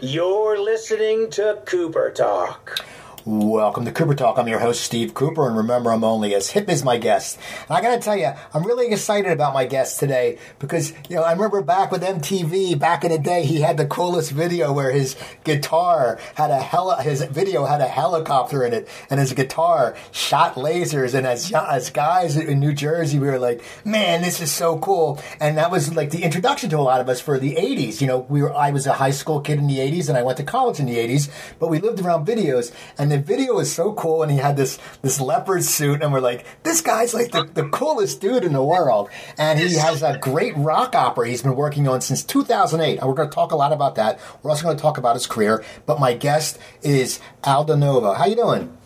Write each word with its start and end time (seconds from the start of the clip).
You're 0.00 0.58
listening 0.58 1.28
to 1.32 1.60
Cooper 1.66 2.10
Talk. 2.10 2.67
Welcome 3.30 3.84
to 3.84 3.92
Cooper 3.92 4.14
Talk. 4.14 4.38
I'm 4.38 4.48
your 4.48 4.58
host, 4.58 4.80
Steve 4.80 5.12
Cooper, 5.12 5.46
and 5.46 5.54
remember, 5.54 5.92
I'm 5.92 6.02
only 6.02 6.34
as 6.34 6.48
hip 6.48 6.70
as 6.70 6.82
my 6.82 6.96
guest. 6.96 7.38
And 7.68 7.76
I 7.76 7.82
got 7.82 7.94
to 7.94 8.00
tell 8.00 8.16
you, 8.16 8.32
I'm 8.54 8.64
really 8.64 8.90
excited 8.90 9.30
about 9.30 9.52
my 9.52 9.66
guest 9.66 10.00
today 10.00 10.38
because, 10.58 10.94
you 11.10 11.16
know, 11.16 11.24
I 11.24 11.32
remember 11.32 11.60
back 11.60 11.92
with 11.92 12.02
MTV, 12.02 12.78
back 12.78 13.04
in 13.04 13.12
the 13.12 13.18
day, 13.18 13.44
he 13.44 13.60
had 13.60 13.76
the 13.76 13.84
coolest 13.84 14.30
video 14.30 14.72
where 14.72 14.90
his 14.90 15.14
guitar 15.44 16.18
had 16.36 16.50
a 16.50 16.58
heli- 16.58 17.04
his 17.04 17.22
video 17.22 17.66
had 17.66 17.82
a 17.82 17.86
helicopter 17.86 18.64
in 18.64 18.72
it, 18.72 18.88
and 19.10 19.20
his 19.20 19.34
guitar 19.34 19.94
shot 20.10 20.54
lasers. 20.54 21.12
And 21.12 21.26
as 21.26 21.52
as 21.52 21.90
guys 21.90 22.34
in 22.34 22.60
New 22.60 22.72
Jersey, 22.72 23.18
we 23.18 23.26
were 23.26 23.38
like, 23.38 23.62
man, 23.84 24.22
this 24.22 24.40
is 24.40 24.50
so 24.50 24.78
cool. 24.78 25.20
And 25.38 25.58
that 25.58 25.70
was 25.70 25.94
like 25.94 26.12
the 26.12 26.22
introduction 26.22 26.70
to 26.70 26.78
a 26.78 26.80
lot 26.80 27.02
of 27.02 27.10
us 27.10 27.20
for 27.20 27.38
the 27.38 27.56
80s. 27.56 28.00
You 28.00 28.06
know, 28.06 28.20
we 28.20 28.40
were 28.40 28.54
I 28.54 28.70
was 28.70 28.86
a 28.86 28.94
high 28.94 29.10
school 29.10 29.42
kid 29.42 29.58
in 29.58 29.66
the 29.66 29.80
80s, 29.80 30.08
and 30.08 30.16
I 30.16 30.22
went 30.22 30.38
to 30.38 30.44
college 30.44 30.80
in 30.80 30.86
the 30.86 30.96
80s, 30.96 31.28
but 31.58 31.68
we 31.68 31.78
lived 31.78 32.00
around 32.00 32.26
videos, 32.26 32.72
and 32.96 33.12
the 33.12 33.17
video 33.18 33.54
was 33.54 33.72
so 33.72 33.92
cool, 33.92 34.22
and 34.22 34.30
he 34.30 34.38
had 34.38 34.56
this 34.56 34.78
this 35.02 35.20
leopard 35.20 35.64
suit, 35.64 36.02
and 36.02 36.12
we're 36.12 36.20
like, 36.20 36.44
this 36.62 36.80
guy's 36.80 37.14
like 37.14 37.32
the, 37.32 37.44
the 37.44 37.68
coolest 37.68 38.20
dude 38.20 38.44
in 38.44 38.52
the 38.52 38.62
world, 38.62 39.10
and 39.36 39.58
he 39.58 39.74
has 39.74 40.02
a 40.02 40.18
great 40.18 40.56
rock 40.56 40.94
opera 40.94 41.28
he's 41.28 41.42
been 41.42 41.56
working 41.56 41.88
on 41.88 42.00
since 42.00 42.22
2008, 42.22 42.98
and 42.98 43.08
we're 43.08 43.14
going 43.14 43.28
to 43.28 43.34
talk 43.34 43.52
a 43.52 43.56
lot 43.56 43.72
about 43.72 43.94
that. 43.96 44.20
We're 44.42 44.50
also 44.50 44.64
going 44.64 44.76
to 44.76 44.82
talk 44.82 44.98
about 44.98 45.14
his 45.14 45.26
career, 45.26 45.64
but 45.86 46.00
my 46.00 46.14
guest 46.14 46.58
is 46.82 47.20
Aldo 47.44 47.76
Nova. 47.76 48.14
How 48.14 48.26
you 48.26 48.36
doing? 48.36 48.76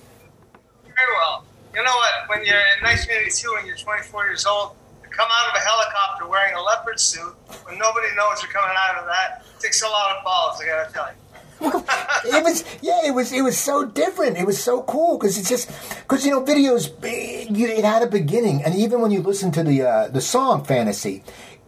Very 0.85 1.15
well. 1.19 1.45
You 1.75 1.83
know 1.83 1.95
what? 1.95 2.29
When 2.29 2.47
you're 2.47 2.57
in 2.57 2.85
1982 2.85 3.57
and 3.59 3.67
you're 3.67 3.77
24 3.77 4.27
years 4.27 4.47
old, 4.47 4.77
to 5.03 5.09
come 5.09 5.29
out 5.31 5.51
of 5.51 5.57
a 5.57 5.65
helicopter 5.65 6.27
wearing 6.27 6.55
a 6.55 6.63
leopard 6.63 6.99
suit 6.99 7.35
when 7.65 7.79
nobody 7.79 8.09
knows 8.17 8.43
you're 8.43 8.53
coming 8.53 8.77
out 8.77 8.99
of 8.99 9.07
that 9.07 9.45
takes 9.63 9.83
a 9.83 9.87
lot 9.87 10.17
of 10.17 10.25
balls. 10.25 10.61
I 10.61 10.67
gotta 10.67 10.93
tell 10.93 11.07
you. 11.07 11.22
It 11.63 12.45
was 12.45 12.65
yeah 12.83 13.01
it 13.05 13.15
was 13.15 13.33
it 13.33 13.43
was 13.43 13.59
so 13.59 13.85
different. 13.85 14.37
It 14.37 14.47
was 14.47 14.63
so 14.63 14.83
cool 14.83 15.19
because 15.19 15.39
it's 15.39 15.49
just 15.49 15.71
because 16.01 16.25
you 16.25 16.33
know 16.33 16.43
videos 16.43 16.91
eh, 17.05 17.47
it 17.51 17.85
had 17.85 18.03
a 18.03 18.07
beginning. 18.07 18.63
And 18.63 18.75
even 18.75 19.01
when 19.01 19.11
you 19.11 19.21
listen 19.23 19.51
to 19.53 19.63
the 19.63 19.83
uh, 19.83 20.09
the 20.09 20.21
song 20.21 20.65
fantasy 20.65 21.23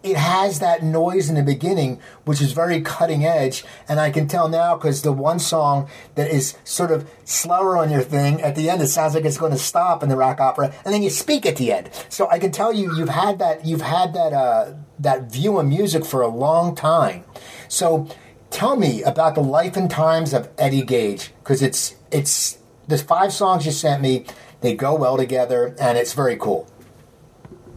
it 0.05 0.19
has 0.19 0.59
that 0.59 0.83
noise 0.83 1.31
in 1.31 1.35
the 1.35 1.43
beginning 1.43 1.99
which 2.27 2.43
is 2.43 2.53
very 2.53 2.81
cutting 2.83 3.25
edge. 3.25 3.65
And 3.89 3.99
i 3.99 4.11
can 4.11 4.29
tell 4.29 4.49
now 4.49 4.77
because 4.77 5.03
the 5.03 5.13
one 5.13 5.39
song 5.39 5.89
that 6.15 6.31
is 6.31 6.57
sort 6.63 6.93
of 6.93 7.09
slower 7.25 7.77
on 7.77 7.91
your 7.91 8.03
thing 8.03 8.43
at 8.43 8.55
the 8.55 8.69
end 8.69 8.83
it 8.83 8.89
sounds 8.89 9.15
like 9.15 9.25
it's 9.25 9.39
going 9.39 9.53
to 9.53 9.59
stop 9.59 10.03
in 10.03 10.11
the 10.11 10.17
rock 10.17 10.41
opera 10.41 10.75
and 10.85 10.93
then 10.95 11.03
you 11.03 11.11
speak 11.11 11.47
at 11.47 11.57
the 11.57 11.73
end. 11.73 11.91
So 12.11 12.29
i 12.31 12.39
can 12.39 12.53
tell 12.53 12.73
you 12.73 12.95
you've 12.97 13.09
had 13.09 13.39
that 13.39 13.65
you've 13.65 13.81
had 13.81 14.13
that 14.13 14.33
uh, 14.33 14.75
that 14.99 15.33
view 15.33 15.59
of 15.59 15.67
music 15.67 16.05
for 16.05 16.21
a 16.21 16.29
long 16.29 16.75
time. 16.75 17.25
So 17.69 18.09
tell 18.55 18.77
me 18.77 19.03
about 19.03 19.35
the 19.35 19.43
life 19.43 19.77
and 19.77 19.91
times 19.91 20.33
of 20.33 20.49
Eddie 20.57 20.85
Gage 20.85 21.33
because 21.41 21.61
it's 21.61 21.97
it's 22.13 22.59
the 22.87 22.97
five 22.97 23.33
songs 23.33 23.67
you 23.67 23.73
sent 23.73 24.01
me. 24.01 24.25
They 24.61 24.75
go 24.75 24.95
well 24.95 25.17
together, 25.17 25.75
and 25.79 25.99
it's 25.99 26.15
very 26.15 26.37
cool. 26.37 26.67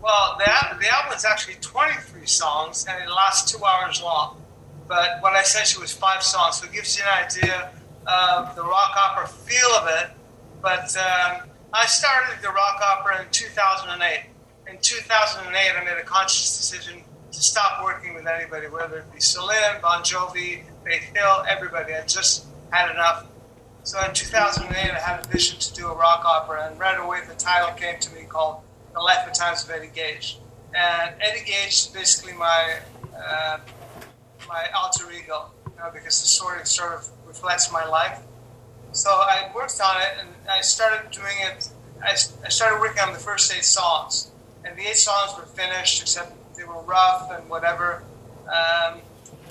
Well, 0.01 0.37
the, 0.37 0.45
the 0.79 0.87
album 0.89 1.17
is 1.17 1.25
actually 1.25 1.55
23 1.59 2.25
songs 2.25 2.85
and 2.87 3.03
it 3.03 3.09
lasts 3.09 3.51
two 3.51 3.65
hours 3.65 4.01
long. 4.01 4.41
But 4.87 5.21
what 5.21 5.33
I 5.33 5.43
sent 5.43 5.73
you 5.73 5.81
was 5.81 5.91
five 5.91 6.23
songs, 6.23 6.57
so 6.57 6.65
it 6.65 6.71
gives 6.71 6.97
you 6.97 7.03
an 7.03 7.25
idea 7.25 7.71
of 8.05 8.55
the 8.55 8.63
rock 8.63 8.95
opera 8.95 9.27
feel 9.27 9.69
of 9.71 9.89
it. 9.99 10.11
But 10.61 10.95
um, 10.95 11.49
I 11.73 11.85
started 11.87 12.41
the 12.41 12.49
rock 12.49 12.79
opera 12.81 13.23
in 13.23 13.27
2008. 13.31 14.29
In 14.69 14.77
2008, 14.79 15.71
I 15.75 15.83
made 15.83 15.99
a 15.99 16.05
conscious 16.05 16.55
decision 16.57 17.03
to 17.31 17.41
stop 17.41 17.83
working 17.83 18.13
with 18.13 18.27
anybody, 18.27 18.67
whether 18.67 18.99
it 18.99 19.13
be 19.13 19.19
Celine, 19.19 19.81
Bon 19.81 20.03
Jovi, 20.03 20.63
Faith 20.83 21.03
Hill, 21.15 21.43
everybody. 21.47 21.93
I 21.93 22.05
just 22.05 22.45
had 22.71 22.91
enough. 22.91 23.25
So 23.83 24.03
in 24.05 24.13
2008, 24.13 24.75
I 24.75 24.99
had 24.99 25.25
a 25.25 25.27
vision 25.27 25.59
to 25.59 25.73
do 25.73 25.87
a 25.87 25.95
rock 25.95 26.25
opera, 26.25 26.67
and 26.69 26.79
right 26.79 26.99
away 26.99 27.21
the 27.27 27.35
title 27.35 27.73
came 27.75 27.99
to 27.99 28.13
me 28.13 28.23
called 28.23 28.61
The 28.93 28.99
Life 28.99 29.25
and 29.25 29.33
Times 29.33 29.63
of 29.63 29.69
Eddie 29.71 29.91
Gage. 29.93 30.39
And 30.73 31.15
Eddie 31.21 31.45
Gage 31.45 31.69
is 31.69 31.87
basically 31.93 32.33
my 32.33 32.79
uh, 33.17 33.59
my 34.47 34.65
alter 34.75 35.11
ego, 35.11 35.51
you 35.65 35.77
know, 35.77 35.89
because 35.93 36.21
the 36.21 36.27
story 36.27 36.59
sort 36.65 36.93
of 36.93 37.09
reflects 37.25 37.71
my 37.71 37.85
life. 37.85 38.19
So 38.91 39.09
I 39.09 39.51
worked 39.53 39.79
on 39.81 40.01
it, 40.01 40.13
and 40.19 40.29
I 40.49 40.61
started 40.61 41.11
doing 41.11 41.35
it. 41.41 41.69
I, 42.03 42.11
I 42.11 42.49
started 42.49 42.79
working 42.79 43.01
on 43.01 43.13
the 43.13 43.19
first 43.19 43.53
eight 43.53 43.63
songs, 43.63 44.31
and 44.63 44.77
the 44.77 44.83
eight 44.87 44.97
songs 44.97 45.37
were 45.37 45.45
finished, 45.45 46.01
except 46.01 46.33
they 46.57 46.63
were 46.63 46.81
rough 46.81 47.31
and 47.31 47.47
whatever. 47.49 48.03
Um, 48.45 48.99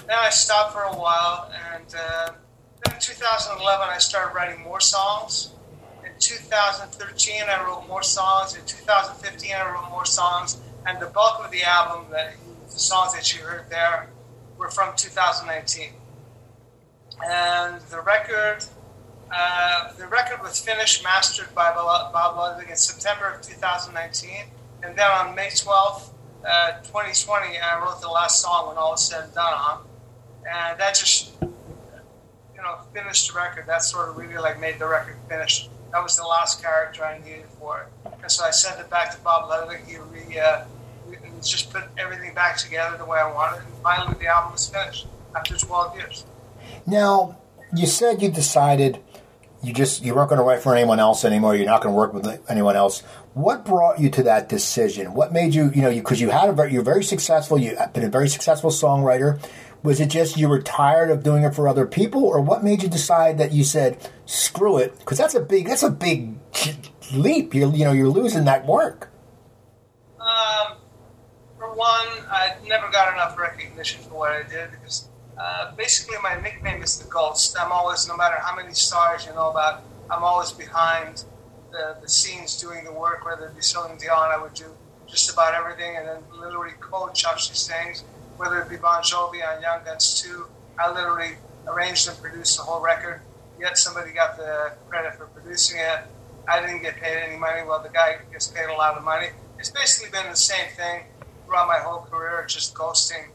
then 0.07 0.17
I 0.19 0.31
stopped 0.31 0.73
for 0.73 0.83
a 0.83 0.95
while, 0.95 1.51
and 1.73 1.95
uh, 1.95 2.31
then 2.85 2.95
in 2.95 3.01
2011 3.01 3.87
I 3.89 3.99
started 3.99 4.35
writing 4.35 4.63
more 4.63 4.81
songs. 4.81 5.53
In 6.05 6.13
2013 6.19 7.43
I 7.49 7.65
wrote 7.65 7.87
more 7.89 8.03
songs. 8.03 8.55
In 8.55 8.65
2015 8.67 9.53
I 9.53 9.73
wrote 9.73 9.91
more 9.91 10.05
songs, 10.05 10.59
and 10.87 11.01
the 11.01 11.07
bulk 11.07 11.45
of 11.45 11.51
the 11.51 11.65
album, 11.65 12.07
that 12.11 12.35
the 12.67 12.79
songs 12.79 13.15
that 13.15 13.35
you 13.35 13.43
heard 13.43 13.71
there, 13.71 14.09
were 14.59 14.71
from 14.71 14.95
2019. 14.97 15.91
And 17.25 17.81
the 17.83 18.01
record, 18.01 18.65
uh, 19.35 19.93
the 19.95 20.07
record 20.07 20.43
was 20.43 20.61
finished, 20.61 21.03
mastered 21.03 21.55
by 21.55 21.73
Bob 21.75 22.37
Ludwig 22.37 22.71
in 22.71 22.77
September 22.77 23.31
of 23.31 23.43
2019, 23.43 24.31
and 24.83 24.97
then 24.97 25.11
on 25.11 25.35
May 25.35 25.49
12th, 25.49 26.11
uh, 26.47 26.81
2020, 26.83 27.59
I 27.59 27.81
wrote 27.81 28.01
the 28.01 28.09
last 28.09 28.41
song 28.41 28.69
when 28.69 28.77
all 28.77 28.93
was 28.93 29.09
said 29.09 29.25
and 29.25 29.35
done 29.35 29.53
on, 29.53 29.85
and 30.49 30.79
that 30.79 30.95
just, 30.95 31.33
you 31.43 32.63
know, 32.63 32.79
finished 32.95 33.33
the 33.33 33.37
record. 33.37 33.67
That 33.67 33.83
sort 33.83 34.09
of 34.09 34.17
really 34.17 34.37
like 34.37 34.61
made 34.61 34.79
the 34.79 34.87
record 34.87 35.17
finished. 35.29 35.71
That 35.93 36.03
was 36.03 36.17
the 36.17 36.25
last 36.25 36.63
character 36.63 37.05
I 37.05 37.19
needed 37.19 37.47
for 37.59 37.83
it, 37.83 38.11
and 38.23 38.31
so 38.31 38.45
I 38.45 38.51
sent 38.51 38.81
it 38.81 38.89
back 38.91 39.15
to 39.15 39.21
Bob 39.23 39.49
Ludwig. 39.49 39.81
He 39.87 39.97
re, 39.97 40.39
uh, 40.39 40.65
just 41.43 41.73
put 41.73 41.85
everything 41.99 42.35
back 42.35 42.57
together 42.57 42.97
the 42.97 43.05
way 43.05 43.19
I 43.19 43.33
wanted, 43.33 43.65
and 43.65 43.75
finally 43.83 44.17
the 44.19 44.27
album 44.27 44.53
was 44.53 44.69
finished 44.69 45.07
after 45.35 45.57
12 45.57 45.97
years. 45.97 46.25
Now, 46.87 47.37
you 47.75 47.87
said 47.87 48.23
you 48.23 48.31
decided 48.31 49.01
you 49.63 49.73
just 49.73 50.05
you 50.05 50.15
weren't 50.15 50.29
going 50.29 50.39
to 50.39 50.45
write 50.45 50.63
for 50.63 50.75
anyone 50.75 51.01
else 51.01 51.25
anymore. 51.25 51.57
You're 51.57 51.67
not 51.67 51.83
going 51.83 51.93
to 51.93 51.97
work 51.97 52.13
with 52.13 52.41
anyone 52.49 52.77
else. 52.77 53.03
What 53.37 53.67
brought 53.67 54.01
you 54.01 54.09
to 54.13 54.23
that 54.23 54.49
decision? 54.49 55.13
What 55.13 55.31
made 55.31 55.55
you, 55.55 55.71
you 55.75 55.83
know, 55.83 55.91
because 55.91 56.23
you, 56.23 56.31
had 56.31 56.49
a 56.49 56.55
very, 56.55 56.73
you're 56.73 56.83
very 56.83 57.05
successful. 57.05 57.59
You've 57.59 57.77
been 57.93 58.05
a 58.05 58.09
very 58.09 58.31
successful 58.31 58.71
songwriter. 58.71 59.39
Was 59.83 60.01
it 60.01 60.09
just 60.09 60.39
you 60.39 60.49
were 60.49 60.63
tired 60.63 61.11
of 61.11 61.23
doing 61.23 61.43
it 61.43 61.55
for 61.55 61.69
other 61.69 61.87
people, 61.87 62.25
or 62.25 62.41
what 62.41 62.65
made 62.65 62.83
you 62.83 62.89
decide 62.89 63.37
that 63.37 63.53
you 63.53 63.63
said 63.63 63.99
screw 64.25 64.79
it? 64.79 64.99
Because 65.01 65.19
that's 65.19 65.35
a 65.35 65.41
big 65.41 65.67
that's 65.67 65.83
a 65.83 65.91
big 65.91 66.39
leap. 67.13 67.55
You 67.55 67.71
you 67.73 67.85
know 67.85 67.93
you're 67.93 68.09
losing 68.09 68.47
that 68.47 68.65
work. 68.65 69.11
Um, 70.19 70.79
for 71.59 71.75
one, 71.75 72.09
I 72.31 72.57
never 72.67 72.91
got 72.91 73.13
enough 73.13 73.37
recognition 73.37 74.01
for 74.05 74.15
what 74.15 74.33
I 74.33 74.49
did 74.49 74.71
because 74.71 75.11
uh, 75.37 75.75
basically 75.77 76.17
my 76.23 76.41
nickname 76.41 76.83
is 76.83 76.99
the 76.99 77.09
Ghost. 77.11 77.55
I'm 77.61 77.71
always, 77.71 78.09
no 78.09 78.17
matter 78.17 78.37
how 78.41 78.57
many 78.57 78.73
stars 78.73 79.27
you 79.27 79.35
know 79.35 79.51
about, 79.51 79.83
I'm 80.11 80.25
always 80.25 80.53
behind 80.53 81.23
the, 81.73 81.97
the 82.01 82.09
scenes 82.09 82.61
doing 82.61 82.85
the 82.85 82.93
work, 82.93 83.25
whether 83.25 83.47
it 83.47 83.57
be 83.57 83.63
Celine 83.63 83.99
Dion, 83.99 84.31
I 84.33 84.41
would 84.41 84.55
do 84.55 84.67
just 85.07 85.33
about 85.33 85.55
everything, 85.55 85.97
and 85.97 86.07
then 86.07 86.19
literally 86.39 86.73
coach 86.81 87.25
up 87.25 87.37
these 87.37 87.67
things, 87.67 88.05
whether 88.37 88.61
it 88.61 88.69
be 88.69 88.77
Bon 88.77 89.03
Jovi 89.03 89.47
on 89.47 89.63
Young 89.63 89.85
Guns 89.85 90.21
2, 90.23 90.47
I 90.79 90.91
literally 90.93 91.37
arranged 91.69 92.09
and 92.09 92.19
produced 92.19 92.57
the 92.57 92.65
whole 92.65 92.81
record, 92.81 93.21
yet 93.59 93.79
somebody 93.79 94.13
got 94.13 94.37
the 94.37 94.73
credit 94.89 95.15
for 95.15 95.27
producing 95.27 95.79
it. 95.81 96.01
I 96.49 96.61
didn't 96.61 96.83
get 96.83 96.97
paid 96.97 97.23
any 97.27 97.37
money, 97.37 97.63
well, 97.67 97.83
the 97.83 97.89
guy 97.89 98.19
gets 98.33 98.49
paid 98.49 98.69
a 98.69 98.75
lot 98.75 98.97
of 98.97 99.05
money. 99.05 99.29
It's 99.59 99.71
basically 99.71 100.11
been 100.11 100.31
the 100.31 100.37
same 100.37 100.69
thing 100.77 101.05
throughout 101.45 101.67
my 101.67 101.79
whole 101.79 102.01
career, 102.03 102.45
just 102.47 102.75
ghosting 102.75 103.29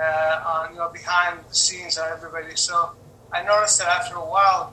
uh, 0.00 0.44
on, 0.46 0.72
you 0.72 0.78
know, 0.78 0.88
behind 0.88 1.40
the 1.48 1.54
scenes 1.54 1.98
on 1.98 2.10
everybody. 2.10 2.56
So 2.56 2.92
I 3.32 3.42
noticed 3.42 3.78
that 3.78 3.88
after 3.88 4.16
a 4.16 4.24
while, 4.24 4.72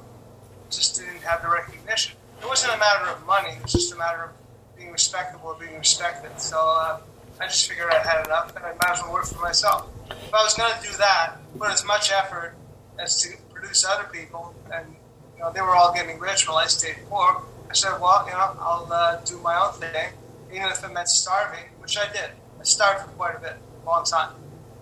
just 0.69 0.95
didn't 0.95 1.21
have 1.21 1.41
the 1.41 1.49
recognition. 1.49 2.15
It 2.41 2.47
wasn't 2.47 2.73
a 2.73 2.77
matter 2.77 3.09
of 3.11 3.25
money; 3.25 3.49
it 3.49 3.61
was 3.61 3.71
just 3.71 3.93
a 3.93 3.97
matter 3.97 4.23
of 4.23 4.31
being 4.77 4.91
respectable, 4.91 5.55
being 5.59 5.77
respected. 5.77 6.39
So 6.39 6.57
uh, 6.57 6.99
I 7.39 7.47
just 7.47 7.67
figured 7.67 7.91
I 7.91 7.99
had 7.99 8.25
enough, 8.25 8.55
and 8.55 8.65
I 8.65 8.71
might 8.73 8.91
as 8.91 9.01
well 9.01 9.13
work 9.13 9.25
for 9.25 9.41
myself. 9.41 9.89
If 10.09 10.33
I 10.33 10.43
was 10.43 10.53
going 10.53 10.71
to 10.73 10.81
do 10.87 10.95
that, 10.97 11.35
put 11.57 11.71
as 11.71 11.85
much 11.85 12.11
effort 12.11 12.55
as 12.99 13.21
to 13.21 13.29
produce 13.53 13.85
other 13.85 14.07
people, 14.11 14.53
and 14.73 14.95
you 15.35 15.41
know 15.41 15.51
they 15.51 15.61
were 15.61 15.75
all 15.75 15.93
getting 15.93 16.19
rich 16.19 16.47
while 16.47 16.57
I 16.57 16.67
stayed 16.67 16.97
poor. 17.09 17.41
I 17.69 17.73
said, 17.73 17.99
well, 17.99 18.23
you 18.25 18.31
know, 18.31 18.55
I'll 18.59 18.87
uh, 18.91 19.17
do 19.25 19.39
my 19.39 19.55
own 19.57 19.73
thing, 19.73 20.11
even 20.51 20.67
if 20.67 20.83
it 20.83 20.93
meant 20.93 21.09
starving, 21.09 21.65
which 21.79 21.97
I 21.97 22.05
did. 22.11 22.29
I 22.59 22.63
starved 22.63 23.01
for 23.01 23.11
quite 23.11 23.35
a 23.35 23.39
bit, 23.39 23.55
a 23.83 23.85
long 23.85 24.05
time, 24.05 24.33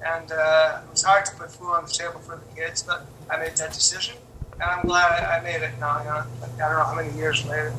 and 0.06 0.32
uh, 0.32 0.82
it 0.84 0.92
was 0.92 1.04
hard 1.04 1.26
to 1.26 1.36
put 1.36 1.52
food 1.52 1.72
on 1.72 1.86
the 1.86 1.92
table 1.92 2.20
for 2.20 2.36
the 2.36 2.56
kids, 2.56 2.84
but 2.84 3.06
I 3.30 3.38
made 3.38 3.56
that 3.56 3.74
decision, 3.74 4.16
and 4.54 4.64
I'm 4.64 4.86
glad 4.86 5.24
I, 5.24 5.42
made 5.44 5.62
it 5.62 5.72
now. 5.80 6.00
You 6.00 6.06
know, 6.06 6.24
I 6.44 6.70
don't 6.70 6.78
know 6.78 6.84
how 6.84 6.96
many 6.96 7.16
years 7.18 7.46
later, 7.46 7.74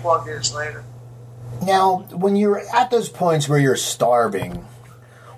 twelve 0.00 0.26
years 0.26 0.54
later. 0.54 0.84
Now, 1.62 2.06
when 2.10 2.36
you're 2.36 2.60
at 2.74 2.90
those 2.90 3.08
points 3.08 3.48
where 3.48 3.58
you're 3.58 3.76
starving, 3.76 4.66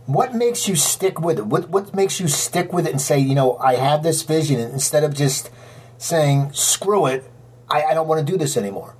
what 0.06 0.34
makes 0.34 0.68
you 0.68 0.76
stick 0.76 1.20
with 1.20 1.38
it? 1.38 1.46
What 1.46 1.68
what 1.68 1.94
makes 1.94 2.20
you 2.20 2.28
stick 2.28 2.72
with 2.72 2.86
it 2.86 2.92
and 2.92 3.00
say, 3.00 3.18
you 3.18 3.34
know, 3.34 3.56
I 3.58 3.76
have 3.76 4.02
this 4.02 4.22
vision, 4.22 4.60
instead 4.60 5.04
of 5.04 5.14
just 5.14 5.50
saying, 5.98 6.52
screw 6.52 7.06
it, 7.06 7.30
I, 7.70 7.84
I 7.84 7.94
don't 7.94 8.08
want 8.08 8.24
to 8.24 8.32
do 8.32 8.38
this 8.38 8.56
anymore. 8.56 8.94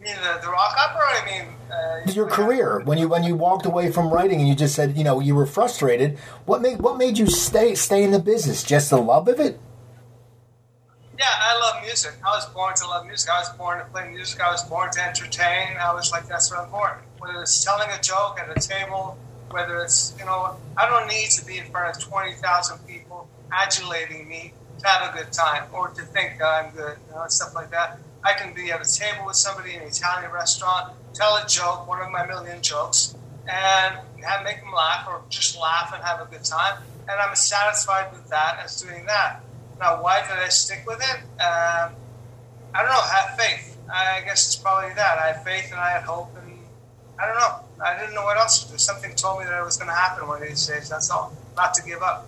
You 0.00 0.06
mean 0.06 0.16
the, 0.16 0.40
the 0.40 0.48
rock 0.48 0.74
opera? 0.76 1.02
I 1.04 1.24
mean, 1.26 1.54
uh, 1.70 2.10
Your 2.12 2.26
career, 2.28 2.80
when 2.84 2.98
you 2.98 3.08
when 3.08 3.24
you 3.24 3.34
walked 3.34 3.66
away 3.66 3.90
from 3.92 4.10
writing 4.10 4.40
and 4.40 4.48
you 4.48 4.54
just 4.54 4.74
said, 4.74 4.96
you 4.96 5.04
know, 5.04 5.20
you 5.20 5.34
were 5.34 5.46
frustrated. 5.46 6.18
What 6.44 6.62
made 6.62 6.80
what 6.80 6.96
made 6.96 7.18
you 7.18 7.26
stay 7.26 7.74
stay 7.74 8.02
in 8.02 8.10
the 8.10 8.18
business? 8.18 8.62
Just 8.62 8.90
the 8.90 8.98
love 8.98 9.28
of 9.28 9.40
it? 9.40 9.60
Yeah, 11.18 11.24
I 11.28 11.58
love 11.58 11.82
music. 11.82 12.12
I 12.24 12.36
was 12.36 12.46
born 12.50 12.74
to 12.76 12.86
love 12.86 13.06
music. 13.06 13.30
I 13.30 13.40
was 13.40 13.48
born 13.56 13.78
to 13.78 13.84
play 13.86 14.10
music. 14.10 14.40
I 14.40 14.50
was 14.50 14.62
born 14.64 14.90
to 14.92 15.02
entertain. 15.02 15.76
I 15.80 15.94
was 15.94 16.12
like, 16.12 16.28
that's 16.28 16.50
what 16.50 16.60
I'm 16.60 16.70
born. 16.70 16.92
Whether 17.18 17.40
it's 17.40 17.64
telling 17.64 17.88
a 17.90 18.00
joke 18.02 18.38
at 18.38 18.54
a 18.54 18.60
table, 18.60 19.16
whether 19.50 19.80
it's, 19.80 20.14
you 20.18 20.26
know, 20.26 20.56
I 20.76 20.86
don't 20.86 21.08
need 21.08 21.30
to 21.30 21.46
be 21.46 21.56
in 21.56 21.64
front 21.66 21.96
of 21.96 22.02
20,000 22.02 22.78
people 22.86 23.28
adulating 23.50 24.28
me 24.28 24.52
to 24.80 24.86
have 24.86 25.14
a 25.14 25.16
good 25.16 25.32
time 25.32 25.64
or 25.72 25.88
to 25.88 26.02
think 26.02 26.38
that 26.38 26.44
I'm 26.46 26.74
good, 26.74 26.98
you 27.08 27.14
know, 27.14 27.22
and 27.22 27.32
stuff 27.32 27.54
like 27.54 27.70
that. 27.70 27.98
I 28.22 28.34
can 28.34 28.52
be 28.52 28.70
at 28.70 28.84
a 28.84 28.98
table 28.98 29.24
with 29.24 29.36
somebody 29.36 29.74
in 29.74 29.82
an 29.82 29.88
Italian 29.88 30.30
restaurant, 30.32 30.92
tell 31.14 31.36
a 31.36 31.46
joke, 31.46 31.88
one 31.88 32.02
of 32.02 32.10
my 32.10 32.26
million 32.26 32.60
jokes, 32.60 33.14
and 33.48 33.94
have, 34.22 34.44
make 34.44 34.60
them 34.60 34.72
laugh 34.72 35.06
or 35.08 35.22
just 35.30 35.58
laugh 35.58 35.92
and 35.94 36.04
have 36.04 36.20
a 36.20 36.30
good 36.30 36.44
time. 36.44 36.82
And 37.08 37.20
I'm 37.20 37.34
satisfied 37.36 38.12
with 38.12 38.28
that 38.28 38.60
as 38.62 38.82
doing 38.82 39.06
that. 39.06 39.42
Now, 39.80 40.02
why 40.02 40.22
did 40.22 40.38
I 40.38 40.48
stick 40.48 40.84
with 40.86 41.00
it? 41.00 41.16
Um, 41.40 41.92
I 42.74 42.82
don't 42.82 42.88
know. 42.88 43.00
Have 43.00 43.36
faith. 43.38 43.76
I 43.92 44.22
guess 44.24 44.46
it's 44.46 44.56
probably 44.56 44.92
that. 44.94 45.18
I 45.18 45.32
had 45.32 45.44
faith 45.44 45.70
and 45.70 45.80
I 45.80 45.90
had 45.90 46.02
hope, 46.02 46.34
and 46.36 46.58
I 47.18 47.26
don't 47.26 47.36
know. 47.36 47.84
I 47.84 47.98
didn't 47.98 48.14
know 48.14 48.24
what 48.24 48.36
else 48.36 48.64
to 48.64 48.72
do. 48.72 48.78
Something 48.78 49.14
told 49.14 49.40
me 49.40 49.44
that 49.44 49.60
it 49.60 49.64
was 49.64 49.76
going 49.76 49.88
to 49.88 49.94
happen 49.94 50.26
one 50.26 50.42
of 50.42 50.48
these 50.48 50.66
days. 50.66 50.88
That's 50.88 51.10
all. 51.10 51.36
Not 51.56 51.74
to 51.74 51.82
give 51.82 52.02
up. 52.02 52.26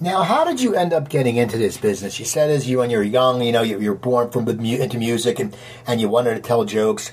Now, 0.00 0.22
how 0.22 0.44
did 0.44 0.60
you 0.60 0.76
end 0.76 0.92
up 0.92 1.08
getting 1.08 1.36
into 1.36 1.58
this 1.58 1.76
business? 1.76 2.20
You 2.20 2.24
said 2.24 2.50
as 2.50 2.68
you 2.68 2.78
when 2.78 2.90
you 2.90 2.98
were 2.98 3.02
young, 3.02 3.42
you 3.42 3.50
know, 3.50 3.62
you, 3.62 3.80
you 3.80 3.90
were 3.90 3.96
born 3.96 4.30
from 4.30 4.48
into 4.48 4.96
music 4.96 5.40
and 5.40 5.56
and 5.88 6.00
you 6.00 6.08
wanted 6.08 6.34
to 6.34 6.40
tell 6.40 6.64
jokes. 6.64 7.10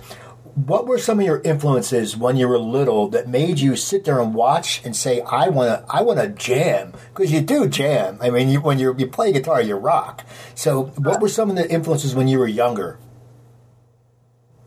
What 0.55 0.87
were 0.87 0.97
some 0.97 1.19
of 1.19 1.25
your 1.25 1.41
influences 1.41 2.15
when 2.15 2.37
you 2.37 2.47
were 2.47 2.57
little 2.57 3.09
that 3.09 3.27
made 3.27 3.59
you 3.59 3.75
sit 3.75 4.05
there 4.05 4.21
and 4.21 4.33
watch 4.33 4.81
and 4.85 4.95
say, 4.95 5.19
"I 5.19 5.49
want 5.49 5.67
to, 5.67 5.93
I 5.93 6.01
want 6.01 6.21
to 6.21 6.29
jam"? 6.29 6.93
Because 7.13 7.29
you 7.29 7.41
do 7.41 7.67
jam. 7.67 8.17
I 8.21 8.29
mean, 8.29 8.47
you, 8.47 8.61
when 8.61 8.79
you 8.79 8.95
you 8.97 9.07
play 9.07 9.33
guitar, 9.33 9.61
you 9.61 9.75
rock. 9.75 10.23
So, 10.55 10.85
what 10.95 11.19
were 11.19 11.27
some 11.27 11.49
of 11.49 11.57
the 11.57 11.69
influences 11.69 12.15
when 12.15 12.29
you 12.29 12.39
were 12.39 12.47
younger? 12.47 12.97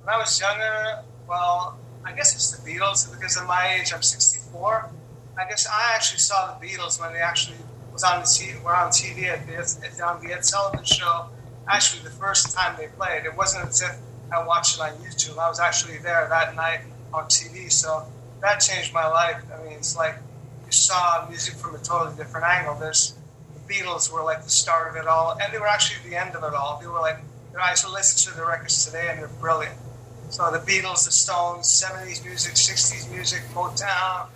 When 0.03 0.15
I 0.15 0.19
was 0.19 0.39
younger, 0.39 1.05
well, 1.27 1.79
I 2.05 2.13
guess 2.13 2.35
it's 2.35 2.51
the 2.51 2.71
Beatles 2.71 3.11
because 3.11 3.39
at 3.39 3.47
my 3.47 3.79
age. 3.81 3.91
I'm 3.95 4.03
64. 4.03 4.91
I 5.39 5.49
guess 5.49 5.67
I 5.67 5.95
actually 5.95 6.19
saw 6.19 6.53
the 6.53 6.67
Beatles 6.67 7.01
when 7.01 7.15
they 7.15 7.21
actually 7.21 7.57
was 7.95 8.05
on 8.05 8.21
the 8.21 8.27
TV, 8.27 8.63
were 8.63 8.77
on 8.77 8.91
TV 8.91 9.25
at 9.25 9.47
the, 9.47 9.57
at, 9.57 10.01
on 10.03 10.23
the 10.23 10.35
Ed 10.35 10.45
Sullivan 10.45 10.85
Show. 10.85 11.31
Actually, 11.67 12.03
the 12.03 12.11
first 12.11 12.55
time 12.55 12.77
they 12.77 12.89
played, 12.89 13.25
it 13.25 13.35
wasn't 13.35 13.67
as 13.69 13.81
if 13.81 13.97
I 14.33 14.45
watched 14.45 14.77
it 14.77 14.81
on 14.81 14.91
YouTube. 14.99 15.39
I 15.39 15.49
was 15.49 15.61
actually 15.61 15.99
there 15.99 16.27
that 16.29 16.55
night 16.55 16.81
on 17.13 17.25
TV, 17.25 17.71
so 17.73 18.07
that 18.41 18.59
changed 18.59 18.93
my 18.93 19.07
life. 19.07 19.43
I 19.53 19.63
mean, 19.65 19.75
it's 19.75 19.97
like 19.97 20.17
you 20.67 20.73
saw 20.73 21.27
music 21.29 21.55
from 21.55 21.75
a 21.75 21.79
totally 21.79 22.17
different 22.17 22.47
angle. 22.47 22.75
There's 22.75 23.15
the 23.55 23.75
Beatles 23.75 24.13
were 24.13 24.23
like 24.23 24.45
the 24.45 24.51
start 24.51 24.91
of 24.91 24.97
it 24.97 25.07
all, 25.07 25.37
and 25.41 25.53
they 25.53 25.59
were 25.59 25.67
actually 25.67 26.09
the 26.11 26.17
end 26.17 26.35
of 26.35 26.45
it 26.45 26.55
all. 26.55 26.79
They 26.81 26.87
were 26.87 27.01
like, 27.01 27.19
you 27.51 27.59
know, 27.59 27.63
I 27.63 27.71
listen 27.71 28.33
to 28.33 28.39
the 28.39 28.47
records 28.47 28.85
today, 28.85 29.09
and 29.11 29.19
they're 29.19 29.29
brilliant. 29.41 29.77
So 30.31 30.51
the 30.51 30.59
Beatles, 30.59 31.07
the 31.07 31.13
Stones, 31.13 31.67
70s 31.67 32.23
music, 32.25 32.53
60s 32.55 33.11
music, 33.11 33.43
Motown. 33.55 34.27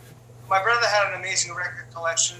My 0.48 0.62
brother 0.62 0.86
had 0.86 1.12
an 1.12 1.20
amazing 1.20 1.54
record 1.54 1.84
collection, 1.92 2.38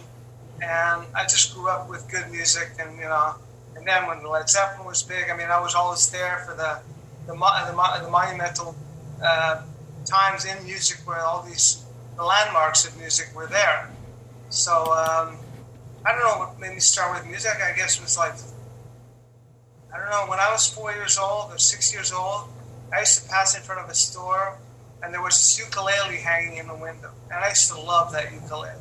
and 0.63 1.07
I 1.15 1.25
just 1.25 1.55
grew 1.55 1.69
up 1.69 1.89
with 1.89 2.11
good 2.11 2.31
music, 2.31 2.71
and 2.79 2.97
you 2.97 3.03
know. 3.05 3.35
And 3.77 3.87
then 3.87 4.07
when 4.07 4.25
Led 4.25 4.49
Zeppelin 4.49 4.87
was 4.87 5.03
big, 5.03 5.31
I 5.31 5.37
mean, 5.37 5.49
I 5.49 5.61
was 5.61 5.75
always 5.75 6.11
there 6.11 6.45
for 6.47 6.55
the 6.55 6.81
the, 7.27 7.35
the, 7.35 8.05
the 8.05 8.11
monumental 8.11 8.77
uh, 9.23 9.63
times 10.05 10.45
in 10.45 10.63
music 10.65 10.99
where 11.07 11.21
all 11.21 11.43
these 11.43 11.85
the 12.17 12.25
landmarks 12.25 12.87
of 12.87 12.97
music 12.99 13.35
were 13.35 13.47
there. 13.47 13.91
So 14.51 14.73
um, 14.73 15.39
I 16.05 16.13
don't 16.13 16.21
know 16.21 16.39
what 16.39 16.61
made 16.61 16.75
me 16.75 16.81
start 16.81 17.15
with 17.17 17.29
music. 17.29 17.53
I 17.63 17.75
guess 17.75 17.97
it 17.97 18.03
was 18.03 18.19
like 18.19 18.35
I 19.95 19.99
don't 19.99 20.11
know 20.11 20.27
when 20.29 20.39
I 20.39 20.51
was 20.51 20.69
four 20.69 20.93
years 20.93 21.19
old 21.19 21.53
or 21.53 21.59
six 21.59 21.93
years 21.93 22.13
old. 22.13 22.49
I 22.93 23.01
used 23.01 23.23
to 23.23 23.29
pass 23.29 23.57
in 23.57 23.63
front 23.63 23.81
of 23.81 23.89
a 23.89 23.95
store, 23.95 24.59
and 25.03 25.13
there 25.15 25.23
was 25.23 25.37
this 25.37 25.59
ukulele 25.59 26.17
hanging 26.17 26.59
in 26.59 26.67
the 26.67 26.75
window, 26.75 27.11
and 27.31 27.43
I 27.45 27.49
used 27.49 27.71
to 27.71 27.81
love 27.81 28.13
that 28.13 28.33
ukulele. 28.33 28.81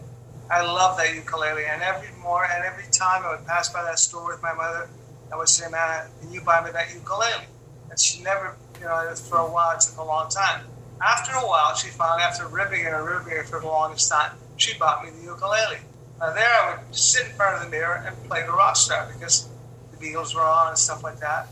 I 0.49 0.61
love 0.61 0.97
that 0.97 1.15
ukulele, 1.15 1.65
and 1.65 1.81
every 1.81 2.09
more 2.21 2.45
and 2.45 2.63
every 2.65 2.83
time 2.91 3.23
I 3.23 3.31
would 3.35 3.47
pass 3.47 3.71
by 3.71 3.83
that 3.83 3.99
store 3.99 4.27
with 4.27 4.41
my 4.41 4.53
mother, 4.53 4.89
I 5.31 5.37
would 5.37 5.47
say, 5.47 5.69
"Man, 5.69 6.07
can 6.19 6.31
you 6.33 6.41
buy 6.41 6.63
me 6.63 6.71
that 6.71 6.93
ukulele?" 6.93 7.47
And 7.91 7.99
she 7.99 8.23
never, 8.23 8.55
you 8.79 8.85
know, 8.85 9.13
for 9.15 9.37
a 9.37 9.51
while 9.51 9.75
it 9.75 9.81
took 9.81 9.97
a 9.97 10.03
long 10.03 10.29
time. 10.29 10.63
After 11.03 11.33
a 11.33 11.45
while, 11.45 11.75
she 11.75 11.89
finally, 11.89 12.23
after 12.23 12.47
ribbing 12.47 12.85
and 12.85 12.95
ribbing 13.05 13.33
it 13.33 13.47
for 13.47 13.59
the 13.59 13.67
longest 13.67 14.09
time, 14.09 14.31
she 14.55 14.77
bought 14.77 15.03
me 15.03 15.11
the 15.11 15.23
ukulele. 15.23 15.79
Now 16.19 16.33
there, 16.33 16.47
I 16.47 16.75
would 16.75 16.95
sit 16.95 17.25
in 17.25 17.33
front 17.33 17.57
of 17.57 17.63
the 17.63 17.69
mirror 17.69 18.01
and 18.05 18.15
play 18.29 18.43
the 18.45 18.53
rock 18.53 18.77
star 18.77 19.11
because 19.11 19.49
the 19.91 19.97
Beatles 19.97 20.33
were 20.33 20.41
on 20.41 20.69
and 20.69 20.77
stuff 20.77 21.03
like 21.03 21.19
that. 21.19 21.47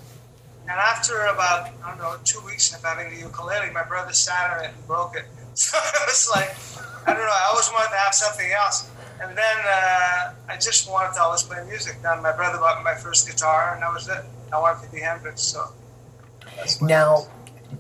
And 0.62 0.78
after 0.78 1.26
about, 1.26 1.72
I 1.84 1.90
don't 1.90 1.98
know, 1.98 2.16
two 2.24 2.40
weeks 2.46 2.74
of 2.74 2.84
having 2.84 3.10
the 3.10 3.20
ukulele, 3.20 3.72
my 3.74 3.84
brother 3.84 4.14
sat 4.14 4.58
on 4.58 4.64
it 4.64 4.72
and 4.76 4.88
broke 4.88 5.16
it. 5.16 5.26
So 5.56 5.78
it 5.78 6.08
was 6.08 6.30
like, 6.34 6.56
I 7.06 7.14
don't 7.14 7.26
know, 7.26 7.34
I 7.34 7.50
always 7.52 7.70
wanted 7.74 7.90
to 7.90 7.98
have 7.98 8.14
something 8.14 8.50
else. 8.50 8.90
And 9.22 9.38
then 9.38 9.58
uh, 9.68 10.34
I 10.48 10.56
just 10.56 10.90
wanted 10.90 11.16
to 11.16 11.22
always 11.22 11.44
play 11.44 11.66
music. 11.68 12.02
Then 12.02 12.22
my 12.22 12.32
brother 12.32 12.60
bought 12.60 12.78
me 12.78 12.86
my 12.86 12.96
first 12.96 13.28
guitar, 13.28 13.74
and 13.74 13.84
that 13.84 13.92
was 13.92 14.08
it. 14.08 14.24
I 14.54 14.60
wanted 14.60 14.86
to 14.86 14.92
be 14.94 15.02
Hendrix, 15.02 15.42
so. 15.42 15.68
Now, 16.82 17.28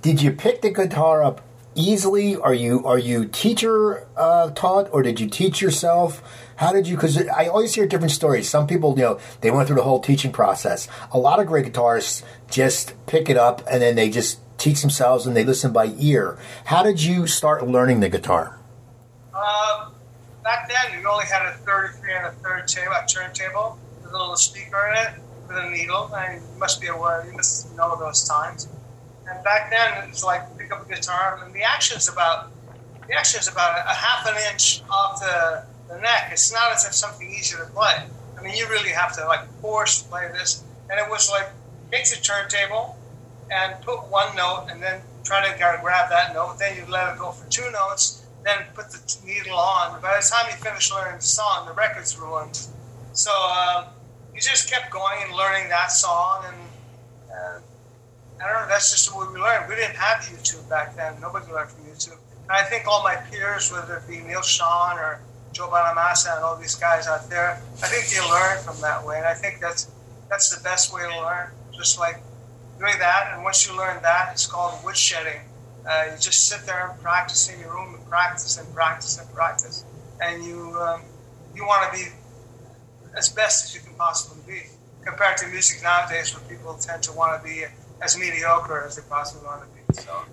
did 0.02 0.22
you 0.22 0.32
pick 0.32 0.62
the 0.62 0.72
guitar 0.72 1.24
up 1.24 1.42
easily? 1.76 2.36
Are 2.36 2.54
you 2.54 2.86
are 2.86 3.00
you 3.00 3.26
teacher 3.26 4.08
uh, 4.18 4.52
taught, 4.52 4.90
or 4.92 5.02
did 5.02 5.20
you 5.20 5.30
teach 5.30 5.62
yourself? 5.62 6.22
How 6.58 6.72
did 6.72 6.88
you? 6.88 6.96
Because 6.96 7.28
I 7.28 7.48
always 7.48 7.74
hear 7.74 7.88
different 7.88 8.12
stories. 8.12 8.50
Some 8.50 8.68
people, 8.68 8.96
you 8.98 9.04
know, 9.04 9.20
they 9.42 9.52
went 9.52 9.68
through 9.68 9.78
the 9.78 9.84
whole 9.84 10.00
teaching 10.00 10.32
process. 10.32 10.88
A 11.12 11.18
lot 11.18 11.40
of 11.40 11.48
great 11.48 11.66
guitarists 11.66 12.24
just 12.50 12.94
pick 13.06 13.30
it 13.30 13.38
up 13.38 13.64
and 13.70 13.82
then 13.82 13.96
they 13.96 14.10
just 14.10 14.40
teach 14.58 14.82
themselves 14.82 15.26
and 15.26 15.36
they 15.36 15.46
listen 15.46 15.72
by 15.72 15.94
ear. 15.98 16.38
How 16.66 16.84
did 16.84 17.02
you 17.02 17.28
start 17.28 17.66
learning 17.68 18.02
the 18.02 18.10
guitar? 18.10 18.60
Uh, 19.34 19.90
back 20.44 20.70
then, 20.70 21.00
you 21.00 21.10
only 21.10 21.26
had 21.26 21.46
a 21.46 21.54
33 21.54 22.14
and 22.14 22.26
a 22.26 22.32
third 22.32 22.68
table, 22.68 22.92
a 22.92 23.08
turntable 23.08 23.80
a 24.10 24.12
little 24.12 24.36
speaker 24.36 24.88
in 24.90 25.08
it 25.08 25.29
with 25.50 25.58
a 25.58 25.70
needle. 25.70 26.10
You 26.32 26.42
must 26.58 26.80
be 26.80 26.88
aware, 26.88 27.26
you 27.26 27.34
must 27.34 27.76
know 27.76 27.98
those 27.98 28.24
times. 28.28 28.70
And 29.30 29.44
back 29.44 29.70
then, 29.70 30.04
it 30.04 30.10
was 30.10 30.24
like 30.24 30.58
pick 30.58 30.72
up 30.72 30.86
a 30.86 30.94
guitar, 30.94 31.40
and 31.44 31.54
the 31.54 31.64
action 31.64 31.98
is 31.98 32.08
about 32.08 32.52
the 33.08 33.16
action 33.16 33.40
is 33.40 33.48
about 33.48 33.78
a 33.80 33.94
half 33.94 34.28
an 34.28 34.36
inch 34.52 34.82
off 34.90 35.20
the, 35.20 35.64
the 35.88 36.00
neck. 36.00 36.30
It's 36.32 36.54
not 36.54 36.72
as 36.72 36.86
if 36.86 36.94
something 36.94 37.30
easy 37.30 37.58
to 37.58 37.66
play. 37.66 38.06
I 38.38 38.42
mean, 38.42 38.56
you 38.56 38.68
really 38.70 38.92
have 38.92 39.16
to 39.18 39.26
like 39.26 39.46
force 39.62 40.04
play 40.04 40.30
this. 40.32 40.64
And 40.90 41.00
it 41.00 41.10
was 41.10 41.30
like 41.30 41.50
take 41.92 42.08
the 42.10 42.16
turntable 42.22 42.98
and 43.52 43.82
put 43.82 44.08
one 44.10 44.36
note, 44.36 44.68
and 44.70 44.82
then 44.82 45.02
try 45.24 45.46
to 45.48 45.58
grab 45.58 46.10
that 46.10 46.34
note. 46.34 46.58
Then 46.60 46.78
you 46.78 46.86
let 46.92 47.14
it 47.14 47.20
go 47.20 47.32
for 47.32 47.50
two 47.50 47.70
notes, 47.72 48.26
then 48.44 48.66
put 48.74 48.90
the 48.92 49.18
needle 49.26 49.58
on. 49.58 50.02
By 50.02 50.20
the 50.20 50.28
time 50.28 50.46
you 50.50 50.58
finish 50.58 50.92
learning 50.92 51.18
the 51.18 51.24
song, 51.24 51.68
the 51.68 51.74
record's 51.74 52.18
ruined. 52.18 52.60
So 53.14 53.32
um, 53.32 53.86
you 54.46 54.52
just 54.52 54.72
kept 54.72 54.90
going 54.90 55.20
and 55.22 55.36
learning 55.36 55.68
that 55.70 55.92
song, 55.92 56.46
and 56.48 56.56
uh, 57.30 57.60
I 58.42 58.48
don't 58.48 58.62
know. 58.62 58.68
That's 58.70 58.90
just 58.92 59.12
the 59.12 59.18
way 59.18 59.28
we 59.34 59.40
learned. 59.40 59.68
We 59.68 59.76
didn't 59.76 59.98
have 59.98 60.24
YouTube 60.24 60.68
back 60.70 60.96
then. 60.96 61.20
Nobody 61.20 61.52
learned 61.52 61.72
from 61.72 61.84
YouTube. 61.84 62.18
And 62.44 62.52
I 62.52 62.64
think 62.64 62.88
all 62.88 63.04
my 63.04 63.16
peers, 63.16 63.72
whether 63.72 63.98
it 63.98 64.08
be 64.08 64.22
Neal 64.22 64.40
Schon 64.40 64.96
or 64.96 65.20
Joe 65.52 65.68
Bonamassa 65.68 66.36
and 66.36 66.44
all 66.44 66.56
these 66.56 66.76
guys 66.76 67.06
out 67.06 67.30
there, 67.30 67.62
I 67.84 67.88
think 67.88 68.08
they 68.08 68.22
learn 68.30 68.64
from 68.64 68.80
that 68.82 69.06
way, 69.06 69.18
and 69.18 69.26
I 69.26 69.34
think 69.34 69.60
that's 69.60 69.92
that's 70.30 70.56
the 70.56 70.64
best 70.64 70.94
way 70.94 71.02
to 71.02 71.20
learn. 71.22 71.50
Just 71.74 72.00
like 72.00 72.22
doing 72.80 72.98
that, 73.00 73.32
and 73.34 73.44
once 73.44 73.68
you 73.68 73.76
learn 73.76 74.02
that, 74.04 74.30
it's 74.32 74.46
called 74.46 74.74
woodshedding. 74.84 75.42
Uh, 75.86 76.06
you 76.12 76.18
just 76.18 76.48
sit 76.48 76.66
there 76.66 76.92
and 76.92 77.02
practice 77.02 77.50
in 77.50 77.60
your 77.60 77.74
room 77.74 77.96
and 77.96 78.08
practice 78.08 78.58
and 78.58 78.74
practice 78.74 79.20
and 79.20 79.30
practice, 79.34 79.84
and 80.22 80.44
you 80.46 80.78
um, 80.80 81.02
you 81.54 81.66
want 81.66 81.92
to 81.92 81.98
be 81.98 82.06
as 83.16 83.30
best 83.30 83.66
as 83.66 83.76
you 83.76 83.82
can 83.82 83.94
possibly 83.96 84.42
be. 84.48 84.62
Compared 85.06 85.38
to 85.38 85.48
music 85.48 85.82
nowadays, 85.82 86.36
where 86.36 86.44
people 86.50 86.74
tend 86.76 87.02
to 87.04 87.14
want 87.14 87.42
to 87.42 87.48
be 87.48 87.66
as 88.02 88.18
mediocre 88.18 88.84
as 88.86 88.96
they 88.98 89.02
possibly 89.10 89.46
want 89.46 89.62
to 89.62 89.68
be. 89.68 90.02
So 90.02 90.24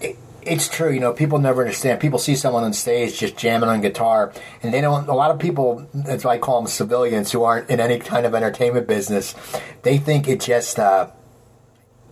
It, 0.00 0.16
it's 0.42 0.68
true, 0.68 0.90
you 0.90 1.00
know. 1.00 1.12
People 1.12 1.38
never 1.38 1.62
understand. 1.62 2.00
People 2.00 2.18
see 2.18 2.34
someone 2.34 2.64
on 2.64 2.72
stage 2.72 3.18
just 3.18 3.36
jamming 3.36 3.68
on 3.68 3.80
guitar, 3.80 4.32
and 4.62 4.72
they 4.72 4.80
don't. 4.80 5.08
A 5.08 5.14
lot 5.14 5.30
of 5.30 5.38
people, 5.38 5.86
that's 5.92 6.24
why 6.24 6.34
I 6.34 6.38
call 6.38 6.60
them 6.60 6.68
civilians, 6.68 7.32
who 7.32 7.42
aren't 7.42 7.68
in 7.68 7.80
any 7.80 7.98
kind 7.98 8.24
of 8.24 8.34
entertainment 8.34 8.86
business. 8.86 9.34
They 9.82 9.98
think 9.98 10.28
it 10.28 10.40
just. 10.40 10.78
Uh, 10.78 11.10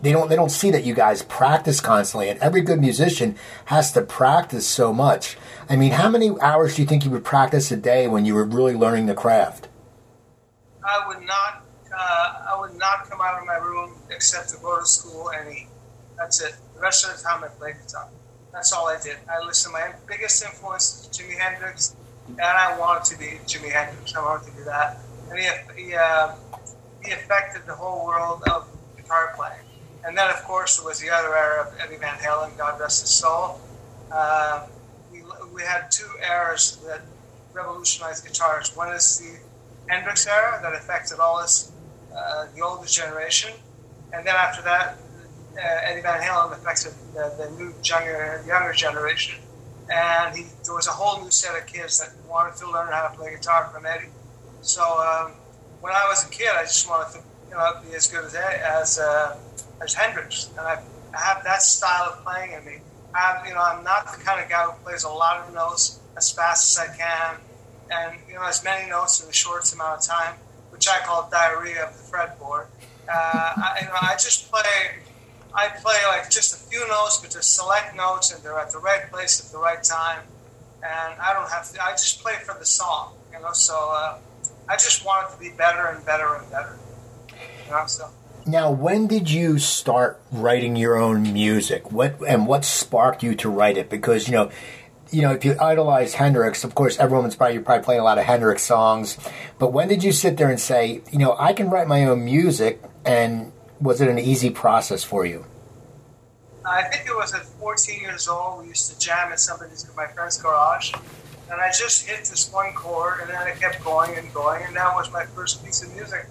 they 0.01 0.11
don't. 0.11 0.29
They 0.29 0.35
don't 0.35 0.51
see 0.51 0.71
that 0.71 0.83
you 0.83 0.93
guys 0.93 1.23
practice 1.23 1.79
constantly, 1.79 2.29
and 2.29 2.39
every 2.39 2.61
good 2.61 2.79
musician 2.79 3.35
has 3.65 3.91
to 3.93 4.01
practice 4.01 4.67
so 4.67 4.93
much. 4.93 5.37
I 5.69 5.75
mean, 5.75 5.91
how 5.91 6.09
many 6.09 6.31
hours 6.39 6.75
do 6.75 6.81
you 6.81 6.87
think 6.87 7.05
you 7.05 7.11
would 7.11 7.25
practice 7.25 7.71
a 7.71 7.77
day 7.77 8.07
when 8.07 8.25
you 8.25 8.33
were 8.33 8.45
really 8.45 8.75
learning 8.75 9.07
the 9.07 9.15
craft? 9.15 9.67
I 10.83 11.07
would 11.07 11.25
not. 11.25 11.65
Uh, 11.91 12.53
I 12.53 12.59
would 12.59 12.75
not 12.77 13.09
come 13.09 13.19
out 13.19 13.39
of 13.39 13.47
my 13.47 13.55
room 13.55 13.95
except 14.09 14.49
to 14.49 14.57
go 14.57 14.79
to 14.79 14.85
school 14.85 15.31
and 15.31 15.51
eat. 15.51 15.67
That's 16.17 16.41
it. 16.41 16.53
The 16.75 16.81
rest 16.81 17.05
of 17.05 17.17
the 17.17 17.23
time, 17.23 17.43
I 17.43 17.47
played 17.47 17.75
guitar. 17.85 18.07
That's 18.51 18.71
all 18.73 18.87
I 18.87 18.99
did. 19.01 19.17
I 19.29 19.43
listened. 19.45 19.73
My 19.73 19.93
biggest 20.07 20.43
influence 20.43 21.07
was 21.07 21.17
Jimi 21.17 21.37
Hendrix, 21.37 21.95
and 22.27 22.41
I 22.41 22.77
wanted 22.77 23.05
to 23.05 23.19
be 23.19 23.39
Jimi 23.47 23.71
Hendrix. 23.71 24.15
I 24.15 24.21
wanted 24.21 24.51
to 24.51 24.57
do 24.57 24.63
that, 24.65 24.97
and 25.29 25.39
he 25.39 25.47
he, 25.83 25.95
uh, 25.95 26.35
he 27.03 27.11
affected 27.11 27.65
the 27.65 27.75
whole 27.75 28.05
world 28.05 28.43
of 28.51 28.67
guitar 28.97 29.33
playing. 29.35 29.65
And 30.05 30.17
then, 30.17 30.29
of 30.29 30.43
course, 30.43 30.81
was 30.83 30.99
the 30.99 31.09
other 31.09 31.35
era 31.35 31.67
of 31.67 31.79
Eddie 31.79 31.97
Van 31.97 32.17
Halen. 32.17 32.57
God 32.57 32.79
rest 32.79 33.01
his 33.01 33.09
soul. 33.09 33.59
Uh, 34.11 34.67
we 35.11 35.23
we 35.53 35.61
had 35.63 35.91
two 35.91 36.09
eras 36.27 36.77
that 36.87 37.01
revolutionized 37.53 38.25
guitars. 38.25 38.75
One 38.75 38.89
is 38.93 39.19
the 39.19 39.39
Hendrix 39.89 40.27
era 40.27 40.59
that 40.61 40.73
affected 40.73 41.19
all 41.19 41.41
this 41.41 41.71
uh, 42.15 42.45
the 42.55 42.61
older 42.61 42.87
generation, 42.87 43.51
and 44.13 44.25
then 44.25 44.35
after 44.35 44.61
that, 44.63 44.97
uh, 45.57 45.61
Eddie 45.83 46.01
Van 46.01 46.21
Halen 46.21 46.51
affected 46.53 46.93
the, 47.13 47.33
the 47.37 47.49
new 47.57 47.73
younger, 47.83 48.43
younger 48.47 48.73
generation. 48.73 49.35
And 49.91 50.35
he, 50.35 50.45
there 50.63 50.75
was 50.75 50.87
a 50.87 50.91
whole 50.91 51.21
new 51.23 51.31
set 51.31 51.59
of 51.59 51.65
kids 51.67 51.99
that 51.99 52.11
wanted 52.29 52.55
to 52.57 52.69
learn 52.69 52.91
how 52.91 53.07
to 53.07 53.15
play 53.15 53.31
guitar 53.31 53.69
from 53.73 53.85
Eddie. 53.85 54.09
So 54.61 54.83
um, 54.83 55.31
when 55.81 55.93
I 55.93 56.05
was 56.07 56.25
a 56.25 56.29
kid, 56.29 56.49
I 56.53 56.63
just 56.63 56.87
wanted 56.87 57.13
to 57.13 57.19
you 57.49 57.55
know, 57.55 57.81
be 57.87 57.95
as 57.95 58.07
good 58.07 58.25
as 58.25 58.35
as, 58.35 58.99
uh, 58.99 59.37
as 59.81 59.93
Hendrix, 59.93 60.49
and 60.57 60.61
I, 60.61 60.81
I 61.13 61.19
have 61.19 61.43
that 61.43 61.61
style 61.61 62.13
of 62.13 62.23
playing 62.23 62.51
in 62.53 62.65
me. 62.65 62.77
I'm, 63.15 63.45
you 63.47 63.53
know, 63.53 63.61
I'm 63.61 63.83
not 63.83 64.15
the 64.15 64.23
kind 64.23 64.39
of 64.41 64.49
guy 64.49 64.63
who 64.65 64.73
plays 64.83 65.03
a 65.03 65.09
lot 65.09 65.37
of 65.37 65.53
notes 65.53 65.99
as 66.15 66.31
fast 66.31 66.77
as 66.77 66.89
I 66.89 66.95
can, 66.95 67.37
and 67.91 68.17
you 68.27 68.35
know, 68.35 68.43
as 68.43 68.63
many 68.63 68.89
notes 68.89 69.21
in 69.21 69.27
the 69.27 69.33
shortest 69.33 69.73
amount 69.73 69.99
of 69.99 70.05
time, 70.05 70.35
which 70.71 70.87
I 70.87 70.99
call 70.99 71.29
diarrhea 71.31 71.85
of 71.85 71.97
the 71.97 72.03
fretboard. 72.11 72.67
Uh, 73.07 73.11
I, 73.11 73.79
you 73.81 73.87
know, 73.87 73.93
I 74.01 74.13
just 74.13 74.51
play 74.51 75.01
I 75.53 75.67
play 75.67 75.97
like 76.07 76.29
just 76.29 76.53
a 76.53 76.69
few 76.69 76.87
notes, 76.87 77.17
but 77.17 77.31
just 77.31 77.55
select 77.55 77.95
notes, 77.95 78.31
and 78.33 78.43
they're 78.43 78.57
at 78.59 78.71
the 78.71 78.79
right 78.79 79.09
place 79.11 79.43
at 79.43 79.51
the 79.51 79.57
right 79.57 79.83
time. 79.83 80.21
And 80.83 81.19
I 81.19 81.33
don't 81.33 81.49
have 81.49 81.71
to. 81.71 81.83
I 81.83 81.91
just 81.91 82.21
play 82.21 82.35
for 82.43 82.55
the 82.57 82.65
song, 82.65 83.13
you 83.33 83.39
know. 83.39 83.51
So 83.53 83.73
uh, 83.91 84.19
I 84.67 84.73
just 84.75 85.05
want 85.05 85.27
it 85.27 85.33
to 85.33 85.39
be 85.39 85.49
better 85.49 85.87
and 85.87 86.05
better 86.05 86.35
and 86.35 86.49
better. 86.51 86.77
You 87.65 87.71
know, 87.71 87.85
so. 87.87 88.09
Now, 88.45 88.71
when 88.71 89.07
did 89.07 89.29
you 89.29 89.59
start 89.59 90.21
writing 90.31 90.75
your 90.75 90.95
own 90.95 91.33
music? 91.33 91.91
What 91.91 92.15
and 92.27 92.47
what 92.47 92.63
sparked 92.63 93.23
you 93.23 93.35
to 93.35 93.49
write 93.49 93.77
it? 93.77 93.89
Because 93.89 94.27
you 94.27 94.35
know, 94.35 94.51
you 95.11 95.21
know, 95.21 95.31
if 95.31 95.43
you 95.43 95.55
idolize 95.59 96.13
Hendrix, 96.13 96.63
of 96.63 96.75
course, 96.75 96.99
everyone's 96.99 97.35
probably 97.35 97.55
you're 97.55 97.63
probably 97.63 97.83
playing 97.83 98.01
a 98.01 98.03
lot 98.03 98.17
of 98.17 98.25
Hendrix 98.25 98.63
songs. 98.63 99.17
But 99.57 99.73
when 99.73 99.87
did 99.87 100.03
you 100.03 100.11
sit 100.11 100.37
there 100.37 100.49
and 100.49 100.59
say, 100.59 101.01
you 101.11 101.19
know, 101.19 101.35
I 101.37 101.53
can 101.53 101.69
write 101.69 101.87
my 101.87 102.05
own 102.05 102.25
music 102.25 102.81
and 103.05 103.51
was 103.79 104.01
it 104.01 104.09
an 104.09 104.19
easy 104.19 104.49
process 104.49 105.03
for 105.03 105.25
you? 105.25 105.45
I 106.65 106.83
think 106.83 107.07
it 107.07 107.15
was 107.15 107.33
at 107.33 107.43
14 107.43 108.01
years 108.01 108.27
old. 108.27 108.61
We 108.61 108.69
used 108.69 108.91
to 108.91 108.99
jam 108.99 109.31
at 109.31 109.39
somebody's, 109.39 109.89
my 109.95 110.07
friend's 110.07 110.37
garage, 110.37 110.93
and 111.51 111.59
I 111.59 111.69
just 111.69 112.07
hit 112.07 112.19
this 112.25 112.51
one 112.51 112.73
chord, 112.73 113.21
and 113.21 113.29
then 113.29 113.37
I 113.37 113.51
kept 113.51 113.83
going 113.83 114.15
and 114.17 114.31
going, 114.33 114.63
and 114.63 114.75
that 114.75 114.93
was 114.93 115.11
my 115.11 115.25
first 115.25 115.65
piece 115.65 115.81
of 115.81 115.93
music. 115.95 116.27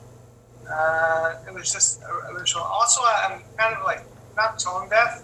Uh, 0.71 1.35
it 1.47 1.55
was 1.55 1.73
just 1.73 2.03
original. 2.31 2.65
Also, 2.65 3.01
I'm 3.03 3.43
kind 3.57 3.75
of 3.75 3.85
like 3.85 4.05
not 4.37 4.59
tone 4.59 4.89
deaf, 4.89 5.23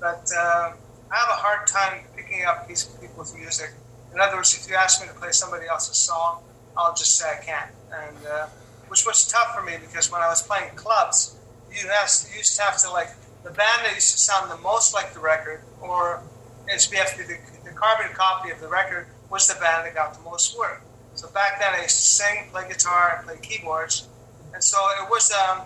but 0.00 0.28
uh, 0.36 0.72
I 1.10 1.16
have 1.16 1.28
a 1.28 1.40
hard 1.40 1.66
time 1.66 2.04
picking 2.16 2.44
up 2.44 2.68
people's 2.68 3.34
music. 3.34 3.70
In 4.12 4.20
other 4.20 4.36
words, 4.36 4.56
if 4.56 4.70
you 4.70 4.76
ask 4.76 5.00
me 5.00 5.08
to 5.08 5.14
play 5.14 5.32
somebody 5.32 5.66
else's 5.66 5.96
song, 5.96 6.42
I'll 6.76 6.94
just 6.94 7.16
say 7.16 7.26
I 7.28 7.44
can't, 7.44 7.70
and 7.92 8.26
uh, 8.26 8.46
which 8.88 9.04
was 9.04 9.26
tough 9.26 9.54
for 9.54 9.62
me 9.62 9.74
because 9.80 10.10
when 10.10 10.20
I 10.22 10.28
was 10.28 10.42
playing 10.42 10.74
clubs 10.76 11.36
you, 11.72 11.88
have, 11.88 12.10
you 12.30 12.38
used 12.38 12.56
to 12.56 12.62
have 12.62 12.78
to 12.78 12.90
like 12.90 13.10
the 13.42 13.50
band 13.50 13.84
that 13.84 13.94
used 13.94 14.12
to 14.12 14.18
sound 14.18 14.50
the 14.50 14.58
most 14.58 14.92
like 14.92 15.14
the 15.14 15.20
record, 15.20 15.62
or 15.80 16.22
HBF, 16.68 17.16
the, 17.16 17.38
the 17.64 17.74
carbon 17.74 18.12
copy 18.12 18.50
of 18.50 18.60
the 18.60 18.68
record, 18.68 19.06
was 19.30 19.46
the 19.48 19.58
band 19.60 19.86
that 19.86 19.94
got 19.94 20.14
the 20.14 20.22
most 20.22 20.58
work. 20.58 20.82
So 21.14 21.28
back 21.30 21.60
then, 21.60 21.72
I 21.72 21.82
used 21.82 21.96
to 21.96 22.02
sing, 22.02 22.48
play 22.50 22.68
guitar, 22.68 23.16
and 23.16 23.26
play 23.26 23.38
keyboards, 23.40 24.08
and 24.52 24.62
so 24.62 24.78
it 25.02 25.10
was 25.10 25.32
um, 25.32 25.62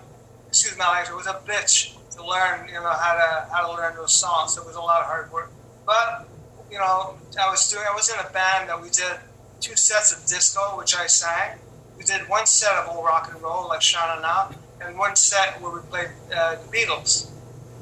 excuse 0.49 0.77
my 0.79 0.89
language, 0.89 1.11
it 1.11 1.17
was 1.17 1.27
a 1.27 1.41
bitch 1.47 1.97
to 2.17 2.27
learn, 2.27 2.69
you 2.69 2.75
know, 2.75 2.91
how 2.91 3.15
to 3.15 3.49
how 3.53 3.67
to 3.67 3.73
learn 3.73 3.95
those 3.97 4.13
songs. 4.13 4.55
So 4.55 4.63
It 4.63 4.67
was 4.67 4.77
a 4.77 4.81
lot 4.81 5.01
of 5.01 5.07
hard 5.07 5.33
work, 5.33 5.51
but 5.87 6.27
you 6.71 6.79
know, 6.79 7.17
I 7.41 7.51
was 7.51 7.71
doing, 7.71 7.85
I 7.89 7.95
was 7.95 8.09
in 8.09 8.19
a 8.19 8.31
band 8.33 8.69
that 8.69 8.81
we 8.81 8.89
did 8.91 9.19
two 9.61 9.77
sets 9.77 10.13
of 10.13 10.27
disco, 10.27 10.77
which 10.77 10.97
I 10.97 11.07
sang. 11.07 11.59
We 11.97 12.05
did 12.05 12.29
one 12.29 12.47
set 12.47 12.73
of 12.75 12.95
old 12.95 13.05
rock 13.05 13.31
and 13.33 13.41
roll, 13.41 13.69
like 13.69 13.81
Sha 13.83 14.15
Na 14.15 14.21
Na, 14.21 14.57
and 14.81 14.99
one 14.99 15.15
set 15.15 15.61
where 15.61 15.73
we 15.73 15.81
played 15.89 16.11
uh, 16.35 16.57
the 16.57 16.77
Beatles. 16.77 17.31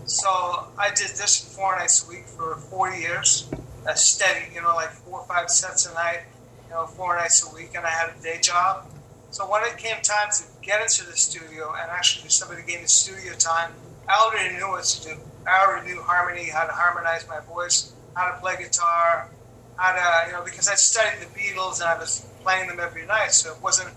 So 0.04 0.28
I 0.76 0.90
did 0.94 1.08
this 1.16 1.54
four 1.56 1.76
nights 1.76 2.04
a 2.04 2.08
week 2.08 2.26
for 2.26 2.56
four 2.56 2.90
years, 2.92 3.48
steady, 3.94 4.46
you 4.54 4.60
know, 4.60 4.74
like 4.74 4.90
four 4.90 5.20
or 5.20 5.26
five 5.26 5.48
sets 5.48 5.86
a 5.90 5.94
night, 5.94 6.20
you 6.68 6.74
know, 6.74 6.86
four 6.86 7.16
nights 7.16 7.48
a 7.50 7.54
week, 7.54 7.70
and 7.74 7.86
I 7.86 7.90
had 7.90 8.10
a 8.18 8.22
day 8.22 8.38
job. 8.40 8.86
So 9.30 9.50
when 9.50 9.62
it 9.64 9.78
came 9.78 9.96
time 10.02 10.28
to 10.30 10.42
get 10.60 10.82
into 10.82 11.06
the 11.06 11.16
studio, 11.16 11.72
and 11.80 11.90
actually 11.90 12.28
somebody 12.28 12.62
gave 12.62 12.80
me 12.80 12.86
studio 12.86 13.32
time, 13.34 13.72
I 14.08 14.26
already 14.26 14.56
knew 14.56 14.68
what 14.68 14.84
to 14.84 15.08
do. 15.08 15.16
I 15.46 15.64
already 15.66 15.92
knew 15.92 16.00
harmony, 16.02 16.48
how 16.48 16.66
to 16.66 16.72
harmonize 16.72 17.26
my 17.28 17.40
voice, 17.40 17.92
how 18.14 18.30
to 18.30 18.38
play 18.40 18.56
guitar, 18.56 19.30
how 19.76 19.92
to, 19.92 20.26
you 20.28 20.32
know, 20.32 20.44
because 20.44 20.68
I 20.68 20.74
studied 20.74 21.20
the 21.20 21.26
Beatles 21.38 21.80
and 21.80 21.88
I 21.88 21.98
was 21.98 22.26
playing 22.42 22.68
them 22.68 22.80
every 22.80 23.06
night, 23.06 23.32
so 23.32 23.52
it 23.52 23.62
wasn't 23.62 23.94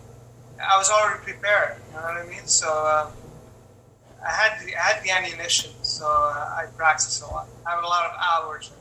I 0.60 0.78
was 0.78 0.90
already 0.90 1.24
prepared. 1.24 1.78
You 1.90 1.98
know 1.98 2.04
what 2.04 2.18
I 2.18 2.26
mean? 2.26 2.46
So 2.46 2.68
uh, 2.68 3.12
I 4.26 4.32
had 4.32 4.66
the, 4.66 4.76
I 4.76 4.80
had 4.80 5.04
the 5.04 5.12
ammunition, 5.12 5.72
so 5.82 6.06
uh, 6.06 6.56
I 6.58 6.66
practiced 6.76 7.22
a 7.24 7.28
lot. 7.28 7.48
I 7.66 7.72
have 7.72 7.84
a 7.84 7.88
lot 7.88 8.06
of 8.06 8.18
hours. 8.20 8.72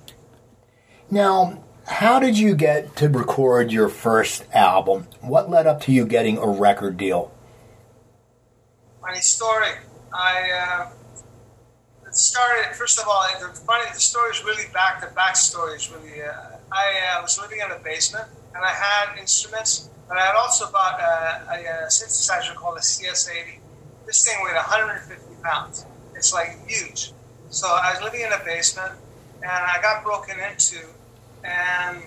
Now, 1.11 1.63
how 1.87 2.19
did 2.19 2.39
you 2.39 2.55
get 2.55 2.97
to 2.97 3.09
record 3.09 3.71
your 3.71 3.89
first 3.89 4.45
album? 4.53 5.09
What 5.21 5.51
led 5.51 5.67
up 5.67 5.81
to 5.83 5.93
you 5.93 6.07
getting 6.07 6.39
a 6.39 6.47
record 6.47 6.97
deal? 6.97 7.33
Funny 9.01 9.21
story. 9.21 9.69
I 10.13 10.51
uh, 10.51 10.91
started. 12.17 12.75
First 12.77 12.99
of 12.99 13.07
all, 13.09 13.27
the 13.41 13.49
funny 13.49 13.85
the 13.93 14.01
story 14.01 14.31
is 14.31 14.45
really 14.45 14.65
back. 14.73 15.01
The 15.01 15.09
backstory 15.15 15.77
is 15.77 15.91
really. 15.91 16.23
Uh, 16.23 16.33
I 16.73 17.19
uh, 17.19 17.23
was 17.23 17.39
living 17.41 17.61
in 17.65 17.71
a 17.71 17.79
basement, 17.79 18.27
and 18.55 18.65
I 18.65 18.71
had 18.71 19.19
instruments 19.19 19.91
but 20.09 20.19
I 20.19 20.27
had 20.27 20.37
also 20.37 20.71
bought 20.71 21.01
a, 21.01 21.43
a, 21.51 21.85
a 21.85 21.87
synthesizer 21.89 22.55
called 22.55 22.77
a 22.77 22.81
CS80. 22.81 23.59
This 24.07 24.25
thing 24.25 24.37
weighed 24.45 24.55
150 24.55 25.43
pounds. 25.43 25.87
It's 26.15 26.33
like 26.33 26.57
huge. 26.69 27.13
So 27.51 27.67
I 27.69 27.93
was 27.93 28.03
living 28.03 28.21
in 28.21 28.33
a 28.33 28.45
basement, 28.45 28.93
and 29.43 29.51
I 29.51 29.79
got 29.81 30.05
broken 30.05 30.37
into, 30.39 30.87
and 31.43 32.03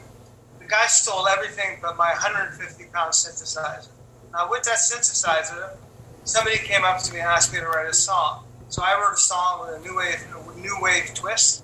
the 0.59 0.65
guy 0.65 0.85
stole 0.87 1.27
everything 1.27 1.79
but 1.81 1.97
my 1.97 2.09
150 2.09 2.85
pound 2.93 3.13
synthesizer. 3.13 3.89
Now 4.33 4.49
with 4.49 4.63
that 4.63 4.77
synthesizer, 4.77 5.77
somebody 6.23 6.57
came 6.57 6.83
up 6.83 7.01
to 7.03 7.13
me 7.13 7.19
and 7.19 7.27
asked 7.27 7.53
me 7.53 7.59
to 7.59 7.65
write 7.65 7.89
a 7.89 7.93
song. 7.93 8.43
So 8.69 8.83
I 8.83 8.99
wrote 8.99 9.13
a 9.13 9.17
song 9.17 9.61
with 9.61 9.79
a 9.79 9.81
new 9.81 9.95
wave, 9.97 10.25
a 10.35 10.59
new 10.59 10.77
wave 10.81 11.13
twist, 11.13 11.63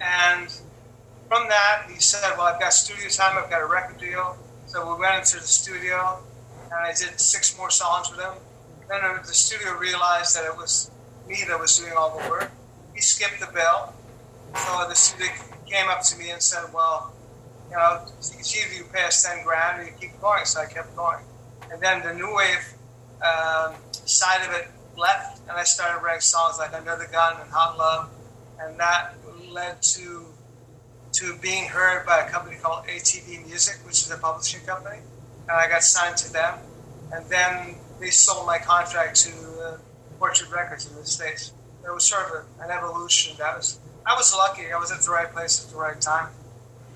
and 0.00 0.48
from 1.28 1.48
that 1.48 1.86
he 1.88 2.00
said, 2.00 2.36
"Well, 2.36 2.46
I've 2.46 2.60
got 2.60 2.72
studio 2.72 3.08
time. 3.08 3.36
I've 3.36 3.50
got 3.50 3.60
a 3.60 3.66
record 3.66 3.98
deal." 3.98 4.36
So 4.66 4.94
we 4.94 5.00
went 5.00 5.16
into 5.16 5.40
the 5.40 5.46
studio, 5.46 6.20
and 6.64 6.74
I 6.74 6.88
did 6.88 7.18
six 7.20 7.56
more 7.58 7.70
songs 7.70 8.10
with 8.10 8.20
him. 8.20 8.34
Then 8.88 9.00
the 9.26 9.34
studio 9.34 9.76
realized 9.76 10.36
that 10.36 10.44
it 10.44 10.56
was 10.56 10.90
me 11.28 11.44
that 11.48 11.58
was 11.58 11.76
doing 11.78 11.92
all 11.92 12.18
the 12.18 12.28
work. 12.28 12.50
He 12.94 13.00
skipped 13.00 13.40
the 13.40 13.52
bill. 13.52 13.92
So 14.54 14.88
the 14.88 14.94
studio 14.94 15.32
came 15.66 15.88
up 15.88 16.02
to 16.04 16.18
me 16.18 16.30
and 16.30 16.42
said, 16.42 16.72
well, 16.72 17.12
you 17.70 17.76
know, 17.76 18.06
it's 18.18 18.56
either 18.56 18.74
you 18.74 18.84
us 18.98 19.22
10 19.24 19.44
grand 19.44 19.80
or 19.80 19.84
you 19.84 19.92
keep 20.00 20.18
going. 20.20 20.44
So 20.46 20.60
I 20.60 20.66
kept 20.66 20.96
going. 20.96 21.18
And 21.70 21.82
then 21.82 22.02
the 22.02 22.14
new 22.14 22.34
wave 22.34 22.74
um, 23.20 23.74
side 23.90 24.46
of 24.48 24.54
it 24.54 24.68
left, 24.98 25.40
and 25.48 25.52
I 25.52 25.64
started 25.64 26.04
writing 26.04 26.20
songs 26.20 26.58
like 26.58 26.74
Under 26.74 26.96
the 26.96 27.10
Gun 27.10 27.40
and 27.40 27.50
Hot 27.50 27.78
Love. 27.78 28.10
And 28.60 28.78
that 28.80 29.14
led 29.50 29.80
to 29.82 30.26
to 31.12 31.36
being 31.40 31.66
heard 31.66 32.04
by 32.04 32.18
a 32.18 32.28
company 32.28 32.56
called 32.60 32.86
ATV 32.86 33.46
Music, 33.46 33.76
which 33.86 34.02
is 34.02 34.10
a 34.10 34.18
publishing 34.18 34.60
company, 34.66 34.98
and 35.48 35.50
I 35.50 35.68
got 35.68 35.82
signed 35.82 36.16
to 36.18 36.32
them. 36.32 36.58
And 37.12 37.24
then 37.30 37.76
they 37.98 38.10
sold 38.10 38.46
my 38.46 38.58
contract 38.58 39.16
to 39.22 39.32
uh, 39.62 39.78
Orchard 40.20 40.50
Records 40.50 40.88
in 40.90 40.94
the 40.96 41.06
States. 41.06 41.52
It 41.84 41.92
was 41.92 42.04
sort 42.04 42.26
of 42.26 42.44
an 42.60 42.70
evolution. 42.70 43.36
That 43.38 43.56
was 43.56 43.78
I 44.04 44.14
was 44.14 44.34
lucky. 44.34 44.72
I 44.72 44.78
was 44.78 44.90
at 44.90 45.00
the 45.00 45.10
right 45.10 45.30
place 45.32 45.64
at 45.64 45.70
the 45.70 45.78
right 45.78 46.00
time. 46.00 46.28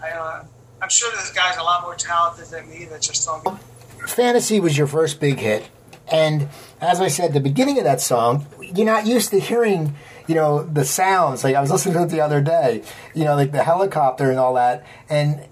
I, 0.02 0.10
uh, 0.10 0.44
I'm 0.80 0.88
sure 0.88 1.10
there's 1.12 1.30
guys 1.30 1.56
a 1.56 1.62
lot 1.62 1.82
more 1.82 1.94
talented 1.94 2.46
than 2.46 2.68
me 2.68 2.86
that 2.86 3.02
just 3.02 3.24
don't. 3.26 3.58
Fantasy 4.06 4.60
was 4.60 4.76
your 4.76 4.86
first 4.86 5.20
big 5.20 5.38
hit, 5.38 5.68
and 6.10 6.48
as 6.82 7.00
I 7.00 7.06
said, 7.06 7.32
the 7.32 7.40
beginning 7.40 7.78
of 7.78 7.84
that 7.84 8.00
song, 8.00 8.46
you're 8.60 8.84
not 8.84 9.06
used 9.06 9.30
to 9.30 9.38
hearing, 9.38 9.94
you 10.26 10.34
know, 10.34 10.64
the 10.64 10.84
sounds. 10.84 11.44
Like 11.44 11.54
I 11.54 11.60
was 11.60 11.70
listening 11.70 11.94
to 11.94 12.02
it 12.02 12.08
the 12.08 12.20
other 12.20 12.40
day, 12.40 12.82
you 13.14 13.24
know, 13.24 13.36
like 13.36 13.52
the 13.52 13.62
helicopter 13.62 14.30
and 14.30 14.38
all 14.38 14.54
that. 14.54 14.84
And 15.08 15.46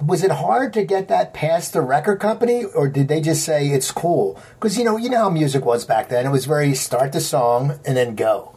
was 0.00 0.24
it 0.24 0.30
hard 0.30 0.72
to 0.72 0.82
get 0.82 1.08
that 1.08 1.34
past 1.34 1.74
the 1.74 1.82
record 1.82 2.20
company, 2.20 2.64
or 2.64 2.88
did 2.88 3.08
they 3.08 3.20
just 3.20 3.44
say 3.44 3.68
it's 3.68 3.92
cool? 3.92 4.40
Because 4.54 4.78
you 4.78 4.84
know, 4.84 4.96
you 4.96 5.10
know 5.10 5.24
how 5.24 5.30
music 5.30 5.64
was 5.64 5.84
back 5.84 6.08
then. 6.08 6.24
It 6.24 6.30
was 6.30 6.46
very 6.46 6.74
start 6.74 7.12
the 7.12 7.20
song 7.20 7.78
and 7.84 7.94
then 7.94 8.14
go. 8.14 8.56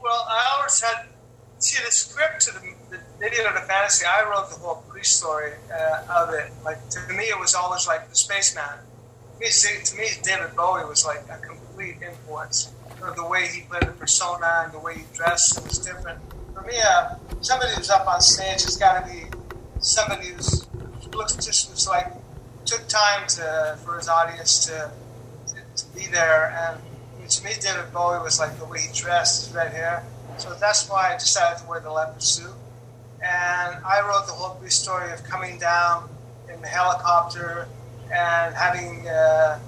Well, 0.00 0.26
I 0.28 0.56
always 0.56 0.80
had 0.80 1.06
see 1.58 1.82
the 1.84 1.90
script 1.90 2.42
to 2.42 2.52
the, 2.52 2.60
the 2.90 3.02
video 3.18 3.48
to 3.48 3.54
the 3.54 3.66
fantasy. 3.66 4.06
I 4.06 4.28
wrote 4.30 4.48
the 4.50 4.56
whole 4.56 4.84
pre-story 4.88 5.54
uh, 5.72 6.22
of 6.22 6.34
it. 6.34 6.52
Like 6.64 6.88
to 6.90 7.12
me, 7.12 7.24
it 7.24 7.40
was 7.40 7.56
always 7.56 7.88
like 7.88 8.08
the 8.08 8.14
spaceman. 8.14 8.78
To 9.38 9.44
me, 9.44 9.84
to 9.84 9.96
me, 9.96 10.08
David 10.22 10.56
Bowie 10.56 10.84
was 10.84 11.04
like 11.04 11.24
a 11.28 11.38
complete 11.38 11.96
influence. 12.02 12.72
You 12.98 13.14
the 13.14 13.26
way 13.26 13.46
he 13.48 13.62
played 13.62 13.82
the 13.82 13.92
persona 13.92 14.62
and 14.64 14.72
the 14.72 14.78
way 14.78 14.94
he 14.94 15.04
dressed 15.12 15.58
It 15.58 15.64
was 15.64 15.78
different. 15.78 16.18
For 16.54 16.62
me, 16.62 16.74
uh, 16.82 17.16
somebody 17.42 17.74
who's 17.74 17.90
up 17.90 18.06
on 18.08 18.20
stage 18.20 18.62
has 18.64 18.76
got 18.76 19.06
to 19.06 19.12
be 19.12 19.24
somebody 19.80 20.28
who's 20.28 20.66
looks 21.14 21.34
just 21.34 21.88
like 21.88 22.12
took 22.64 22.86
time 22.88 23.26
to 23.28 23.78
for 23.84 23.98
his 23.98 24.08
audience 24.08 24.64
to 24.66 24.90
to, 25.48 25.54
to 25.54 25.94
be 25.94 26.06
there. 26.06 26.50
And 26.50 27.30
to 27.30 27.44
me, 27.44 27.52
David 27.60 27.92
Bowie 27.92 28.22
was 28.22 28.40
like 28.40 28.58
the 28.58 28.64
way 28.64 28.80
he 28.80 28.92
dressed, 28.94 29.46
his 29.46 29.54
red 29.54 29.72
hair. 29.72 30.02
So 30.38 30.54
that's 30.54 30.88
why 30.88 31.12
I 31.12 31.18
decided 31.18 31.62
to 31.62 31.68
wear 31.68 31.80
the 31.80 31.90
leopard 31.90 32.22
suit. 32.22 32.54
And 33.22 33.84
I 33.84 34.00
wrote 34.06 34.26
the 34.26 34.32
whole 34.32 34.60
story 34.68 35.12
of 35.12 35.24
coming 35.24 35.58
down 35.58 36.08
in 36.52 36.60
the 36.60 36.68
helicopter 36.68 37.68
and 38.12 38.54
having 38.54 39.08
uh, 39.08 39.58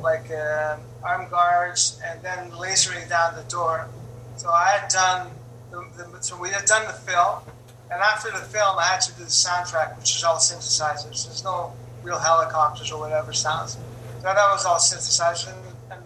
like 0.00 0.30
uh, 0.30 0.76
armed 1.02 1.30
guards 1.30 2.00
and 2.04 2.22
then 2.22 2.50
lasering 2.50 3.08
down 3.08 3.34
the 3.34 3.48
door. 3.50 3.88
So 4.36 4.50
I 4.50 4.78
had 4.78 4.88
done 4.90 5.30
the, 5.70 5.86
the, 5.96 6.22
so 6.22 6.38
we 6.40 6.50
had 6.50 6.64
done 6.64 6.86
the 6.86 6.92
film, 6.92 7.40
and 7.90 8.00
after 8.00 8.30
the 8.30 8.38
film, 8.38 8.78
I 8.78 8.84
had 8.84 9.00
to 9.02 9.12
do 9.12 9.24
the 9.24 9.30
soundtrack, 9.30 9.96
which 9.98 10.16
is 10.16 10.24
all 10.24 10.36
synthesizers. 10.36 11.24
There's 11.24 11.44
no 11.44 11.72
real 12.02 12.18
helicopters 12.18 12.90
or 12.90 13.00
whatever 13.00 13.32
sounds. 13.32 13.74
So 13.74 14.22
that 14.22 14.36
was 14.36 14.64
all 14.64 14.78
synthesizers, 14.78 15.52
and, 15.52 15.76
and 15.90 16.02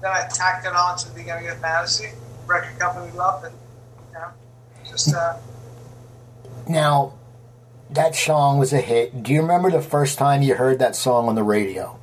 then 0.00 0.10
I 0.10 0.28
tacked 0.32 0.66
it 0.66 0.74
on 0.74 0.98
to 0.98 1.08
the 1.08 1.14
beginning 1.14 1.48
of 1.48 1.58
Fantasy. 1.58 2.10
Record 2.46 2.78
company 2.78 3.06
it. 3.08 3.52
Yeah, 4.12 4.30
just 4.88 5.14
uh, 5.14 5.36
Now, 6.68 7.12
that 7.92 8.14
song 8.14 8.58
was 8.58 8.72
a 8.72 8.80
hit. 8.80 9.22
Do 9.22 9.32
you 9.32 9.42
remember 9.42 9.70
the 9.70 9.82
first 9.82 10.18
time 10.18 10.42
you 10.42 10.54
heard 10.54 10.78
that 10.78 10.96
song 10.96 11.28
on 11.28 11.34
the 11.34 11.42
radio? 11.42 12.00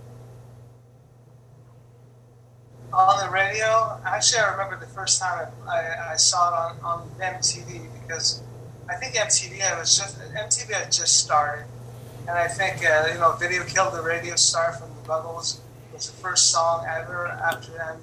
on 2.97 3.25
the 3.25 3.31
radio. 3.31 3.99
Actually, 4.05 4.41
I 4.41 4.51
remember 4.53 4.79
the 4.79 4.91
first 4.91 5.21
time 5.21 5.47
I, 5.67 5.71
I, 5.71 6.13
I 6.13 6.15
saw 6.15 6.49
it 6.49 6.77
on, 6.83 7.01
on 7.01 7.09
MTV 7.19 7.87
because 8.01 8.41
I 8.89 8.95
think 8.95 9.13
MTV 9.15 9.61
I 9.61 9.79
was 9.79 9.95
just 9.95 10.19
MTV 10.19 10.73
had 10.73 10.91
just 10.91 11.19
started, 11.19 11.65
and 12.21 12.31
I 12.31 12.47
think 12.47 12.83
uh, 12.83 13.07
you 13.13 13.19
know 13.19 13.33
"Video 13.33 13.63
Killed 13.63 13.93
the 13.93 14.01
Radio 14.01 14.35
Star" 14.35 14.73
from 14.73 14.89
the 14.89 15.07
Buggles 15.07 15.59
was 15.93 16.09
the 16.09 16.17
first 16.17 16.51
song 16.51 16.85
ever. 16.89 17.27
After 17.27 17.71
that, 17.73 17.97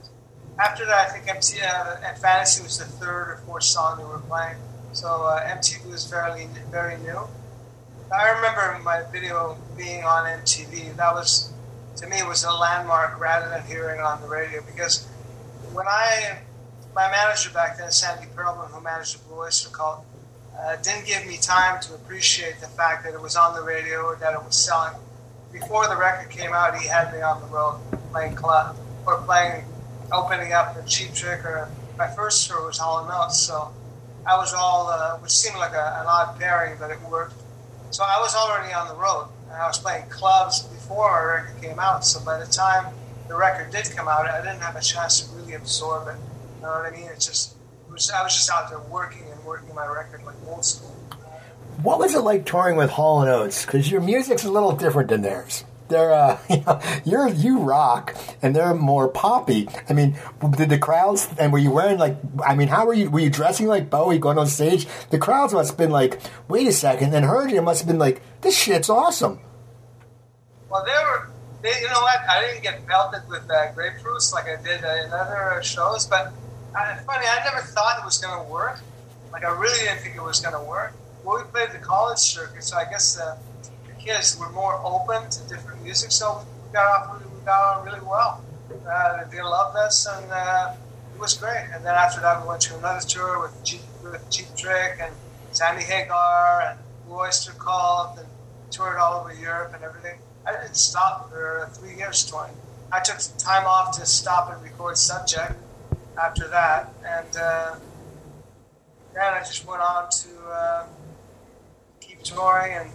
after 0.59 0.87
that, 0.87 1.09
I 1.09 1.13
think 1.13 1.27
MTV 1.27 1.63
uh, 1.63 1.97
and 2.07 2.17
Fantasy 2.19 2.63
was 2.63 2.79
the 2.79 2.85
third 2.85 3.31
or 3.31 3.43
fourth 3.47 3.65
song 3.65 3.99
they 3.99 4.05
were 4.05 4.21
playing. 4.21 4.57
So 4.93 5.09
uh, 5.09 5.45
MTV 5.57 5.91
was 5.91 6.09
fairly 6.09 6.49
very 6.71 6.99
new. 6.99 7.27
I 8.13 8.31
remember 8.31 8.81
my 8.85 9.03
video 9.11 9.57
being 9.77 10.05
on 10.05 10.27
MTV. 10.41 10.97
That 10.97 11.15
was 11.15 11.53
to 11.97 12.07
me 12.09 12.23
was 12.23 12.45
a 12.45 12.53
landmark 12.53 13.19
rather 13.21 13.49
than 13.49 13.63
hearing 13.67 14.01
on 14.01 14.21
the 14.21 14.29
radio 14.29 14.63
because 14.63 15.07
when 15.73 15.87
I 15.89 16.39
my 16.95 17.11
manager 17.11 17.51
back 17.51 17.79
then, 17.79 17.91
Sandy 17.91 18.29
Pearlman, 18.35 18.71
who 18.71 18.81
managed 18.81 19.19
the 19.19 19.29
Blue 19.29 19.41
Oyster 19.41 19.71
Cult, 19.71 20.05
uh, 20.59 20.77
didn't 20.77 21.07
give 21.07 21.27
me 21.27 21.37
time 21.37 21.81
to 21.83 21.95
appreciate 21.95 22.61
the 22.61 22.69
fact 22.69 23.05
that 23.05 23.15
it 23.15 23.21
was 23.21 23.37
on 23.37 23.55
the 23.55 23.63
radio 23.63 24.03
or 24.03 24.17
that 24.17 24.35
it 24.35 24.45
was 24.45 24.57
selling. 24.57 24.95
Before 25.53 25.89
the 25.89 25.97
record 25.97 26.31
came 26.31 26.53
out, 26.53 26.77
he 26.77 26.87
had 26.87 27.13
me 27.13 27.21
on 27.21 27.41
the 27.41 27.47
road 27.47 27.81
playing 28.13 28.37
club 28.37 28.77
or 29.07 29.21
playing, 29.23 29.65
opening 30.13 30.53
up 30.53 30.75
the 30.77 30.83
Cheap 30.89 31.15
Trick 31.15 31.45
or 31.45 31.69
my 31.99 32.09
first 32.09 32.49
tour 32.49 32.65
was 32.67 32.79
and 32.79 33.11
Oates. 33.11 33.39
So 33.39 33.73
I 34.27 34.37
was 34.37 34.55
all, 34.55 34.89
uh, 34.89 35.19
which 35.19 35.33
seemed 35.33 35.57
like 35.57 35.73
a, 35.73 35.99
an 36.01 36.07
odd 36.07 36.39
pairing, 36.39 36.77
but 36.79 36.91
it 36.91 36.99
worked. 37.11 37.35
So 37.95 38.03
I 38.03 38.19
was 38.19 38.35
already 38.35 38.75
on 38.75 38.89
the 38.89 38.95
road 38.97 39.29
and 39.45 39.53
I 39.53 39.69
was 39.69 39.79
playing 39.79 40.09
clubs 40.09 40.65
before 40.65 41.09
our 41.09 41.29
record 41.29 41.63
came 41.63 41.79
out. 41.79 42.05
So 42.05 42.19
by 42.25 42.41
the 42.41 42.47
time 42.51 42.93
the 43.29 43.37
record 43.37 43.71
did 43.71 43.89
come 43.95 44.09
out, 44.09 44.27
I 44.27 44.41
didn't 44.43 44.63
have 44.63 44.75
a 44.75 44.81
chance 44.81 45.21
to 45.21 45.37
really 45.37 45.55
absorb 45.55 46.09
it. 46.09 46.17
You 46.57 46.63
know 46.63 46.71
what 46.71 46.87
I 46.87 46.91
mean? 46.91 47.09
It's 47.13 47.25
just, 47.25 47.55
it 47.87 47.91
I 48.13 48.25
was 48.25 48.35
just 48.35 48.51
out 48.51 48.69
there 48.69 48.81
working 48.81 49.23
and 49.31 49.45
working 49.45 49.73
my 49.77 49.87
record 49.87 50.25
like 50.25 50.35
old 50.45 50.65
school. 50.65 50.91
What 51.85 52.01
was 52.01 52.17
it 52.17 52.23
like 52.23 52.45
touring 52.45 52.75
with 52.75 52.91
Hall 52.91 53.21
and 53.21 53.31
Oates? 53.31 53.65
Because 53.65 53.89
your 53.89 54.01
music's 54.01 54.43
a 54.43 54.51
little 54.51 54.73
different 54.75 55.09
than 55.09 55.23
theirs. 55.23 55.65
They're, 55.89 56.13
uh, 56.13 57.01
you're 57.05 57.29
you 57.29 57.59
rock, 57.59 58.17
and 58.41 58.57
they're 58.57 58.75
more 58.75 59.09
poppy. 59.09 59.69
I 59.89 59.93
mean, 59.93 60.17
did 60.57 60.71
the 60.71 60.79
crowds? 60.79 61.29
And 61.39 61.53
were 61.53 61.59
you 61.59 61.71
wearing 61.71 61.99
like? 61.99 62.17
I 62.45 62.55
mean, 62.55 62.69
how 62.69 62.87
were 62.87 62.95
you? 62.95 63.11
Were 63.11 63.21
you 63.21 63.31
dressing 63.31 63.67
like 63.67 63.91
Bowie 63.91 64.19
going 64.19 64.39
on 64.39 64.47
stage? 64.47 64.87
The 65.11 65.19
crowds 65.19 65.53
must 65.53 65.71
have 65.71 65.79
been 65.79 65.91
like, 65.91 66.21
"Wait 66.49 66.67
a 66.67 66.73
second, 66.73 67.15
And 67.15 67.27
heard 67.27 67.51
you 67.51 67.61
must 67.63 67.81
have 67.83 67.89
been 67.89 67.99
like, 67.99 68.23
"This 68.41 68.57
shit's 68.57 68.89
awesome." 68.89 69.41
Well, 70.71 70.85
they 70.85 70.91
were, 70.91 71.31
they, 71.63 71.81
you 71.81 71.89
know 71.89 72.01
what? 72.01 72.19
I 72.29 72.41
didn't 72.41 72.63
get 72.63 72.85
pelted 72.87 73.29
with 73.29 73.49
uh, 73.49 73.73
grapefruits 73.75 74.33
like 74.33 74.47
I 74.47 74.61
did 74.61 74.83
uh, 74.85 75.05
in 75.05 75.13
other 75.13 75.61
shows, 75.63 76.07
but 76.07 76.33
uh, 76.77 76.97
funny, 77.07 77.27
I 77.27 77.45
never 77.45 77.65
thought 77.65 77.99
it 78.01 78.05
was 78.05 78.19
going 78.19 78.45
to 78.45 78.51
work. 78.51 78.81
Like, 79.33 79.45
I 79.45 79.51
really 79.51 79.79
didn't 79.85 80.01
think 80.01 80.17
it 80.17 80.23
was 80.23 80.41
going 80.41 80.55
to 80.55 80.69
work. 80.69 80.93
Well, 81.23 81.39
we 81.39 81.51
played 81.51 81.71
the 81.71 81.79
college 81.79 82.19
circuit, 82.19 82.65
so 82.65 82.77
I 82.77 82.85
guess 82.85 83.19
uh, 83.19 83.37
kids 84.05 84.39
were 84.39 84.51
more 84.51 84.81
open 84.85 85.31
to 85.31 85.49
different 85.49 85.83
music, 85.83 86.13
so 86.13 86.45
we 86.67 86.73
got 86.73 86.87
off 86.87 87.15
really, 87.15 87.35
we 87.35 87.45
got 87.45 87.79
on 87.79 87.85
really 87.85 88.01
well. 88.01 88.45
Uh, 88.87 89.25
they 89.31 89.41
loved 89.41 89.77
us, 89.77 90.07
and 90.07 90.31
uh, 90.31 90.75
it 91.15 91.21
was 91.21 91.35
great. 91.35 91.67
And 91.73 91.85
then 91.85 91.95
after 91.95 92.21
that, 92.21 92.43
we 92.43 92.49
went 92.49 92.61
to 92.63 92.77
another 92.79 93.01
tour 93.01 93.41
with 93.41 93.65
Cheap, 93.65 93.81
with 94.03 94.29
Cheap 94.31 94.49
Trick 94.57 94.99
and 95.01 95.13
Sammy 95.53 95.83
Hagar 95.83 96.61
and 96.69 96.79
Blue 97.07 97.17
Oyster 97.17 97.53
Cult, 97.53 98.19
and 98.19 98.29
toured 98.71 98.99
all 98.99 99.21
over 99.21 99.33
Europe 99.33 99.73
and 99.75 99.83
everything. 99.83 100.19
I 100.47 100.53
didn't 100.53 100.77
stop 100.77 101.31
for 101.31 101.71
three 101.73 101.97
years 101.97 102.25
touring. 102.25 102.53
I 102.93 103.01
took 103.01 103.17
time 103.39 103.67
off 103.67 103.97
to 103.99 104.07
stop 104.07 104.53
and 104.53 104.63
record 104.63 104.99
Subject 104.99 105.55
after 106.23 106.47
that, 106.49 106.93
and 107.07 107.37
uh, 107.37 107.77
then 109.15 109.33
I 109.33 109.39
just 109.39 109.67
went 109.67 109.81
on 109.81 110.11
to 110.11 110.29
uh, 110.49 110.87
keep 112.01 112.23
touring 112.23 112.73
and 112.75 112.91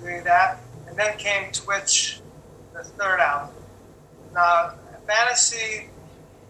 doing 0.00 0.24
that. 0.24 0.60
And 0.88 0.96
then 0.96 1.16
came 1.18 1.50
Twitch, 1.52 2.20
the 2.72 2.84
third 2.84 3.20
album. 3.20 3.54
Now, 4.32 4.74
Fantasy, 5.06 5.88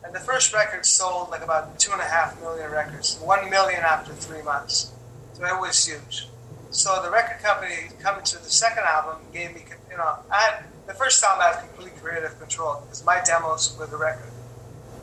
and 0.04 0.14
the 0.14 0.20
first 0.20 0.52
record 0.52 0.85
sold 0.85 1.30
like 1.30 1.42
about 1.42 1.78
two 1.78 1.92
and 1.92 2.00
a 2.00 2.04
half 2.04 2.38
million 2.40 2.70
records, 2.70 3.18
one 3.18 3.48
million 3.50 3.80
after 3.80 4.12
three 4.12 4.42
months. 4.42 4.92
So 5.33 5.44
it 5.44 5.59
was 5.61 5.85
huge. 5.85 6.28
So 6.70 7.00
the 7.02 7.11
record 7.11 7.42
company 7.42 7.88
coming 8.00 8.24
to 8.24 8.38
the 8.38 8.50
second 8.50 8.85
album 8.85 9.22
gave 9.33 9.54
me, 9.54 9.64
you 9.90 9.96
know, 9.96 10.18
I 10.30 10.40
had 10.40 10.64
the 10.87 10.94
first 10.94 11.22
time 11.22 11.40
I 11.40 11.54
had 11.54 11.61
complete 11.61 11.96
creative 11.96 12.38
control 12.38 12.83
because 12.83 13.04
my 13.04 13.22
demos 13.24 13.76
were 13.78 13.87
the 13.87 13.96
record. 13.96 14.30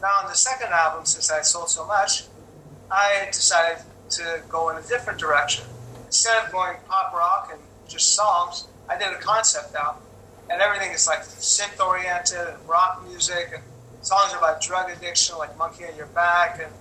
Now 0.02 0.10
on 0.24 0.30
the 0.30 0.36
second 0.36 0.70
album, 0.72 1.06
since 1.06 1.32
I 1.32 1.42
sold 1.42 1.70
so 1.70 1.86
much, 1.86 2.26
I 2.90 3.28
decided 3.32 3.84
to 4.12 4.42
go 4.50 4.70
in 4.70 4.78
a 4.78 4.82
different 4.82 5.20
direction. 5.20 5.66
Instead 6.06 6.44
of 6.44 6.52
going 6.52 6.78
pop 6.88 7.14
rock 7.14 7.50
and 7.52 7.62
just 7.92 8.16
songs, 8.16 8.68
I 8.90 8.98
did 8.98 9.08
a 9.10 9.20
concept 9.20 9.76
album, 9.76 10.04
and 10.50 10.62
everything 10.62 10.92
is 10.92 11.08
like 11.08 11.20
synth 11.22 11.80
oriented 11.86 12.48
and 12.48 12.70
rock 12.70 13.04
music 13.08 13.52
and 13.54 13.64
songs 14.02 14.34
about 14.38 14.62
drug 14.62 14.90
addiction, 14.90 15.38
like 15.38 15.58
"Monkey 15.58 15.86
on 15.86 15.96
Your 15.96 16.08
Back," 16.08 16.60
and 16.62 16.72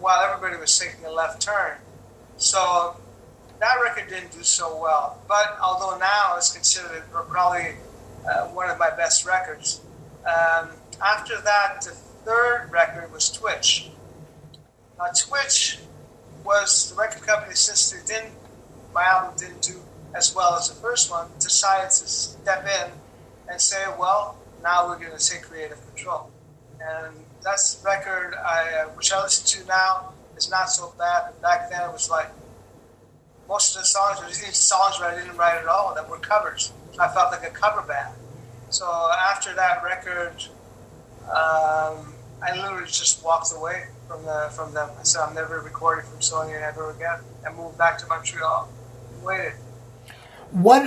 while 0.00 0.22
everybody 0.22 0.60
was 0.60 0.76
taking 0.78 1.04
a 1.04 1.10
left 1.10 1.40
turn. 1.40 1.78
So 2.36 2.96
that 3.60 3.76
record 3.82 4.08
didn't 4.08 4.32
do 4.32 4.42
so 4.42 4.80
well. 4.80 5.18
But 5.28 5.56
although 5.62 5.96
now 5.98 6.34
it's 6.36 6.52
considered 6.52 7.04
probably 7.12 7.76
uh, 8.28 8.46
one 8.48 8.70
of 8.70 8.78
my 8.78 8.90
best 8.90 9.24
records, 9.24 9.80
um, 10.26 10.70
after 11.02 11.40
that, 11.40 11.82
the 11.82 11.90
third 12.24 12.68
record 12.70 13.12
was 13.12 13.30
Twitch. 13.30 13.90
Now, 14.98 15.06
Twitch 15.16 15.78
was 16.44 16.90
the 16.90 16.96
record 16.96 17.22
company 17.22 17.54
since 17.54 17.90
didn't, 18.06 18.32
my 18.94 19.04
album 19.04 19.34
didn't 19.36 19.62
do 19.62 19.80
as 20.14 20.34
well 20.34 20.54
as 20.54 20.68
the 20.68 20.74
first 20.74 21.10
one, 21.10 21.28
decided 21.38 21.90
to 21.90 22.06
step 22.06 22.64
in 22.64 22.90
and 23.50 23.60
say, 23.60 23.84
well, 23.98 24.38
now 24.62 24.86
we're 24.86 24.98
going 24.98 25.16
to 25.16 25.28
take 25.28 25.42
creative 25.42 25.78
control. 25.88 26.30
And 26.80 27.14
that's 27.42 27.74
the 27.74 27.86
record 27.86 28.34
I, 28.34 28.84
uh, 28.84 28.88
which 28.90 29.12
I 29.12 29.22
listen 29.22 29.60
to 29.60 29.68
now 29.68 30.12
is 30.36 30.50
not 30.50 30.70
so 30.70 30.94
bad. 30.98 31.24
But 31.26 31.42
back 31.42 31.70
then 31.70 31.88
it 31.88 31.92
was 31.92 32.10
like 32.10 32.30
most 33.48 33.76
of 33.76 33.82
the 33.82 33.86
songs 33.86 34.20
were 34.20 34.26
these 34.26 34.56
songs 34.56 34.98
that 34.98 35.14
I 35.14 35.20
didn't 35.20 35.36
write 35.36 35.58
at 35.58 35.66
all 35.66 35.94
that 35.94 36.08
were 36.08 36.18
covers. 36.18 36.72
I 36.98 37.08
felt 37.08 37.32
like 37.32 37.46
a 37.46 37.52
cover 37.52 37.82
band. 37.82 38.14
So 38.70 38.86
after 38.86 39.54
that 39.54 39.82
record, 39.84 40.34
um, 41.24 42.14
I 42.42 42.52
literally 42.54 42.86
just 42.86 43.24
walked 43.24 43.52
away 43.54 43.86
from 44.08 44.24
the 44.24 44.50
from 44.52 44.74
them. 44.74 44.90
I 44.98 45.02
said 45.02 45.22
I'm 45.22 45.34
never 45.34 45.60
recording 45.60 46.06
from 46.06 46.20
Sony 46.20 46.60
ever 46.60 46.90
again. 46.90 47.20
I 47.46 47.52
moved 47.52 47.78
back 47.78 47.98
to 47.98 48.06
Montreal. 48.06 48.68
Waited. 49.22 49.54
What 50.54 50.86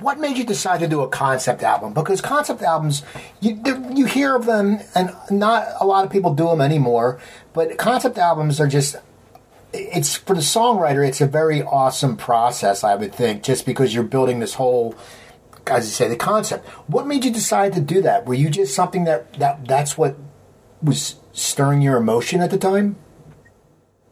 what 0.00 0.18
made 0.18 0.36
you 0.36 0.44
decide 0.44 0.80
to 0.80 0.88
do 0.88 1.02
a 1.02 1.08
concept 1.08 1.62
album? 1.62 1.94
Because 1.94 2.20
concept 2.20 2.62
albums, 2.62 3.04
you 3.40 3.62
you 3.94 4.06
hear 4.06 4.34
of 4.34 4.44
them, 4.44 4.80
and 4.92 5.14
not 5.30 5.68
a 5.80 5.86
lot 5.86 6.04
of 6.04 6.10
people 6.10 6.34
do 6.34 6.48
them 6.48 6.60
anymore. 6.60 7.20
But 7.52 7.78
concept 7.78 8.18
albums 8.18 8.60
are 8.60 8.66
just 8.66 8.96
it's 9.72 10.16
for 10.16 10.34
the 10.34 10.40
songwriter. 10.40 11.06
It's 11.06 11.20
a 11.20 11.28
very 11.28 11.62
awesome 11.62 12.16
process, 12.16 12.82
I 12.82 12.96
would 12.96 13.14
think, 13.14 13.44
just 13.44 13.66
because 13.66 13.94
you're 13.94 14.02
building 14.02 14.40
this 14.40 14.54
whole, 14.54 14.96
as 15.68 15.86
you 15.86 15.92
say, 15.92 16.08
the 16.08 16.16
concept. 16.16 16.66
What 16.88 17.06
made 17.06 17.24
you 17.24 17.30
decide 17.30 17.72
to 17.74 17.80
do 17.80 18.02
that? 18.02 18.26
Were 18.26 18.34
you 18.34 18.50
just 18.50 18.74
something 18.74 19.04
that 19.04 19.32
that 19.34 19.68
that's 19.68 19.96
what 19.96 20.16
was 20.82 21.14
stirring 21.32 21.82
your 21.82 21.98
emotion 21.98 22.40
at 22.40 22.50
the 22.50 22.58
time? 22.58 22.96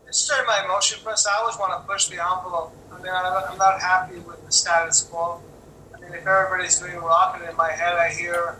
It 0.06 0.14
stirred 0.14 0.46
my 0.46 0.62
emotion, 0.64 1.00
plus 1.02 1.26
I 1.26 1.38
always 1.38 1.56
want 1.58 1.72
to 1.72 1.92
push 1.92 2.06
the 2.06 2.22
envelope. 2.22 2.76
Mean, 3.02 3.10
I'm 3.12 3.58
not 3.58 3.80
happy 3.80 4.18
with 4.20 4.44
the 4.46 4.52
status 4.52 5.02
quo. 5.02 5.40
I 5.92 5.98
mean, 5.98 6.12
if 6.12 6.24
everybody's 6.24 6.78
doing 6.78 6.96
rock, 6.96 7.36
and 7.36 7.50
in 7.50 7.56
my 7.56 7.72
head 7.72 7.96
I 7.96 8.10
hear 8.10 8.56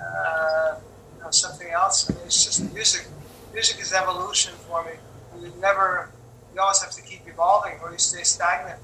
uh, 0.00 0.78
you 1.16 1.22
know, 1.22 1.30
something 1.30 1.68
else, 1.70 2.10
I 2.10 2.14
mean, 2.14 2.24
it's 2.26 2.44
just 2.44 2.74
music. 2.74 3.06
Music 3.52 3.80
is 3.80 3.92
evolution 3.92 4.52
for 4.66 4.84
me. 4.84 4.92
You 5.40 5.52
never, 5.60 6.10
you 6.52 6.60
always 6.60 6.82
have 6.82 6.90
to 6.92 7.02
keep 7.02 7.20
evolving, 7.28 7.78
or 7.82 7.92
you 7.92 7.98
stay 7.98 8.24
stagnant. 8.24 8.80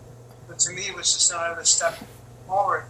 But 0.47 0.61
to 0.61 0.73
me, 0.73 0.83
it 0.83 0.95
was 0.95 1.13
just 1.13 1.33
another 1.33 1.65
step 1.65 1.99
forward 2.47 2.85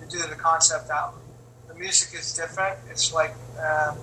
to 0.00 0.06
do 0.06 0.18
the 0.18 0.36
concept 0.36 0.90
album. 0.90 1.20
The 1.66 1.74
music 1.74 2.18
is 2.18 2.32
different. 2.34 2.78
It's 2.88 3.12
like 3.12 3.34
uh, 3.58 3.96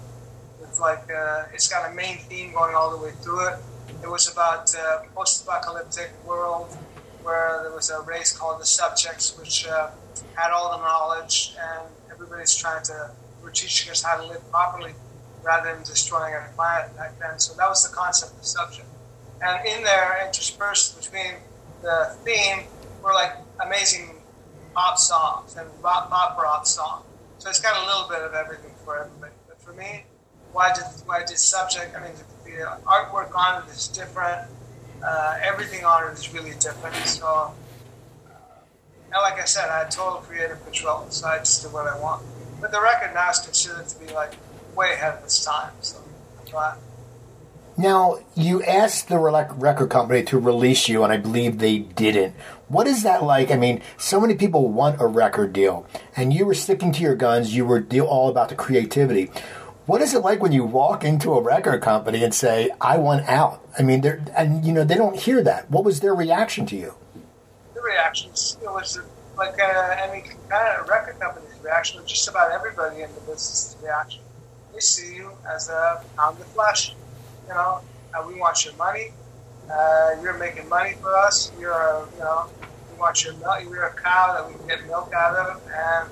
it's 0.62 0.80
like 0.80 1.10
uh, 1.10 1.46
it's 1.54 1.70
got 1.70 1.90
a 1.90 1.94
main 1.94 2.18
theme 2.28 2.52
going 2.52 2.76
all 2.76 2.92
the 2.92 3.02
way 3.02 3.12
through 3.22 3.48
it. 3.48 3.60
It 4.04 4.10
was 4.10 4.32
about 4.32 4.74
uh, 4.76 5.04
post-apocalyptic 5.16 6.12
world 6.26 6.78
where 7.24 7.60
there 7.64 7.74
was 7.74 7.90
a 7.90 8.02
race 8.02 8.36
called 8.36 8.62
the 8.62 8.66
Subjects, 8.66 9.38
which 9.38 9.68
uh, 9.68 9.90
had 10.36 10.52
all 10.52 10.78
the 10.78 10.84
knowledge, 10.84 11.56
and 11.60 11.88
everybody's 12.12 12.56
trying 12.56 12.84
to 12.86 13.12
we're 13.42 13.52
teaching 13.52 13.90
us 13.90 14.04
how 14.04 14.18
to 14.18 14.26
live 14.28 14.50
properly 14.52 14.94
rather 15.44 15.74
than 15.74 15.84
destroying 15.84 16.34
our 16.34 16.52
planet 16.56 16.96
back 16.96 17.18
then. 17.20 17.40
So 17.40 17.54
that 17.56 17.70
was 17.70 17.90
the 17.90 17.96
concept 17.96 18.38
of 18.38 18.46
subject. 18.46 18.88
And 19.42 19.66
in 19.66 19.84
there, 19.84 20.22
interspersed 20.26 21.00
between 21.00 21.36
the 21.82 22.16
theme, 22.26 22.66
were 23.02 23.14
like 23.14 23.32
amazing 23.66 24.22
pop 24.74 24.98
songs 24.98 25.56
and 25.56 25.68
pop, 25.82 26.10
pop 26.10 26.38
rock 26.38 26.68
songs. 26.68 27.06
So 27.38 27.50
it's 27.50 27.60
got 27.60 27.82
a 27.82 27.86
little 27.86 28.10
bit 28.10 28.20
of 28.20 28.34
everything 28.34 28.72
for 28.84 29.06
everybody. 29.06 29.34
But 29.48 29.62
for 29.62 29.74
me, 29.74 30.04
why 30.52 30.74
did 30.74 30.84
why 31.06 31.24
did 31.24 31.38
subject? 31.38 31.96
I 31.96 32.04
mean, 32.04 32.12
the, 32.16 32.52
the 32.52 32.78
artwork 32.86 33.34
on 33.36 33.64
it 33.64 33.70
is 33.72 33.88
different. 33.88 34.50
Uh, 35.04 35.38
everything 35.42 35.86
on 35.86 36.10
it 36.10 36.14
is 36.14 36.34
really 36.34 36.52
different. 36.60 36.96
So, 37.08 37.26
uh, 37.26 37.52
and 39.12 39.22
like 39.22 39.40
I 39.40 39.46
said, 39.46 39.70
I 39.70 39.80
had 39.80 39.92
total 39.92 40.20
creative 40.20 40.64
control, 40.64 41.06
so 41.10 41.28
I 41.28 41.40
just 41.40 41.64
did 41.64 41.74
what 41.74 41.88
I 41.88 41.98
want. 42.00 42.24
But 42.62 42.72
the 42.72 42.82
record 42.82 43.14
now 43.14 43.30
is 43.30 43.40
considered 43.40 43.88
to 43.88 44.00
be 44.00 44.14
like 44.14 44.34
way 44.76 44.94
ahead 44.94 45.18
of 45.18 45.24
its 45.24 45.44
time. 45.44 45.72
So, 45.82 45.98
I'm 46.40 46.52
glad. 46.52 46.78
Now, 47.80 48.20
you 48.36 48.62
asked 48.62 49.08
the 49.08 49.18
record 49.18 49.90
company 49.90 50.22
to 50.24 50.38
release 50.38 50.90
you, 50.90 51.02
and 51.06 51.14
I 51.14 51.18
believe 51.18 51.60
they 51.60 51.80
didn't. 51.80 52.36
What 52.68 52.88
is 52.88 53.04
that 53.04 53.24
like? 53.24 53.52
I 53.52 53.56
mean, 53.56 53.82
so 53.98 54.20
many 54.20 54.36
people 54.36 54.68
want 54.68 55.00
a 55.00 55.08
record 55.08 55.54
deal, 55.54 55.88
and 56.18 56.34
you 56.34 56.46
were 56.46 56.54
sticking 56.54 56.92
to 56.92 57.02
your 57.02 57.16
guns. 57.16 57.56
You 57.56 57.66
were 57.66 57.82
all 58.06 58.28
about 58.28 58.50
the 58.50 58.56
creativity. 58.56 59.32
What 59.90 60.04
is 60.04 60.14
it 60.14 60.20
like 60.20 60.40
when 60.40 60.52
you 60.52 60.66
walk 60.66 61.04
into 61.04 61.34
a 61.34 61.42
record 61.42 61.82
company 61.82 62.24
and 62.24 62.32
say, 62.32 62.70
"I 62.80 63.00
want 63.00 63.28
out"? 63.28 63.68
I 63.76 63.82
mean, 63.82 64.02
they're 64.02 64.22
and 64.38 64.64
you 64.64 64.72
know 64.72 64.84
they 64.84 64.94
don't 64.94 65.18
hear 65.18 65.42
that. 65.42 65.72
What 65.72 65.84
was 65.84 66.00
their 66.00 66.14
reaction 66.14 66.68
to 66.68 66.76
you? 66.76 66.94
The 67.74 67.82
reactions 67.82 68.56
it 68.62 68.68
was 68.68 69.00
like 69.36 69.60
uh, 69.60 69.96
any 69.98 70.26
kind 70.48 70.80
of 70.80 70.88
record 70.88 71.20
company's 71.20 71.58
reaction, 71.64 72.00
but 72.00 72.08
just 72.08 72.28
about 72.28 72.52
everybody 72.52 73.02
in 73.02 73.12
the 73.16 73.22
business 73.22 73.78
reaction. 73.82 74.22
They 74.76 74.80
see 74.80 75.16
you 75.16 75.32
as 75.52 75.70
a 75.70 76.04
pound 76.16 76.40
of 76.40 76.46
flesh. 76.50 76.94
You 77.48 77.56
know, 77.56 77.82
uh, 78.14 78.24
we 78.28 78.36
want 78.36 78.64
your 78.64 78.76
money. 78.76 79.08
Uh, 79.74 80.12
you're 80.22 80.38
making 80.38 80.70
money 80.70 80.94
for 81.02 81.18
us. 81.18 81.52
You're, 81.60 81.74
a, 81.74 82.08
you 82.14 82.20
know, 82.20 82.48
we 82.92 83.00
want 83.00 83.24
your 83.24 83.34
milk. 83.38 83.64
You're 83.64 83.88
a 83.88 83.94
cow 83.96 84.34
that 84.34 84.48
we 84.48 84.54
can 84.54 84.68
get 84.68 84.86
milk 84.86 85.12
out 85.16 85.36
of, 85.36 85.64
and 85.66 86.10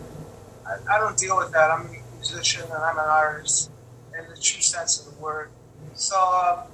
I, 0.66 0.96
I 0.96 0.98
don't 0.98 1.16
deal 1.16 1.38
with 1.38 1.52
that. 1.52 1.70
I'm 1.70 1.88
musician 2.32 2.64
and 2.64 2.84
I'm 2.84 2.98
an 2.98 3.06
artist 3.06 3.72
in 4.18 4.30
the 4.30 4.40
true 4.40 4.62
sense 4.62 5.00
of 5.00 5.14
the 5.14 5.20
word. 5.20 5.50
So 5.94 6.16
um, 6.16 6.68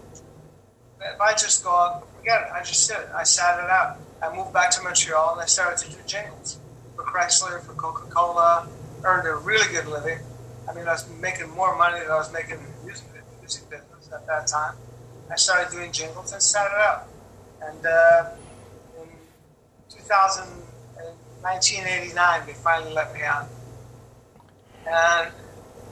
if 1.01 1.19
I 1.19 1.31
just 1.33 1.63
go, 1.63 2.03
forget 2.17 2.41
it. 2.41 2.47
I 2.53 2.63
just 2.63 2.89
did 2.89 2.99
it. 2.99 3.09
I 3.15 3.23
sat 3.23 3.63
it 3.63 3.69
out. 3.69 3.97
I 4.21 4.35
moved 4.35 4.53
back 4.53 4.71
to 4.71 4.81
Montreal 4.81 5.33
and 5.33 5.41
I 5.41 5.45
started 5.45 5.77
to 5.85 5.91
do 5.91 6.01
jingles 6.07 6.59
for 6.95 7.03
Chrysler, 7.03 7.61
for 7.61 7.73
Coca 7.73 8.09
Cola. 8.09 8.67
Earned 9.03 9.27
a 9.27 9.35
really 9.35 9.71
good 9.71 9.87
living. 9.87 10.19
I 10.69 10.73
mean, 10.73 10.87
I 10.87 10.93
was 10.93 11.09
making 11.19 11.49
more 11.51 11.77
money 11.77 11.99
than 11.99 12.09
I 12.09 12.15
was 12.15 12.31
making 12.31 12.55
in 12.55 12.63
the 12.63 12.85
music, 12.85 13.07
music 13.41 13.69
business 13.69 14.09
at 14.13 14.25
that 14.27 14.47
time. 14.47 14.75
I 15.29 15.35
started 15.35 15.71
doing 15.71 15.91
jingles 15.91 16.31
and 16.31 16.41
sat 16.41 16.67
it 16.67 16.77
out. 16.77 17.07
And 17.61 17.85
uh, 17.85 18.29
in 19.01 19.09
2000, 19.89 20.47
1989, 21.41 22.47
they 22.47 22.53
finally 22.53 22.93
let 22.93 23.13
me 23.13 23.21
out. 23.23 23.47
And 24.87 25.31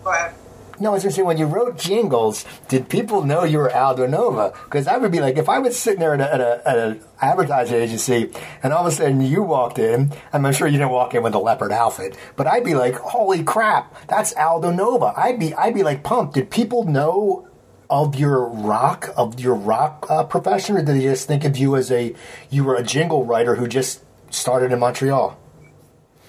go 0.03 0.11
ahead. 0.11 0.33
No, 0.79 0.89
I 0.89 0.93
was 0.93 1.03
going 1.03 1.11
to 1.11 1.15
say, 1.15 1.21
when 1.21 1.37
you 1.37 1.45
wrote 1.45 1.77
jingles, 1.77 2.43
did 2.67 2.89
people 2.89 3.23
know 3.23 3.43
you 3.43 3.59
were 3.59 3.71
Aldo 3.71 4.07
Nova? 4.07 4.51
Because 4.63 4.87
I 4.87 4.97
would 4.97 5.11
be 5.11 5.19
like, 5.19 5.37
if 5.37 5.47
I 5.47 5.59
was 5.59 5.77
sitting 5.77 5.99
there 5.99 6.15
at, 6.15 6.21
a, 6.21 6.33
at, 6.33 6.41
a, 6.41 6.67
at 6.67 6.77
an 6.79 7.03
advertising 7.21 7.75
agency 7.75 8.31
and 8.63 8.73
all 8.73 8.87
of 8.87 8.91
a 8.91 8.95
sudden 8.95 9.21
you 9.21 9.43
walked 9.43 9.77
in, 9.77 10.11
I'm 10.33 10.51
sure 10.53 10.67
you 10.67 10.79
didn't 10.79 10.89
walk 10.89 11.13
in 11.13 11.21
with 11.21 11.35
a 11.35 11.39
leopard 11.39 11.71
outfit, 11.71 12.17
but 12.35 12.47
I'd 12.47 12.63
be 12.63 12.73
like, 12.73 12.95
holy 12.95 13.43
crap, 13.43 14.07
that's 14.07 14.33
Aldo 14.33 14.71
Nova. 14.71 15.13
I'd 15.15 15.39
be, 15.39 15.53
I'd 15.53 15.75
be 15.75 15.83
like 15.83 16.01
pumped. 16.01 16.33
Did 16.33 16.49
people 16.49 16.83
know 16.85 17.47
of 17.87 18.15
your 18.15 18.47
rock, 18.47 19.13
of 19.15 19.39
your 19.39 19.53
rock 19.53 20.07
uh, 20.09 20.23
profession, 20.23 20.77
or 20.77 20.79
did 20.79 20.95
they 20.95 21.01
just 21.01 21.27
think 21.27 21.43
of 21.43 21.57
you 21.57 21.75
as 21.75 21.91
a, 21.91 22.15
you 22.49 22.63
were 22.63 22.75
a 22.75 22.81
jingle 22.81 23.23
writer 23.23 23.55
who 23.55 23.67
just 23.67 24.03
started 24.31 24.71
in 24.71 24.79
Montreal? 24.79 25.37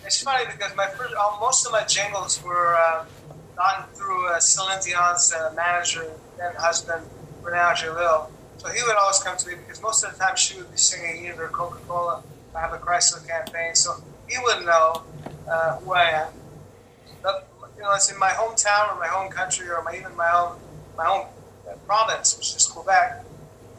It's 0.05 0.21
funny 0.21 0.45
because 0.45 0.77
my 0.77 0.89
first, 0.89 1.15
uh, 1.15 1.39
most 1.41 1.65
of 1.65 1.73
my 1.73 1.85
jingles 1.85 2.43
were 2.43 2.75
uh, 2.75 3.07
gotten 3.57 3.93
through 3.95 4.29
uh, 4.29 4.41
Celine 4.41 4.81
Dion's 4.83 5.33
uh, 5.33 5.53
manager 5.55 6.11
and 6.41 6.57
husband, 6.57 7.07
René 7.43 7.73
Angélil. 7.73 8.29
So 8.59 8.69
he 8.69 8.83
would 8.83 8.97
always 8.97 9.19
come 9.19 9.37
to 9.37 9.49
me 9.49 9.55
because 9.55 9.83
most 9.83 10.05
of 10.05 10.13
the 10.13 10.19
time 10.19 10.37
she 10.37 10.57
would 10.57 10.71
be 10.71 10.77
singing 10.77 11.27
either 11.27 11.49
Coca 11.49 11.79
Cola 11.89 12.23
or 12.55 12.61
have 12.61 12.73
a 12.73 12.79
Chrysler 12.79 13.27
campaign. 13.27 13.75
So 13.75 13.97
he 14.29 14.37
would 14.43 14.65
know 14.65 15.03
uh, 15.51 15.79
who 15.79 15.93
I 15.93 16.05
am. 16.11 16.29
But, 17.23 17.49
you 17.77 17.83
know, 17.83 17.93
it's 17.95 18.11
in 18.11 18.19
my 18.19 18.31
hometown 18.31 18.95
or 18.95 18.99
my 18.99 19.09
home 19.09 19.31
country 19.31 19.69
or 19.69 19.83
my, 19.83 19.97
even 19.97 20.17
my 20.17 20.31
own 20.33 20.59
my 20.97 21.07
own 21.07 21.27
uh, 21.69 21.75
province, 21.87 22.37
which 22.37 22.55
is 22.55 22.67
Quebec. 22.67 23.25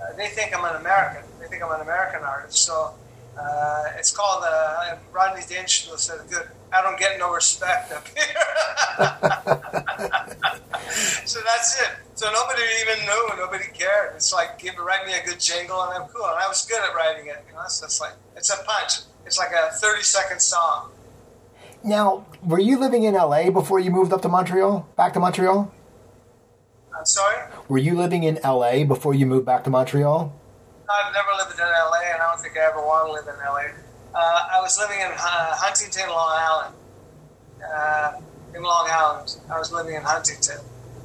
Uh, 0.02 0.14
they 0.18 0.28
think 0.28 0.58
I'm 0.58 0.66
an 0.66 0.76
American. 0.82 1.24
They 1.40 1.48
think 1.48 1.64
I'm 1.64 1.72
an 1.72 1.82
American 1.82 2.24
artist. 2.24 2.58
So 2.58 2.94
uh, 3.38 3.86
it's 3.98 4.16
called 4.16 4.44
uh, 4.46 4.96
Rodney 5.12 5.42
Dangerfield 5.48 6.00
said 6.00 6.20
good. 6.30 6.48
I 6.72 6.82
don't 6.82 7.00
get 7.00 7.20
no 7.20 7.34
respect 7.34 7.92
up 7.92 8.08
here. 8.08 8.26
so 11.26 11.40
that's 11.46 11.82
it. 11.82 11.90
So 12.16 12.32
nobody 12.32 12.62
even 12.82 13.06
knew. 13.06 13.30
Nobody 13.38 13.66
cared. 13.74 14.16
It's 14.16 14.34
like 14.34 14.60
give 14.60 14.78
write 14.78 15.06
me 15.06 15.14
a 15.14 15.26
good 15.26 15.40
jingle 15.40 15.82
and 15.84 15.94
I'm 15.94 16.08
cool. 16.10 16.26
And 16.26 16.38
I 16.38 16.48
was 16.48 16.66
good 16.66 16.82
at 16.82 16.96
writing 16.96 17.28
it. 17.28 17.44
You 17.48 17.56
know, 17.56 17.68
so 17.68 17.86
it's 17.86 18.00
like 18.00 18.14
it's 18.36 18.50
a 18.50 18.64
punch. 18.64 19.02
It's 19.26 19.38
like 19.38 19.52
a 19.52 19.74
thirty 19.74 20.04
second 20.04 20.42
song. 20.42 20.92
Now, 21.84 22.26
were 22.44 22.60
you 22.60 22.80
living 22.80 23.04
in 23.04 23.14
LA 23.14 23.50
before 23.50 23.80
you 23.80 23.92
moved 23.92 24.14
up 24.14 24.22
to 24.22 24.30
Montreal? 24.30 24.88
Back 24.96 25.14
to 25.14 25.20
Montreal? 25.20 25.72
I'm 26.98 27.06
sorry. 27.06 27.44
Were 27.68 27.78
you 27.78 27.98
living 27.98 28.24
in 28.24 28.40
LA 28.44 28.86
before 28.86 29.14
you 29.14 29.26
moved 29.26 29.46
back 29.46 29.66
to 29.66 29.70
Montreal? 29.70 30.34
I've 30.90 31.14
never 31.14 31.30
lived 31.38 31.54
in 31.54 31.66
LA, 31.66 32.14
and 32.14 32.22
I 32.22 32.30
don't 32.30 32.42
think 32.42 32.58
I 32.58 32.62
ever 32.68 32.82
want 32.82 33.08
to 33.08 33.14
live 33.14 33.28
in 33.28 33.40
LA. 33.40 33.72
Uh, 34.14 34.48
I 34.54 34.62
was 34.62 34.78
living 34.78 35.00
in 35.00 35.12
uh, 35.12 35.56
Huntington, 35.56 36.10
Long 36.10 36.36
Island. 36.38 36.76
Uh, 37.64 38.22
in 38.56 38.62
Long 38.62 38.88
Island, 38.90 39.38
I 39.52 39.58
was 39.58 39.72
living 39.72 39.96
in 39.96 40.04
Huntington, 40.04 40.60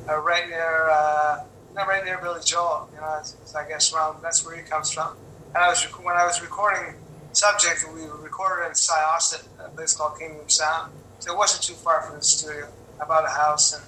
uh, 0.09 0.19
right 0.19 0.49
near, 0.49 0.91
uh, 0.91 1.45
not 1.75 1.87
right 1.88 2.05
near 2.05 2.19
Billy 2.19 2.41
Joel. 2.45 2.91
You 2.93 3.01
know, 3.01 3.17
it's, 3.21 3.37
it's, 3.41 3.55
I 3.55 3.67
guess 3.67 3.93
around 3.93 4.21
that's 4.23 4.45
where 4.45 4.57
he 4.57 4.62
comes 4.62 4.91
from. 4.91 5.17
And 5.55 5.59
I 5.59 5.69
was 5.69 5.83
when 5.85 6.17
I 6.17 6.27
was 6.27 6.43
recording 6.43 6.95
Subject, 7.33 7.85
we 7.95 8.03
recorded 8.03 8.67
in 8.67 8.73
Syosset, 8.73 9.47
a 9.64 9.69
place 9.69 9.95
called 9.95 10.19
Kingdom 10.19 10.49
Sound. 10.49 10.93
So 11.21 11.33
it 11.33 11.37
wasn't 11.37 11.62
too 11.62 11.75
far 11.75 12.03
from 12.03 12.17
the 12.17 12.23
studio. 12.23 12.69
I 13.01 13.05
bought 13.05 13.25
a 13.25 13.29
house, 13.29 13.75
and 13.75 13.85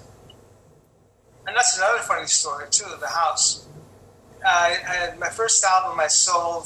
and 1.47 1.57
that's 1.57 1.77
another 1.77 1.99
funny 1.99 2.27
story 2.27 2.65
too. 2.69 2.85
The 2.99 3.07
house 3.07 3.67
I, 4.45 5.13
my 5.19 5.29
first 5.29 5.63
album 5.63 5.99
I 5.99 6.07
sold. 6.07 6.65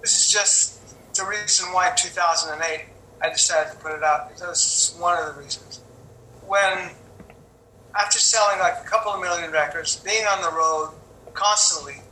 This 0.00 0.20
is 0.20 0.30
just 0.30 1.14
the 1.16 1.24
reason 1.24 1.72
why 1.72 1.90
in 1.90 1.96
2008 1.96 2.86
I 3.22 3.30
decided 3.30 3.72
to 3.72 3.78
put 3.78 3.92
it 3.92 4.02
out. 4.02 4.30
It 4.32 4.40
was 4.40 4.96
one 4.98 5.18
of 5.18 5.34
the 5.34 5.40
reasons. 5.40 5.80
When 6.46 6.90
after 7.98 8.18
selling 8.18 8.58
like 8.58 8.74
a 8.84 8.88
couple 8.88 9.12
of 9.12 9.20
million 9.20 9.50
records, 9.50 9.96
being 9.96 10.24
on 10.26 10.42
the 10.42 10.50
road 10.56 10.90
constantly, 11.32 12.02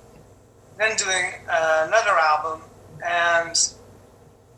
then 0.78 0.96
doing 0.96 1.34
uh, 1.50 1.84
another 1.88 2.10
album, 2.18 2.62
and 3.04 3.74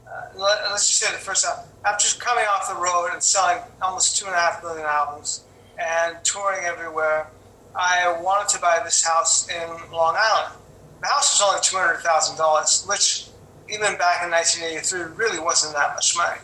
uh, 0.07 0.39
let, 0.39 0.59
us 0.65 0.87
just 0.87 1.01
say 1.01 1.13
the 1.13 1.19
first 1.19 1.45
album. 1.45 1.65
After 1.85 2.19
coming 2.19 2.45
off 2.45 2.69
the 2.69 2.81
road 2.81 3.11
and 3.13 3.23
selling 3.23 3.59
almost 3.83 4.17
two 4.17 4.27
and 4.27 4.35
a 4.35 4.39
half 4.39 4.63
million 4.63 4.87
albums 4.87 5.45
and 5.79 6.17
touring 6.25 6.65
everywhere, 6.65 7.29
I 7.77 8.21
wanted 8.23 8.49
to 8.55 8.61
buy 8.61 8.81
this 8.85 9.05
house 9.05 9.49
in 9.49 9.69
Long 9.91 10.15
Island. 10.17 10.55
The 11.01 11.07
house 11.09 11.39
was 11.39 11.43
only 11.47 11.61
two 11.63 11.77
hundred 11.77 12.03
thousand 12.03 12.37
dollars, 12.37 12.85
which 12.89 13.29
even 13.69 13.99
back 13.99 14.23
in 14.23 14.31
1983 14.31 15.17
really 15.17 15.39
wasn't 15.39 15.75
that 15.75 15.95
much 15.95 16.17
money. 16.17 16.41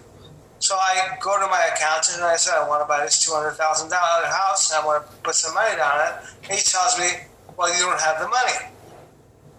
So 0.59 0.75
I 0.75 1.17
go 1.23 1.41
to 1.41 1.47
my 1.47 1.71
accountant 1.73 2.19
and 2.19 2.27
I 2.27 2.37
said, 2.37 2.55
I 2.59 2.69
want 2.69 2.83
to 2.83 2.89
buy 2.89 3.05
this 3.05 3.25
two 3.25 3.33
hundred 3.33 3.53
thousand 3.55 3.91
dollar 3.91 4.27
house 4.27 4.71
and 4.71 4.83
I 4.83 4.87
want 4.87 5.07
to 5.07 5.17
put 5.23 5.35
some 5.35 5.55
money 5.55 5.77
down 5.77 6.01
it. 6.05 6.15
He 6.51 6.61
tells 6.61 6.99
me, 6.99 7.09
Well, 7.57 7.73
you 7.73 7.81
don't 7.81 8.01
have 8.01 8.21
the 8.21 8.29
money. 8.29 8.59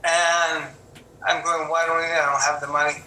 And 0.03 0.67
I'm 1.25 1.43
going, 1.43 1.69
Why 1.69 1.86
don't 1.88 1.97
we 1.97 2.05
I 2.05 2.25
don't 2.25 2.41
have 2.41 2.60
the 2.60 2.67
money? 2.67 2.99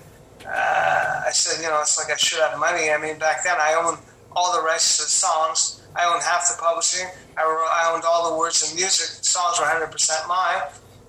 Uh, 0.46 1.22
I 1.26 1.30
said, 1.32 1.62
you 1.62 1.70
know, 1.70 1.80
it's 1.80 1.96
like 1.96 2.12
I 2.12 2.16
should 2.16 2.38
have 2.40 2.58
money. 2.58 2.90
I 2.90 2.98
mean, 2.98 3.18
back 3.18 3.44
then 3.44 3.56
I 3.58 3.80
owned 3.80 3.98
all 4.36 4.52
the 4.52 4.62
rights 4.62 4.98
to 4.98 5.04
the 5.04 5.08
songs. 5.08 5.80
I 5.96 6.10
owned 6.10 6.22
half 6.22 6.48
the 6.50 6.60
publishing. 6.60 7.06
I, 7.38 7.42
wrote, 7.46 7.70
I 7.70 7.92
owned 7.94 8.04
all 8.04 8.30
the 8.30 8.36
words 8.36 8.66
and 8.66 8.74
music. 8.74 9.18
The 9.18 9.24
songs 9.24 9.58
were 9.58 9.66
100% 9.66 9.90
mine. 10.26 10.62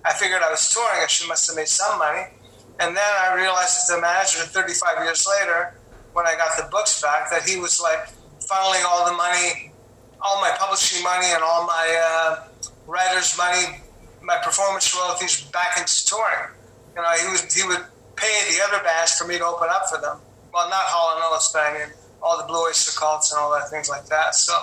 I 0.06 0.14
figured 0.14 0.42
I 0.46 0.52
was 0.52 0.70
touring. 0.70 1.02
I 1.02 1.08
should 1.08 1.28
must 1.28 1.48
have 1.50 1.56
made 1.56 1.68
some 1.68 1.98
money. 1.98 2.30
And 2.80 2.96
then 2.96 3.12
I 3.22 3.34
realized 3.34 3.78
as 3.82 3.88
the 3.88 4.00
manager 4.00 4.46
35 4.46 5.04
years 5.04 5.26
later, 5.26 5.74
when 6.14 6.28
I 6.28 6.36
got 6.36 6.56
the 6.58 6.70
books 6.70 7.02
back, 7.02 7.32
that 7.32 7.48
he 7.48 7.58
was 7.58 7.82
like 7.82 8.10
funneling 8.40 8.86
all 8.86 9.10
the 9.10 9.18
money, 9.18 9.72
all 10.22 10.40
my 10.42 10.54
publishing 10.60 11.04
money 11.04 11.28
and 11.34 11.42
all 11.42 11.66
my 11.66 11.88
uh, 11.90 12.48
writers' 12.86 13.36
money, 13.38 13.82
my 14.22 14.38
performance 14.44 14.94
royalties 14.96 15.42
back 15.50 15.78
into 15.80 16.06
touring. 16.06 16.54
You 16.96 17.02
know, 17.02 17.12
he 17.20 17.28
was 17.32 17.54
he 17.54 17.68
would 17.68 17.84
pay 18.16 18.54
the 18.54 18.62
other 18.64 18.84
bands 18.84 19.18
for 19.18 19.28
me 19.28 19.38
to 19.38 19.46
open 19.46 19.68
up 19.72 19.90
for 19.90 20.00
them. 20.00 20.20
Well, 20.54 20.70
not 20.70 20.84
Hall 20.88 21.16
and 21.16 21.24
Oates, 21.26 21.52
but 21.52 21.60
I 21.60 21.74
mean 21.74 21.90
all 22.22 22.38
the 22.38 22.46
Blue 22.46 22.64
Oyster 22.64 22.98
Cults 22.98 23.32
and 23.32 23.40
all 23.40 23.52
that 23.54 23.70
things 23.70 23.90
like 23.90 24.06
that. 24.08 24.36
So, 24.36 24.54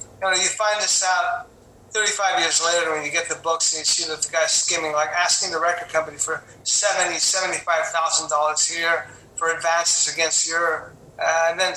you 0.00 0.20
know, 0.20 0.30
you 0.30 0.48
find 0.48 0.80
this 0.80 1.04
out 1.04 1.48
35 1.90 2.40
years 2.40 2.62
later 2.64 2.92
when 2.92 3.04
you 3.04 3.10
get 3.10 3.28
the 3.28 3.36
books 3.36 3.72
and 3.72 3.80
you 3.80 3.84
see 3.84 4.08
that 4.08 4.22
the 4.22 4.32
guy's 4.32 4.52
skimming, 4.52 4.92
like 4.92 5.10
asking 5.10 5.52
the 5.52 5.60
record 5.60 5.88
company 5.88 6.16
for 6.16 6.42
70, 6.64 7.18
75,000 7.18 8.28
dollars 8.28 8.66
here 8.66 9.06
for 9.36 9.54
advances 9.54 10.12
against 10.12 10.48
your, 10.48 10.92
uh, 11.18 11.48
and 11.50 11.60
then 11.60 11.74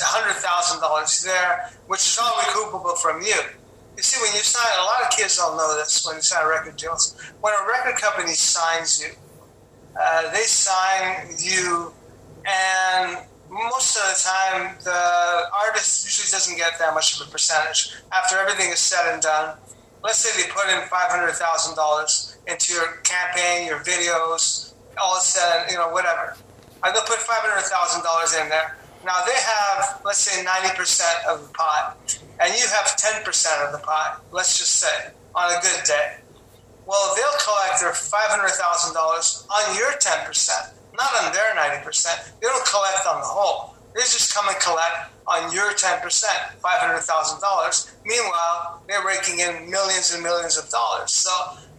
hundred 0.00 0.34
thousand 0.34 0.80
dollars 0.80 1.22
there, 1.22 1.70
which 1.86 2.00
is 2.00 2.18
all 2.20 2.32
recoupable 2.32 2.96
from 2.98 3.22
you. 3.22 3.36
You 3.96 4.02
see, 4.02 4.20
when 4.22 4.32
you 4.34 4.40
sign, 4.40 4.64
a 4.78 4.84
lot 4.84 5.02
of 5.02 5.10
kids 5.16 5.36
don't 5.36 5.56
know 5.56 5.76
this 5.76 6.06
when 6.06 6.16
you 6.16 6.22
sign 6.22 6.44
a 6.44 6.48
record 6.48 6.76
deal. 6.76 6.96
When 7.40 7.52
a 7.52 7.66
record 7.66 8.00
company 8.00 8.32
signs 8.32 9.02
you, 9.02 9.10
uh, 10.00 10.30
they 10.32 10.42
sign 10.42 11.26
you, 11.38 11.92
and 12.46 13.18
most 13.50 13.96
of 13.96 14.02
the 14.02 14.18
time, 14.22 14.76
the 14.84 15.50
artist 15.66 16.04
usually 16.04 16.30
doesn't 16.30 16.56
get 16.56 16.78
that 16.78 16.94
much 16.94 17.18
of 17.20 17.26
a 17.26 17.30
percentage. 17.30 17.94
After 18.12 18.36
everything 18.36 18.70
is 18.70 18.78
said 18.78 19.12
and 19.12 19.22
done, 19.22 19.56
let's 20.02 20.18
say 20.18 20.30
they 20.40 20.48
put 20.50 20.68
in 20.68 20.80
five 20.88 21.10
hundred 21.10 21.32
thousand 21.32 21.76
dollars 21.76 22.36
into 22.46 22.72
your 22.72 22.98
campaign, 23.04 23.66
your 23.66 23.80
videos, 23.80 24.74
all 25.00 25.16
is 25.16 25.22
said, 25.22 25.70
you 25.70 25.76
know, 25.76 25.88
whatever. 25.90 26.36
They'll 26.82 27.02
put 27.02 27.18
five 27.18 27.40
hundred 27.40 27.64
thousand 27.64 28.02
dollars 28.02 28.34
in 28.34 28.48
there. 28.48 28.76
Now 29.04 29.24
they 29.24 29.34
have, 29.34 30.00
let's 30.04 30.18
say, 30.18 30.42
ninety 30.44 30.74
percent 30.76 31.24
of 31.28 31.46
the 31.46 31.52
pot, 31.54 31.96
and 32.40 32.52
you 32.54 32.66
have 32.68 32.96
ten 32.96 33.22
percent 33.24 33.62
of 33.62 33.72
the 33.72 33.78
pot. 33.78 34.22
Let's 34.32 34.58
just 34.58 34.76
say 34.76 35.10
on 35.34 35.50
a 35.50 35.60
good 35.60 35.84
day. 35.84 36.18
Well, 36.86 37.14
they'll 37.16 37.38
collect 37.44 37.80
their 37.80 37.92
five 37.92 38.28
hundred 38.28 38.50
thousand 38.50 38.94
dollars 38.94 39.46
on 39.50 39.76
your 39.76 39.92
ten 40.00 40.24
percent 40.26 40.74
not 40.98 41.14
on 41.24 41.32
their 41.32 41.54
90%. 41.54 42.40
They 42.40 42.46
don't 42.46 42.66
collect 42.66 43.06
on 43.06 43.20
the 43.22 43.26
whole. 43.26 43.74
They 43.94 44.00
just 44.02 44.34
come 44.34 44.48
and 44.48 44.58
collect 44.58 45.10
on 45.26 45.52
your 45.52 45.72
10%, 45.72 46.02
$500,000. 46.02 47.94
Meanwhile, 48.04 48.82
they're 48.88 49.06
raking 49.06 49.40
in 49.40 49.70
millions 49.70 50.12
and 50.12 50.22
millions 50.22 50.58
of 50.58 50.68
dollars. 50.68 51.12
So 51.12 51.30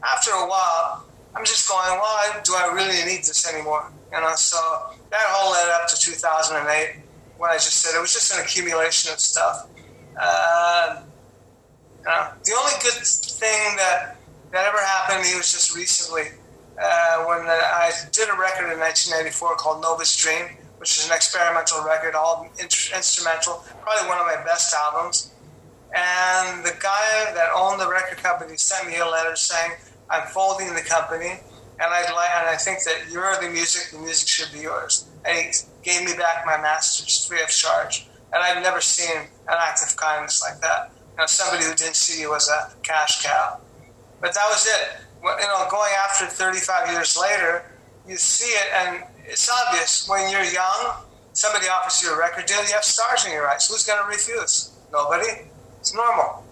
after 0.04 0.32
a 0.32 0.48
while, 0.48 1.06
I'm 1.36 1.46
just 1.46 1.70
going, 1.70 2.00
well, 2.00 2.42
do 2.44 2.56
I 2.56 2.72
really 2.74 3.06
need 3.06 3.20
this 3.20 3.46
anymore? 3.52 3.92
You 4.12 4.22
know, 4.22 4.34
so 4.36 4.58
that 5.12 5.22
whole 5.28 5.52
led 5.52 5.70
up 5.70 5.88
to 5.90 5.98
2008 6.00 7.04
when 7.38 7.52
I 7.52 7.56
just 7.56 7.82
said 7.82 7.98
it 7.98 8.02
was 8.02 8.14
just 8.14 8.34
an 8.34 8.42
accumulation 8.42 9.14
of 9.14 9.20
stuff. 9.20 9.68
Uh, 10.20 11.02
you 12.00 12.06
know, 12.06 12.32
the 12.44 12.56
only 12.58 12.74
good 12.82 13.04
thing 13.04 13.76
that 13.78 14.16
that 14.52 14.66
ever 14.66 14.80
happened 14.80 15.24
to 15.24 15.30
me 15.30 15.38
was 15.38 15.52
just 15.52 15.76
recently 15.76 16.24
uh, 16.82 17.26
when 17.26 17.42
I 17.42 17.92
did 18.12 18.30
a 18.30 18.38
record 18.40 18.72
in 18.72 18.80
1994 18.80 19.56
called 19.58 19.82
Nova's 19.82 20.16
Dream, 20.16 20.46
which 20.78 20.98
is 20.98 21.10
an 21.10 21.16
experimental 21.16 21.84
record, 21.84 22.16
all 22.16 22.50
in- 22.58 22.66
instrumental, 22.66 23.66
probably 23.82 24.08
one 24.08 24.18
of 24.18 24.26
my 24.26 24.42
best 24.46 24.74
albums. 24.74 25.34
And 25.94 26.64
the 26.64 26.76
guy 26.80 27.34
that 27.34 27.50
owned 27.54 27.82
the 27.82 27.90
record 27.90 28.20
company 28.20 28.56
sent 28.56 28.88
me 28.88 28.98
a 28.98 29.06
letter 29.06 29.36
saying, 29.36 29.74
I'm 30.10 30.28
folding 30.28 30.74
the 30.74 30.82
company, 30.82 31.32
and 31.32 31.88
I'd 31.94 32.14
like, 32.14 32.30
and 32.38 32.48
I 32.48 32.56
think 32.56 32.84
that 32.86 33.12
you're 33.12 33.36
the 33.42 33.50
music, 33.50 33.92
the 33.92 34.00
music 34.00 34.28
should 34.28 34.54
be 34.54 34.62
yours. 34.62 35.06
And 35.26 35.38
he 35.38 35.52
gave 35.84 36.06
me 36.06 36.16
back 36.16 36.46
my 36.46 36.58
masters 36.58 37.26
free 37.26 37.42
of 37.42 37.50
charge. 37.50 38.08
And 38.32 38.42
I've 38.42 38.64
never 38.64 38.80
seen 38.80 39.18
an 39.18 39.28
act 39.48 39.82
of 39.84 39.98
kindness 39.98 40.42
like 40.42 40.62
that. 40.62 40.92
You 41.14 41.18
know, 41.18 41.26
somebody 41.26 41.66
who 41.66 41.74
didn't 41.76 41.96
see 41.96 42.22
you 42.22 42.34
as 42.36 42.48
a 42.48 42.72
cash 42.84 43.24
cow. 43.24 43.60
But 44.22 44.34
that 44.34 44.46
was 44.50 44.66
it 44.66 45.09
you 45.24 45.48
know, 45.48 45.68
going 45.70 45.92
after 46.06 46.26
35 46.26 46.92
years 46.92 47.18
later, 47.20 47.66
you 48.08 48.18
see 48.18 48.52
it, 48.52 48.68
and 48.74 49.04
it's 49.26 49.50
obvious 49.66 50.08
when 50.08 50.32
you're 50.32 50.44
young, 50.44 50.96
somebody 51.34 51.68
offers 51.68 52.02
you 52.02 52.14
a 52.14 52.18
record 52.18 52.46
deal, 52.46 52.58
you 52.66 52.74
have 52.74 52.84
stars 52.84 53.26
in 53.26 53.32
your 53.32 53.48
eyes. 53.48 53.68
Who's 53.68 53.86
going 53.86 54.02
to 54.02 54.08
refuse? 54.08 54.72
Nobody. 54.92 55.28
It's 55.80 55.94
normal. 55.94 56.44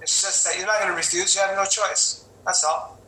It's 0.00 0.22
just 0.22 0.44
that 0.44 0.58
you're 0.58 0.66
not 0.66 0.78
going 0.78 0.90
to 0.90 0.96
refuse. 0.96 1.34
You 1.34 1.42
have 1.42 1.56
no 1.56 1.64
choice. 1.64 2.24
That's 2.44 2.64
all. 2.64 2.98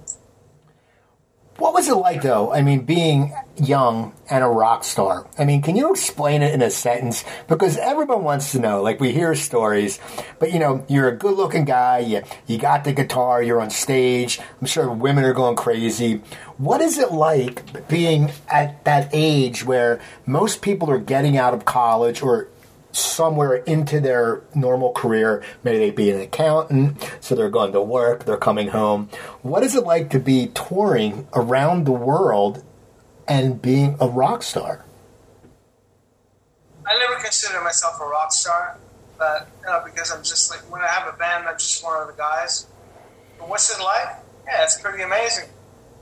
What 1.59 1.75
was 1.75 1.89
it 1.89 1.95
like, 1.95 2.23
though? 2.23 2.53
I 2.53 2.63
mean, 2.63 2.85
being 2.85 3.35
young 3.57 4.15
and 4.29 4.43
a 4.43 4.47
rock 4.47 4.85
star. 4.85 5.27
I 5.39 5.45
mean, 5.45 5.63
can 5.63 5.77
you 5.77 5.91
explain 5.91 6.43
it 6.43 6.55
in 6.55 6.63
a 6.63 6.71
sentence? 6.71 7.25
Because 7.49 7.77
everyone 7.77 8.25
wants 8.25 8.53
to 8.53 8.59
know. 8.59 8.83
Like, 8.83 9.01
we 9.01 9.13
hear 9.13 9.35
stories, 9.35 10.01
but 10.39 10.53
you 10.53 10.59
know, 10.59 10.85
you're 10.89 11.09
a 11.09 11.17
good 11.17 11.37
looking 11.37 11.65
guy, 11.65 11.99
you, 11.99 12.23
you 12.47 12.59
got 12.59 12.85
the 12.85 12.93
guitar, 12.93 13.43
you're 13.43 13.61
on 13.61 13.71
stage. 13.71 14.41
I'm 14.61 14.67
sure 14.67 14.91
women 14.91 15.25
are 15.25 15.33
going 15.33 15.57
crazy. 15.57 16.23
What 16.59 16.81
is 16.81 16.99
it 16.99 17.13
like 17.13 17.89
being 17.89 18.31
at 18.49 18.85
that 18.85 19.11
age 19.13 19.65
where 19.65 20.01
most 20.27 20.63
people 20.63 20.91
are 20.91 20.99
getting 20.99 21.37
out 21.37 21.55
of 21.55 21.65
college 21.65 22.23
or 22.23 22.49
somewhere 22.97 23.57
into 23.57 24.01
their 24.01 24.43
normal 24.55 24.93
career. 24.93 25.43
Maybe 25.63 25.79
they 25.79 25.91
be 25.91 26.11
an 26.11 26.21
accountant, 26.21 27.11
so 27.21 27.35
they're 27.35 27.51
going 27.51 27.73
to 27.73 27.83
work, 27.83 28.25
they're 28.25 28.37
coming 28.37 28.69
home. 28.69 29.09
What 29.43 29.63
is 29.63 29.75
it 29.75 29.85
like 29.85 30.11
to 30.11 30.21
be 30.21 30.49
touring 30.55 31.27
around 31.35 31.87
the 31.87 31.93
world 31.93 32.63
and 33.27 33.61
being 33.61 33.97
a 34.01 34.09
rock 34.09 34.43
star? 34.43 34.85
I 36.87 36.99
never 36.99 37.21
consider 37.23 37.63
myself 37.63 38.01
a 38.01 38.05
rock 38.05 38.33
star, 38.33 38.79
but 39.19 39.49
you 39.61 39.67
know, 39.67 39.83
because 39.85 40.13
I'm 40.13 40.23
just 40.23 40.51
like 40.51 40.61
when 40.71 40.83
I 40.83 40.89
have 40.89 41.13
a 41.13 41.17
band, 41.17 41.47
I'm 41.49 41.59
just 41.59 41.83
one 41.83 42.01
of 42.01 42.09
the 42.09 42.15
guys. 42.15 42.67
But 43.39 43.49
what's 43.49 43.71
it 43.77 43.83
like? 43.83 44.17
Yeah, 44.47 44.63
it's 44.63 44.81
pretty 44.81 45.03
amazing. 45.03 45.49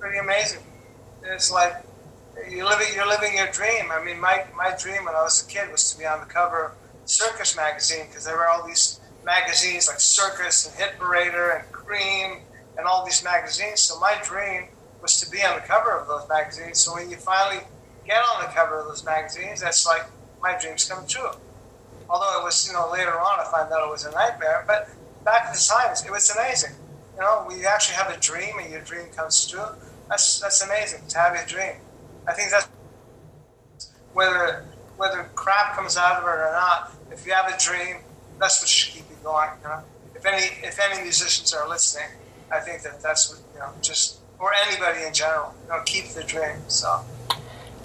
Pretty 0.01 0.19
amazing. 0.19 0.61
It's 1.25 1.51
like 1.51 1.75
you're 2.51 2.65
living 2.69 2.89
you're 2.95 3.07
living 3.07 3.37
your 3.37 3.49
dream. 3.49 3.93
I 3.93 4.03
mean, 4.05 4.21
my 4.21 4.45
my 4.57 4.75
dream 4.77 5.05
when 5.05 5.15
I 5.15 5.23
was 5.23 5.47
a 5.47 5.49
kid 5.49 5.71
was 5.71 5.93
to 5.93 5.99
be 5.99 6.05
on 6.05 6.21
the 6.21 6.27
cover 6.27 6.65
of 6.67 6.73
Circus 7.05 7.57
magazine 7.57 8.07
because 8.09 8.25
there 8.25 8.37
were 8.37 8.49
all 8.49 8.67
these 8.67 9.01
magazines 9.25 9.89
like 9.89 10.01
Circus 10.01 10.67
and 10.67 10.75
Hit 10.77 10.99
Parader 10.99 11.61
and 11.61 11.73
Creem 11.73 12.41
and 12.77 12.87
all 12.87 13.05
these 13.05 13.23
magazines. 13.23 13.81
So 13.81 14.01
my 14.01 14.17
dream 14.25 14.69
was 15.03 15.21
to 15.21 15.31
be 15.31 15.43
on 15.43 15.57
the 15.57 15.67
cover 15.67 15.91
of 15.91 16.07
those 16.07 16.29
magazines. 16.29 16.79
So 16.79 16.95
when 16.95 17.11
you 17.11 17.17
finally 17.17 17.65
get 18.07 18.23
on 18.23 18.43
the 18.43 18.49
cover 18.49 18.81
of 18.81 18.87
those 18.87 19.05
magazines, 19.05 19.61
that's 19.61 19.85
like 19.85 20.07
my 20.41 20.57
dreams 20.59 20.85
come 20.85 21.07
true. 21.07 21.31
Although 22.09 22.41
it 22.41 22.45
was, 22.45 22.67
you 22.67 22.73
know, 22.73 22.89
later 22.91 23.19
on 23.19 23.41
I 23.41 23.45
find 23.51 23.73
out 23.73 23.87
it 23.87 23.91
was 23.91 24.05
a 24.05 24.13
nightmare. 24.13 24.65
But 24.67 24.89
back 25.25 25.47
in 25.47 25.53
the 25.53 25.59
times, 25.59 26.05
it 26.05 26.11
was 26.11 26.31
amazing. 26.31 26.73
You 27.15 27.21
know, 27.21 27.45
when 27.47 27.59
you 27.59 27.67
actually 27.67 27.97
have 27.97 28.11
a 28.11 28.19
dream 28.21 28.59
and 28.61 28.71
your 28.71 28.81
dream 28.81 29.07
comes 29.15 29.47
true, 29.47 29.67
that's 30.09 30.41
that's 30.41 30.63
amazing 30.63 31.07
to 31.09 31.19
have 31.19 31.35
a 31.35 31.47
dream. 31.47 31.75
I 32.27 32.33
think 32.33 32.51
that's 32.51 32.69
whether 34.13 34.65
whether 34.97 35.25
crap 35.35 35.75
comes 35.75 35.97
out 35.97 36.23
of 36.23 36.25
it 36.25 36.31
or 36.31 36.53
not, 36.53 36.93
if 37.11 37.27
you 37.27 37.33
have 37.33 37.53
a 37.53 37.59
dream, 37.59 37.97
that's 38.39 38.63
what 38.63 38.69
should 38.69 38.95
keep 38.95 39.11
you 39.11 39.17
going. 39.23 39.51
You 39.63 39.69
know? 39.69 39.83
If 40.15 40.27
any 40.27 40.47
if 40.67 40.79
any 40.81 41.03
musicians 41.03 41.53
are 41.55 41.69
listening, 41.69 42.09
I 42.51 42.61
think 42.61 42.83
that 42.83 43.03
that's 43.03 43.31
what 43.31 43.41
you 43.55 43.61
know. 43.61 43.73
Just 43.81 44.22
or 44.43 44.53
anybody 44.67 45.05
in 45.05 45.15
general. 45.15 45.55
You 45.63 45.69
know, 45.69 45.83
keep 45.87 46.09
the 46.09 46.25
dream. 46.25 46.59
So. 46.67 47.03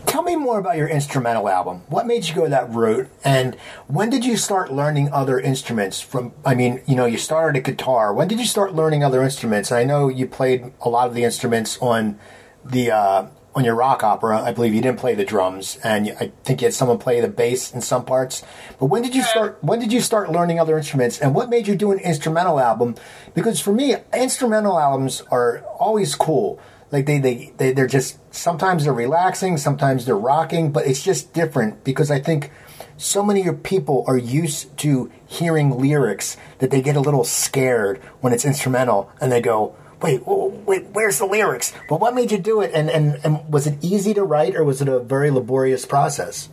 Tell 0.08 0.24
me 0.24 0.36
more 0.36 0.58
about 0.58 0.78
your 0.78 0.88
instrumental 0.88 1.48
album. 1.48 1.84
What 1.88 2.08
made 2.08 2.28
you 2.28 2.34
go 2.34 2.48
that 2.50 2.70
route? 2.74 3.10
And 3.24 3.56
when 3.88 4.10
did 4.10 4.26
you 4.26 4.38
start 4.38 4.72
learning 4.72 5.12
other 5.12 5.40
instruments 5.40 6.02
from 6.02 6.34
I 6.46 6.56
mean, 6.56 6.82
you 6.88 6.96
know, 6.96 7.06
you 7.06 7.18
started 7.18 7.58
a 7.60 7.62
guitar. 7.62 8.14
When 8.14 8.28
did 8.28 8.40
you 8.40 8.46
start 8.46 8.74
learning 8.74 9.04
other 9.04 9.22
instruments? 9.22 9.72
I 9.72 9.84
know 9.84 10.08
you 10.08 10.26
played 10.26 10.72
a 10.82 10.90
lot 10.90 11.08
of 11.08 11.14
the 11.14 11.24
instruments 11.24 11.78
on 11.80 12.18
the 12.66 12.92
uh, 12.92 13.28
on 13.58 13.66
your 13.66 13.74
rock 13.74 14.04
opera. 14.04 14.40
I 14.40 14.52
believe 14.52 14.76
you 14.76 14.82
didn't 14.82 15.00
play 15.00 15.16
the 15.16 15.26
drums 15.26 15.80
and 15.84 16.16
I 16.20 16.32
think 16.44 16.62
you 16.62 16.68
had 16.68 16.76
someone 16.76 17.00
play 17.00 17.20
the 17.20 17.28
bass 17.28 17.74
in 17.74 17.82
some 17.82 18.06
parts. 18.06 18.44
But 18.80 18.86
when 18.86 19.02
did 19.02 19.16
you 19.16 19.24
start 19.24 19.58
when 19.62 19.80
did 19.80 19.92
you 19.92 20.00
start 20.00 20.32
learning 20.32 20.60
other 20.60 20.78
instruments 20.78 21.20
and 21.20 21.34
what 21.34 21.50
made 21.50 21.68
you 21.68 21.76
do 21.76 21.92
an 21.92 21.98
instrumental 21.98 22.60
album? 22.60 22.96
Because 23.34 23.60
for 23.60 23.74
me, 23.74 23.96
instrumental 24.14 24.80
albums 24.80 25.24
are 25.32 25.64
always 25.80 26.14
cool 26.14 26.60
like 26.92 27.08
they, 27.08 27.18
they, 27.18 27.52
they 27.58 27.74
they're 27.74 27.88
just 27.88 28.20
sometimes 28.34 28.84
they're 28.84 28.94
relaxing 28.94 29.58
sometimes 29.58 30.06
they're 30.06 30.16
rocking 30.16 30.72
but 30.72 30.88
it's 30.88 31.04
just 31.04 31.34
different 31.34 31.84
because 31.84 32.10
i 32.10 32.18
think 32.18 32.50
so 32.96 33.22
many 33.22 33.52
people 33.52 34.06
are 34.08 34.18
used 34.18 34.78
to 34.78 35.12
hearing 35.26 35.78
lyrics 35.78 36.38
that 36.60 36.72
they 36.72 36.82
get 36.82 36.96
a 36.96 37.02
little 37.02 37.26
scared 37.26 37.98
when 38.22 38.32
it's 38.32 38.46
instrumental 38.46 39.12
and 39.20 39.34
they 39.34 39.42
go 39.42 39.76
wait 40.02 40.22
wait 40.26 40.86
where's 40.94 41.20
the 41.20 41.26
lyrics? 41.26 41.74
But 41.90 42.00
what 42.00 42.14
made 42.14 42.32
you 42.32 42.38
do 42.38 42.62
it? 42.62 42.72
And 42.74 42.90
and, 42.90 43.20
and 43.24 43.52
was 43.52 43.68
it 43.68 43.84
easy 43.84 44.14
to 44.14 44.24
write 44.24 44.56
or 44.56 44.64
was 44.64 44.82
it 44.82 44.88
a 44.88 45.00
very 45.00 45.32
laborious 45.32 45.86
process? 45.86 46.50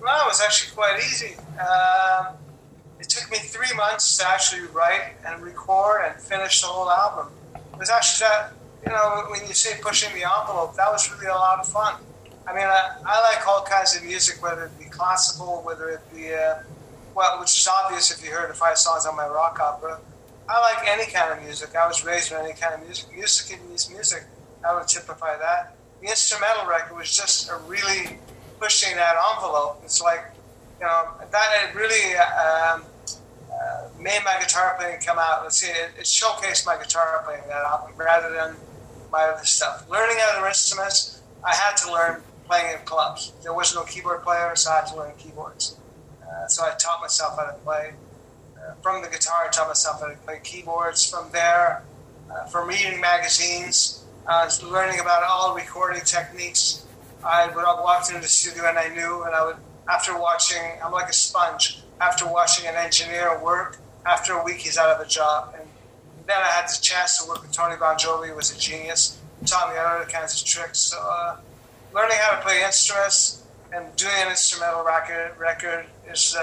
Well 0.00 0.24
it 0.24 0.28
was 0.28 0.40
actually 0.40 0.74
quite 0.74 0.98
easy. 0.98 1.36
Um, 1.58 2.34
it 3.00 3.08
took 3.08 3.30
me 3.30 3.38
three 3.38 3.74
months 3.76 4.16
to 4.18 4.28
actually 4.28 4.66
write 4.68 5.14
and 5.26 5.42
record 5.42 6.02
and 6.06 6.20
finish 6.20 6.60
the 6.60 6.68
whole 6.68 6.90
album. 6.90 7.32
It 7.54 7.78
was 7.78 7.90
actually 7.90 8.26
that 8.28 8.52
you 8.84 8.90
know, 8.92 9.24
when 9.30 9.46
you 9.46 9.54
say 9.54 9.78
pushing 9.80 10.12
the 10.14 10.24
envelope, 10.24 10.74
that 10.74 10.90
was 10.90 11.10
really 11.12 11.26
a 11.26 11.34
lot 11.34 11.60
of 11.60 11.68
fun. 11.68 11.94
I 12.46 12.52
mean, 12.52 12.64
I, 12.64 12.96
I 13.06 13.34
like 13.34 13.46
all 13.46 13.62
kinds 13.62 13.96
of 13.96 14.02
music, 14.02 14.42
whether 14.42 14.64
it 14.64 14.78
be 14.78 14.86
classical, 14.86 15.62
whether 15.64 15.88
it 15.90 16.00
be, 16.12 16.34
uh, 16.34 16.56
well, 17.14 17.38
which 17.38 17.56
is 17.56 17.68
obvious 17.68 18.10
if 18.10 18.24
you 18.24 18.32
heard 18.32 18.50
the 18.50 18.54
five 18.54 18.76
songs 18.78 19.06
on 19.06 19.16
my 19.16 19.26
rock 19.26 19.60
opera. 19.60 20.00
I 20.48 20.60
like 20.60 20.88
any 20.88 21.10
kind 21.10 21.32
of 21.32 21.44
music. 21.44 21.74
I 21.76 21.86
was 21.86 22.04
raised 22.04 22.30
with 22.30 22.40
any 22.40 22.52
kind 22.52 22.74
of 22.74 22.82
music. 22.82 23.14
Music 23.14 23.58
is 23.72 23.90
music. 23.90 24.24
I 24.66 24.74
would 24.74 24.88
typify 24.88 25.36
that. 25.38 25.76
The 26.00 26.08
instrumental 26.08 26.66
record 26.66 26.96
was 26.96 27.16
just 27.16 27.48
a 27.48 27.56
really 27.66 28.18
pushing 28.58 28.96
that 28.96 29.14
envelope. 29.34 29.80
It's 29.84 30.00
like, 30.02 30.24
you 30.80 30.86
know, 30.86 31.08
that 31.30 31.72
really 31.74 32.16
um, 32.16 32.82
uh, 33.50 33.88
made 34.00 34.20
my 34.24 34.36
guitar 34.40 34.76
playing 34.78 35.00
come 35.00 35.18
out. 35.18 35.42
Let's 35.42 35.56
see, 35.58 35.68
it, 35.68 35.90
it 35.98 36.04
showcased 36.04 36.66
my 36.66 36.76
guitar 36.76 37.22
playing 37.24 37.42
that 37.48 37.64
album 37.64 37.92
rather 37.96 38.32
than 38.32 38.56
my 39.10 39.22
other 39.22 39.44
stuff. 39.44 39.88
Learning 39.88 40.16
other 40.32 40.46
instruments, 40.46 41.22
I 41.44 41.54
had 41.54 41.76
to 41.78 41.92
learn 41.92 42.22
playing 42.46 42.78
in 42.78 42.84
clubs. 42.84 43.32
There 43.42 43.54
was 43.54 43.74
no 43.74 43.84
keyboard 43.84 44.22
player, 44.22 44.54
so 44.56 44.70
I 44.70 44.76
had 44.76 44.86
to 44.86 44.96
learn 44.96 45.12
keyboards. 45.18 45.76
Uh, 46.22 46.46
so 46.48 46.64
I 46.64 46.74
taught 46.78 47.00
myself 47.00 47.36
how 47.36 47.44
to 47.44 47.54
play. 47.58 47.92
Uh, 48.62 48.74
from 48.80 49.02
the 49.02 49.08
guitar, 49.08 49.48
taught 49.50 49.68
myself 49.68 50.00
how 50.00 50.08
to 50.08 50.16
play 50.18 50.40
keyboards. 50.42 51.08
From 51.08 51.30
there, 51.32 51.82
uh, 52.30 52.44
from 52.44 52.68
reading 52.68 53.00
magazines, 53.00 54.04
was 54.24 54.62
learning 54.62 55.00
about 55.00 55.24
all 55.24 55.54
recording 55.54 56.02
techniques. 56.02 56.84
I 57.24 57.46
would 57.48 57.56
walk 57.56 58.08
into 58.08 58.20
the 58.20 58.28
studio 58.28 58.68
and 58.68 58.78
I 58.78 58.88
knew, 58.88 59.24
and 59.24 59.34
I 59.34 59.44
would, 59.44 59.56
after 59.88 60.16
watching, 60.18 60.62
I'm 60.84 60.92
like 60.92 61.08
a 61.08 61.12
sponge. 61.12 61.82
After 62.00 62.26
watching 62.26 62.68
an 62.68 62.74
engineer 62.76 63.40
work, 63.42 63.78
after 64.06 64.34
a 64.34 64.44
week 64.44 64.58
he's 64.58 64.76
out 64.78 64.90
of 64.90 65.04
a 65.04 65.08
job. 65.08 65.54
And 65.58 65.68
then 66.26 66.36
I 66.38 66.48
had 66.48 66.68
the 66.68 66.80
chance 66.80 67.18
to 67.18 67.28
work 67.28 67.42
with 67.42 67.52
Tony 67.52 67.76
Bongiovi, 67.76 68.28
who 68.28 68.36
was 68.36 68.54
a 68.54 68.58
genius, 68.58 69.18
taught 69.46 69.72
me 69.72 69.78
other 69.78 70.04
kinds 70.10 70.40
of 70.40 70.46
tricks. 70.46 70.78
So 70.78 70.98
uh, 70.98 71.38
learning 71.92 72.16
how 72.20 72.36
to 72.36 72.42
play 72.42 72.62
instruments 72.64 73.44
and 73.72 73.94
doing 73.96 74.14
an 74.18 74.28
instrumental 74.28 74.84
record, 74.84 75.36
record 75.38 75.86
is. 76.08 76.36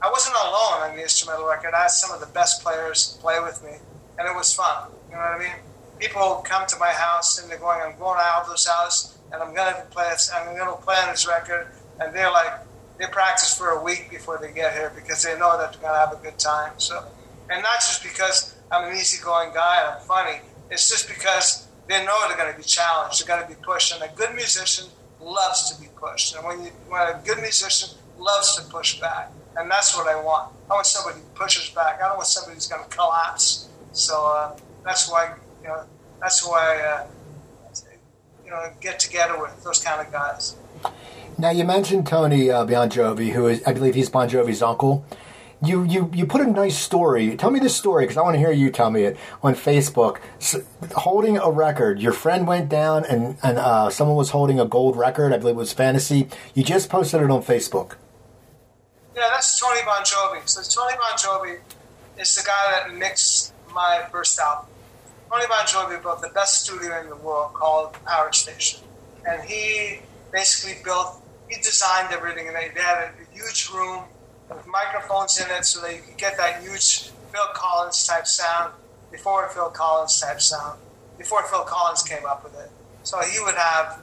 I 0.00 0.10
wasn't 0.10 0.36
alone 0.36 0.90
on 0.90 0.96
the 0.96 1.02
instrumental 1.02 1.46
record. 1.46 1.74
I 1.74 1.82
had 1.82 1.90
some 1.90 2.12
of 2.12 2.20
the 2.20 2.32
best 2.32 2.62
players 2.62 3.18
play 3.20 3.40
with 3.40 3.62
me, 3.64 3.72
and 4.18 4.28
it 4.28 4.34
was 4.34 4.54
fun. 4.54 4.90
You 5.08 5.16
know 5.16 5.20
what 5.20 5.34
I 5.34 5.38
mean? 5.38 5.58
People 5.98 6.42
come 6.46 6.66
to 6.68 6.76
my 6.78 6.92
house 6.92 7.38
and 7.38 7.50
they're 7.50 7.58
going, 7.58 7.80
"I'm 7.80 7.98
going 7.98 8.18
to 8.18 8.24
Aldo's 8.24 8.66
house, 8.66 9.18
and 9.32 9.42
I'm 9.42 9.54
going 9.54 9.74
to 9.74 9.80
play 9.90 10.08
this. 10.10 10.30
I'm 10.32 10.54
to 10.54 10.72
play 10.84 10.96
on 10.96 11.10
this 11.10 11.26
record," 11.26 11.66
and 12.00 12.14
they're 12.14 12.30
like, 12.30 12.52
they 12.98 13.06
practice 13.06 13.56
for 13.56 13.70
a 13.70 13.82
week 13.82 14.10
before 14.10 14.38
they 14.38 14.52
get 14.52 14.74
here 14.74 14.92
because 14.94 15.22
they 15.22 15.38
know 15.38 15.56
that 15.56 15.72
they're 15.72 15.80
going 15.80 15.94
to 15.94 15.98
have 15.98 16.12
a 16.12 16.22
good 16.22 16.38
time. 16.38 16.72
So, 16.78 17.04
and 17.48 17.62
not 17.62 17.78
just 17.78 18.02
because 18.02 18.56
I'm 18.70 18.90
an 18.90 18.96
easygoing 18.96 19.54
guy 19.54 19.82
and 19.82 19.94
I'm 19.94 20.00
funny. 20.06 20.40
It's 20.70 20.88
just 20.90 21.08
because 21.08 21.68
they 21.86 22.04
know 22.04 22.28
they're 22.28 22.36
going 22.36 22.52
to 22.52 22.58
be 22.58 22.64
challenged. 22.64 23.20
They're 23.20 23.36
going 23.36 23.48
to 23.48 23.54
be 23.56 23.60
pushed, 23.62 23.94
and 23.94 24.02
a 24.02 24.14
good 24.14 24.34
musician 24.34 24.86
loves 25.20 25.72
to 25.72 25.80
be 25.80 25.88
pushed. 25.96 26.34
And 26.34 26.44
when 26.44 26.64
you, 26.64 26.70
when 26.88 27.00
a 27.00 27.20
good 27.24 27.38
musician 27.38 27.96
loves 28.18 28.56
to 28.56 28.62
push 28.68 29.00
back, 29.00 29.30
and 29.56 29.70
that's 29.70 29.96
what 29.96 30.06
I 30.06 30.20
want. 30.22 30.52
I 30.70 30.74
want 30.74 30.86
somebody 30.86 31.20
who 31.20 31.26
pushes 31.34 31.70
back. 31.70 32.00
I 32.02 32.08
don't 32.08 32.16
want 32.16 32.28
somebody 32.28 32.54
who's 32.54 32.66
going 32.66 32.82
to 32.82 32.96
collapse. 32.96 33.68
So 33.92 34.26
uh, 34.26 34.56
that's 34.84 35.10
why 35.10 35.34
you 35.62 35.68
know 35.68 35.84
that's 36.20 36.46
why 36.46 36.80
uh, 36.80 37.06
you 38.44 38.50
know 38.50 38.72
get 38.80 38.98
together 38.98 39.40
with 39.40 39.62
those 39.64 39.82
kind 39.82 40.06
of 40.06 40.12
guys. 40.12 40.56
Now 41.36 41.50
you 41.50 41.64
mentioned 41.64 42.06
Tony 42.06 42.50
uh, 42.50 42.66
Bongiovi, 42.66 43.32
who 43.32 43.46
is 43.46 43.62
I 43.64 43.72
believe 43.72 43.94
he's 43.94 44.10
Bon 44.10 44.28
Jovi's 44.28 44.62
uncle 44.62 45.04
you 45.62 45.84
you 45.84 46.10
you 46.14 46.26
put 46.26 46.40
a 46.40 46.46
nice 46.46 46.78
story. 46.78 47.36
Tell 47.36 47.50
me 47.50 47.58
this 47.58 47.74
story 47.74 48.04
because 48.04 48.16
I 48.16 48.22
want 48.22 48.34
to 48.34 48.38
hear 48.38 48.52
you 48.52 48.70
tell 48.70 48.90
me 48.90 49.02
it 49.02 49.16
on 49.42 49.54
Facebook. 49.54 50.18
So, 50.38 50.62
holding 50.94 51.36
a 51.38 51.50
record, 51.50 52.00
your 52.00 52.12
friend 52.12 52.46
went 52.46 52.68
down 52.68 53.04
and 53.04 53.36
and 53.42 53.58
uh, 53.58 53.90
someone 53.90 54.16
was 54.16 54.30
holding 54.30 54.60
a 54.60 54.64
gold 54.64 54.96
record. 54.96 55.32
I 55.32 55.38
believe 55.38 55.56
it 55.56 55.58
was 55.58 55.72
Fantasy. 55.72 56.28
You 56.54 56.62
just 56.62 56.88
posted 56.88 57.22
it 57.22 57.30
on 57.30 57.42
Facebook. 57.42 57.96
Yeah, 59.18 59.30
that's 59.30 59.58
Tony 59.58 59.80
Bongiovi. 59.80 60.48
So 60.48 60.62
Tony 60.62 60.96
Bongiovi 60.96 61.58
is 62.20 62.36
the 62.36 62.42
guy 62.46 62.70
that 62.70 62.94
mixed 62.94 63.52
my 63.74 64.06
first 64.12 64.38
album. 64.38 64.70
Tony 65.28 65.44
Bongiovi 65.46 66.00
built 66.00 66.20
the 66.20 66.28
best 66.28 66.62
studio 66.64 67.00
in 67.00 67.08
the 67.08 67.16
world 67.16 67.52
called 67.52 67.94
Power 68.04 68.32
Station, 68.32 68.78
and 69.28 69.42
he 69.42 69.98
basically 70.30 70.80
built. 70.84 71.20
He 71.48 71.56
designed 71.56 72.14
everything, 72.14 72.46
and 72.46 72.54
they 72.54 72.80
had 72.80 73.10
a 73.10 73.34
huge 73.34 73.70
room 73.74 74.04
with 74.48 74.64
microphones 74.68 75.40
in 75.40 75.50
it 75.50 75.64
so 75.64 75.80
that 75.80 75.96
you 75.96 76.02
can 76.02 76.14
get 76.16 76.36
that 76.36 76.62
huge 76.62 77.08
Phil 77.32 77.48
Collins 77.54 78.06
type 78.06 78.28
sound 78.28 78.72
before 79.10 79.48
Phil 79.48 79.70
Collins 79.70 80.20
type 80.20 80.40
sound, 80.40 80.78
before 81.18 81.42
Phil 81.42 81.64
Collins 81.64 82.04
came 82.04 82.24
up 82.24 82.44
with 82.44 82.54
it. 82.54 82.70
So 83.02 83.20
he 83.22 83.40
would 83.40 83.56
have, 83.56 84.00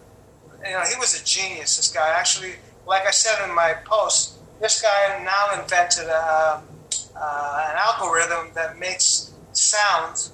you 0.66 0.72
know, 0.72 0.82
he 0.82 1.00
was 1.00 1.18
a 1.18 1.24
genius, 1.24 1.78
this 1.78 1.90
guy. 1.90 2.10
Actually, 2.10 2.56
like 2.86 3.08
I 3.08 3.12
said 3.12 3.48
in 3.48 3.56
my 3.56 3.76
post, 3.86 4.35
this 4.66 4.82
guy 4.82 5.24
now 5.24 5.62
invented 5.62 6.06
a, 6.06 6.60
uh, 7.16 7.70
an 7.70 7.76
algorithm 7.78 8.48
that 8.56 8.80
makes 8.80 9.32
sound. 9.54 10.30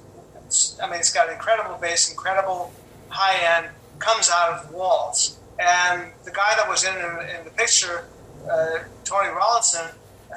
I 0.82 0.90
mean, 0.90 1.02
it's 1.02 1.12
got 1.12 1.30
incredible 1.30 1.78
bass, 1.82 2.10
incredible 2.10 2.72
high 3.10 3.58
end, 3.58 3.68
comes 4.00 4.32
out 4.34 4.54
of 4.54 4.72
walls. 4.72 5.38
And 5.60 6.14
the 6.24 6.32
guy 6.32 6.54
that 6.56 6.70
was 6.70 6.86
in, 6.86 6.96
in 6.96 7.44
the 7.44 7.52
picture, 7.58 8.06
uh, 8.50 8.80
Tony 9.04 9.28
Rawlinson, 9.28 9.88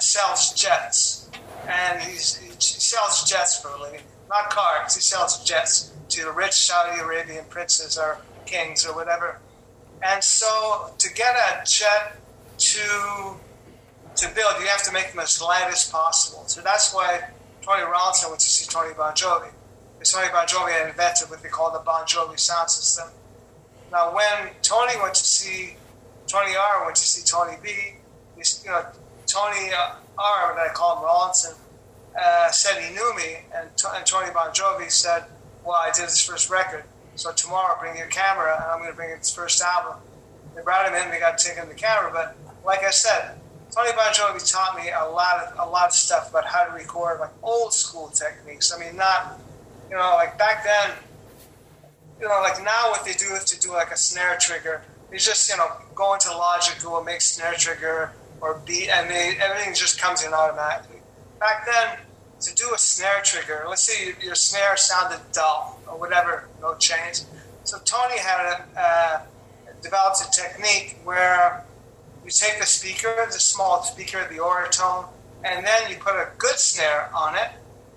sells 0.00 0.52
jets, 0.54 1.30
and 1.68 2.02
he 2.02 2.16
sells 2.16 3.30
jets 3.30 3.61
for 3.61 3.68
a 3.68 3.80
living, 3.80 4.00
not 4.28 4.50
cars. 4.50 4.96
He 4.96 5.02
sells 5.02 5.44
jets 5.44 5.92
to 6.09 6.24
the 6.24 6.33
rich 6.33 6.54
Saudi 6.54 6.98
Arabian 6.98 7.44
princes 7.48 7.96
or 7.96 8.18
kings 8.44 8.85
or 8.85 8.92
whatever. 8.92 9.38
And 10.02 10.24
so, 10.24 10.92
to 10.98 11.14
get 11.14 11.37
a 11.37 11.64
jet 11.64 12.16
to 12.59 13.37
to 14.26 14.34
build, 14.34 14.54
you 14.60 14.66
have 14.66 14.82
to 14.84 14.92
make 14.92 15.10
them 15.10 15.20
as 15.20 15.40
light 15.40 15.68
as 15.68 15.88
possible. 15.88 16.44
So 16.46 16.60
that's 16.60 16.92
why 16.94 17.30
Tony 17.62 17.82
Rawlinson 17.82 18.30
went 18.30 18.40
to 18.40 18.50
see 18.50 18.68
Tony 18.68 18.94
Bongiovi. 18.94 19.50
Because 19.98 20.12
Tony 20.12 20.28
Bongiovi 20.28 20.72
had 20.72 20.88
invented 20.88 21.30
what 21.30 21.42
they 21.42 21.48
call 21.48 21.72
the 21.72 21.78
Bongiovi 21.78 22.38
sound 22.38 22.70
system. 22.70 23.08
Now, 23.90 24.14
when 24.14 24.52
Tony 24.62 24.94
went 25.00 25.14
to 25.14 25.24
see 25.24 25.76
Tony 26.26 26.56
R 26.56 26.84
went 26.84 26.96
to 26.96 27.02
see 27.02 27.22
Tony 27.22 27.56
B, 27.62 27.70
you 28.37 28.70
know, 28.70 28.85
Tony 29.27 29.72
uh, 29.72 29.96
R, 30.18 30.54
that 30.56 30.70
I 30.70 30.72
call 30.72 30.96
him 30.96 31.04
Rawlinson, 31.04 31.54
uh, 32.18 32.50
said 32.50 32.83
he 32.83 32.94
knew 32.94 33.16
me, 33.16 33.38
and, 33.54 33.68
and 33.68 34.06
Tony 34.06 34.31
Bongiovi 34.31 34.90
said, 34.90 35.25
"Well, 35.64 35.77
I 35.77 35.90
did 35.94 36.04
his 36.04 36.20
first 36.20 36.50
record, 36.50 36.85
so 37.16 37.33
tomorrow 37.33 37.79
bring 37.79 37.96
your 37.96 38.06
camera, 38.06 38.54
and 38.56 38.64
I'm 38.64 38.79
going 38.79 38.90
to 38.90 38.96
bring 38.96 39.16
his 39.16 39.33
first 39.33 39.62
album." 39.62 40.00
They 40.54 40.62
brought 40.62 40.88
him 40.88 40.94
in, 40.94 41.10
they 41.10 41.18
got 41.18 41.38
taken 41.38 41.68
the 41.68 41.75
camera, 41.75 42.10
but 42.12 42.37
like 42.64 42.85
I 42.85 42.90
said, 42.90 43.38
Tony 43.75 43.90
Bongiovi 43.90 44.52
taught 44.52 44.77
me 44.77 44.90
a 44.90 45.04
lot 45.04 45.42
of 45.42 45.68
a 45.68 45.68
lot 45.68 45.87
of 45.87 45.92
stuff 45.92 46.31
about 46.31 46.44
how 46.44 46.64
to 46.64 46.72
record, 46.72 47.18
like 47.18 47.33
old 47.42 47.72
school 47.72 48.08
techniques. 48.08 48.72
I 48.72 48.79
mean, 48.79 48.96
not 48.96 49.40
you 49.90 49.96
know, 49.96 50.12
like 50.14 50.38
back 50.38 50.64
then, 50.64 50.96
you 52.20 52.29
know, 52.29 52.40
like 52.40 52.62
now 52.64 52.90
what 52.90 53.04
they 53.04 53.14
do 53.14 53.35
is 53.35 53.44
to 53.46 53.60
do 53.60 53.72
like 53.72 53.90
a 53.90 53.96
snare 53.96 54.37
trigger. 54.38 54.83
They 55.10 55.16
just 55.16 55.50
you 55.50 55.56
know 55.56 55.68
go 55.94 56.14
into 56.14 56.31
Logic, 56.31 56.81
go 56.83 56.98
and 56.98 57.06
make 57.06 57.20
snare 57.20 57.54
trigger 57.54 58.12
or 58.40 58.60
beat, 58.64 58.90
and 58.90 59.10
they, 59.10 59.37
everything 59.40 59.75
just 59.75 60.00
comes 60.00 60.25
in 60.25 60.33
automatically. 60.33 61.00
Back 61.40 61.66
then, 61.66 61.98
to 62.42 62.54
do 62.54 62.72
a 62.75 62.79
snare 62.79 63.22
trigger, 63.25 63.64
let's 63.68 63.83
say 63.83 64.14
your 64.22 64.35
snare 64.37 64.77
sounded 64.77 65.20
dull, 65.33 65.81
or 65.88 65.98
whatever, 65.98 66.48
no 66.60 66.77
change. 66.77 67.22
So 67.64 67.79
Tony 67.85 68.18
had 68.18 68.64
a, 68.77 68.81
uh, 68.81 69.22
developed 69.83 70.20
a 70.20 70.31
technique 70.31 70.98
where 71.04 71.64
you 72.25 72.31
take 72.31 72.58
the 72.58 72.66
speaker, 72.66 73.27
the 73.27 73.38
small 73.38 73.83
speaker, 73.83 74.27
the 74.31 74.37
Auratone, 74.37 75.06
and 75.44 75.64
then 75.66 75.90
you 75.90 75.96
put 75.96 76.14
a 76.14 76.29
good 76.38 76.58
snare 76.58 77.10
on 77.14 77.35
it. 77.35 77.50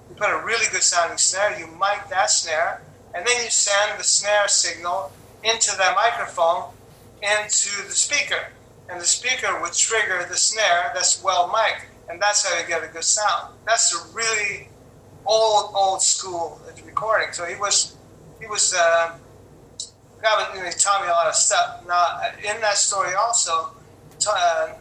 You 0.10 0.16
put 0.16 0.30
a 0.30 0.44
really 0.46 0.66
good 0.72 0.84
sounding 0.84 1.18
snare, 1.18 1.58
you 1.60 1.68
mic 1.68 2.10
that 2.10 2.30
snare, 2.30 2.82
and 3.16 3.26
then 3.26 3.44
you 3.44 3.50
send 3.50 3.98
the 4.00 4.04
snare 4.04 4.48
signal 4.48 5.12
into 5.44 5.76
that 5.78 5.96
microphone 5.96 6.72
into 7.22 7.88
the 7.88 7.96
speaker. 7.96 8.48
And 8.90 9.02
the 9.02 9.06
speaker 9.06 9.60
would 9.62 9.74
trigger 9.74 10.26
the 10.30 10.38
snare 10.38 10.92
that's 10.94 11.24
well 11.24 11.48
mic'd, 11.48 11.86
and 12.10 12.22
that's 12.22 12.48
how 12.48 12.60
you 12.60 12.68
get 12.68 12.84
a 12.84 12.88
good 12.88 13.04
sound. 13.04 13.54
That's 13.66 13.94
a 13.94 14.14
really 14.14 14.70
old, 15.26 15.72
old 15.74 16.02
school 16.02 16.62
recording. 16.86 17.34
So 17.34 17.46
he 17.46 17.56
was, 17.56 17.96
he 18.40 18.48
was, 18.48 18.74
uh, 18.74 19.18
God, 20.22 20.56
he 20.56 20.72
taught 20.80 21.02
me 21.02 21.08
a 21.08 21.12
lot 21.12 21.28
of 21.28 21.36
stuff. 21.36 21.86
Now, 21.88 22.22
in 22.40 22.60
that 22.62 22.78
story 22.78 23.14
also, 23.14 23.72
uh, 24.30 24.74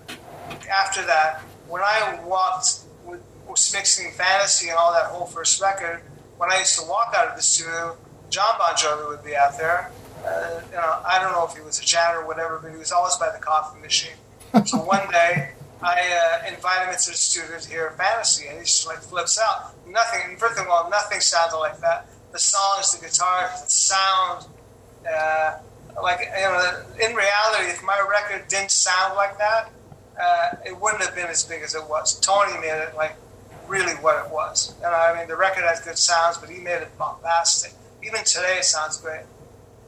after 0.73 1.05
that, 1.07 1.41
when 1.69 1.83
I 1.83 2.21
walked, 2.25 2.81
was 3.49 3.73
mixing 3.73 4.13
fantasy 4.13 4.69
and 4.69 4.77
all 4.79 4.93
that 4.93 5.07
whole 5.07 5.27
first 5.27 5.61
record, 5.61 6.01
when 6.37 6.51
I 6.53 6.59
used 6.59 6.79
to 6.79 6.87
walk 6.87 7.15
out 7.17 7.29
of 7.29 7.37
the 7.37 7.43
studio, 7.43 7.97
Jon 8.31 8.59
Bon 8.59 8.75
Jovi 8.75 9.09
would 9.09 9.25
be 9.25 9.37
out 9.37 9.57
there. 9.59 9.91
Uh, 10.25 10.61
you 10.71 10.77
know, 10.77 11.01
I 11.07 11.21
don't 11.21 11.33
know 11.33 11.47
if 11.47 11.57
he 11.57 11.63
was 11.63 11.79
a 11.79 11.85
janitor 11.85 12.21
or 12.21 12.27
whatever, 12.27 12.59
but 12.61 12.73
he 12.73 12.77
was 12.77 12.93
always 12.93 13.17
by 13.17 13.31
the 13.31 13.39
coffee 13.39 13.81
machine. 13.81 14.17
so 14.65 14.79
one 14.79 15.09
day, 15.11 15.51
I 15.83 16.43
uh, 16.45 16.53
invite 16.53 16.87
him 16.87 16.93
into 16.93 17.11
the 17.11 17.17
studio 17.17 17.59
to 17.59 17.69
hear 17.69 17.91
fantasy, 17.93 18.49
and 18.49 18.59
he 18.59 18.65
just 18.65 18.87
like 18.87 18.99
flips 18.99 19.39
out. 19.39 19.75
Nothing, 19.87 20.37
first 20.37 20.59
of 20.59 20.67
all, 20.69 20.91
nothing 20.91 21.21
sounded 21.21 21.57
like 21.59 21.79
that. 21.81 22.07
The 22.33 22.39
songs, 22.39 22.93
the 22.93 23.07
guitars, 23.07 23.63
the 23.63 23.71
sound, 23.71 24.47
uh, 25.09 25.59
like 26.03 26.21
you 26.21 26.43
know, 26.67 27.09
in 27.09 27.15
reality, 27.15 27.71
if 27.71 27.83
my 27.83 27.99
record 28.09 28.49
didn't 28.49 28.71
sound 28.71 29.17
like 29.17 29.39
that, 29.39 29.71
uh, 30.21 30.57
it 30.65 30.81
wouldn't 30.81 31.03
have 31.03 31.15
been 31.15 31.27
as 31.27 31.45
big 31.45 31.63
as 31.63 31.75
it 31.75 31.89
was. 31.89 32.19
Tony 32.21 32.59
made 32.61 32.81
it 32.83 32.95
like 32.97 33.17
really 33.69 33.95
what 33.95 34.25
it 34.25 34.31
was. 34.31 34.75
And 34.79 34.95
I 34.95 35.17
mean, 35.19 35.29
the 35.29 35.37
record 35.37 35.65
has 35.65 35.81
good 35.81 35.99
sounds, 35.99 36.39
but 36.39 36.49
he 36.49 36.59
made 36.59 36.83
it 36.83 36.97
bombastic. 36.99 37.73
Even 38.05 38.25
today, 38.25 38.57
it 38.59 38.65
sounds 38.65 38.97
great. 38.99 39.25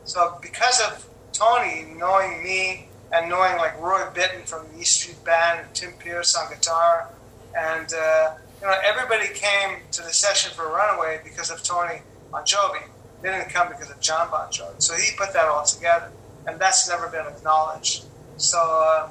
So 0.04 0.38
because 0.42 0.80
of 0.80 1.06
Tony 1.32 1.86
knowing 1.96 2.42
me 2.42 2.88
and 3.12 3.28
knowing 3.28 3.56
like 3.56 3.78
Roy 3.80 4.00
Bittan 4.14 4.48
from 4.48 4.66
the 4.72 4.80
East 4.80 5.00
Street 5.00 5.22
Band 5.24 5.60
and 5.60 5.74
Tim 5.74 5.92
Pierce 5.92 6.34
on 6.36 6.50
guitar, 6.50 7.08
and 7.56 7.92
uh, 7.94 8.34
you 8.60 8.66
know 8.66 8.74
everybody 8.84 9.28
came 9.34 9.78
to 9.92 10.02
the 10.02 10.12
session 10.12 10.52
for 10.54 10.68
Runaway 10.68 11.20
because 11.24 11.50
of 11.50 11.62
Tony 11.62 12.00
Bongiovi. 12.32 12.82
They 13.22 13.30
didn't 13.30 13.50
come 13.50 13.68
because 13.68 13.90
of 13.90 14.00
Jon 14.00 14.30
Bon 14.30 14.48
Jovi. 14.48 14.80
So 14.80 14.94
he 14.94 15.16
put 15.16 15.32
that 15.32 15.46
all 15.46 15.64
together, 15.64 16.10
and 16.46 16.58
that's 16.60 16.88
never 16.88 17.08
been 17.08 17.26
acknowledged. 17.26 18.04
So. 18.36 18.58
Uh, 18.58 19.08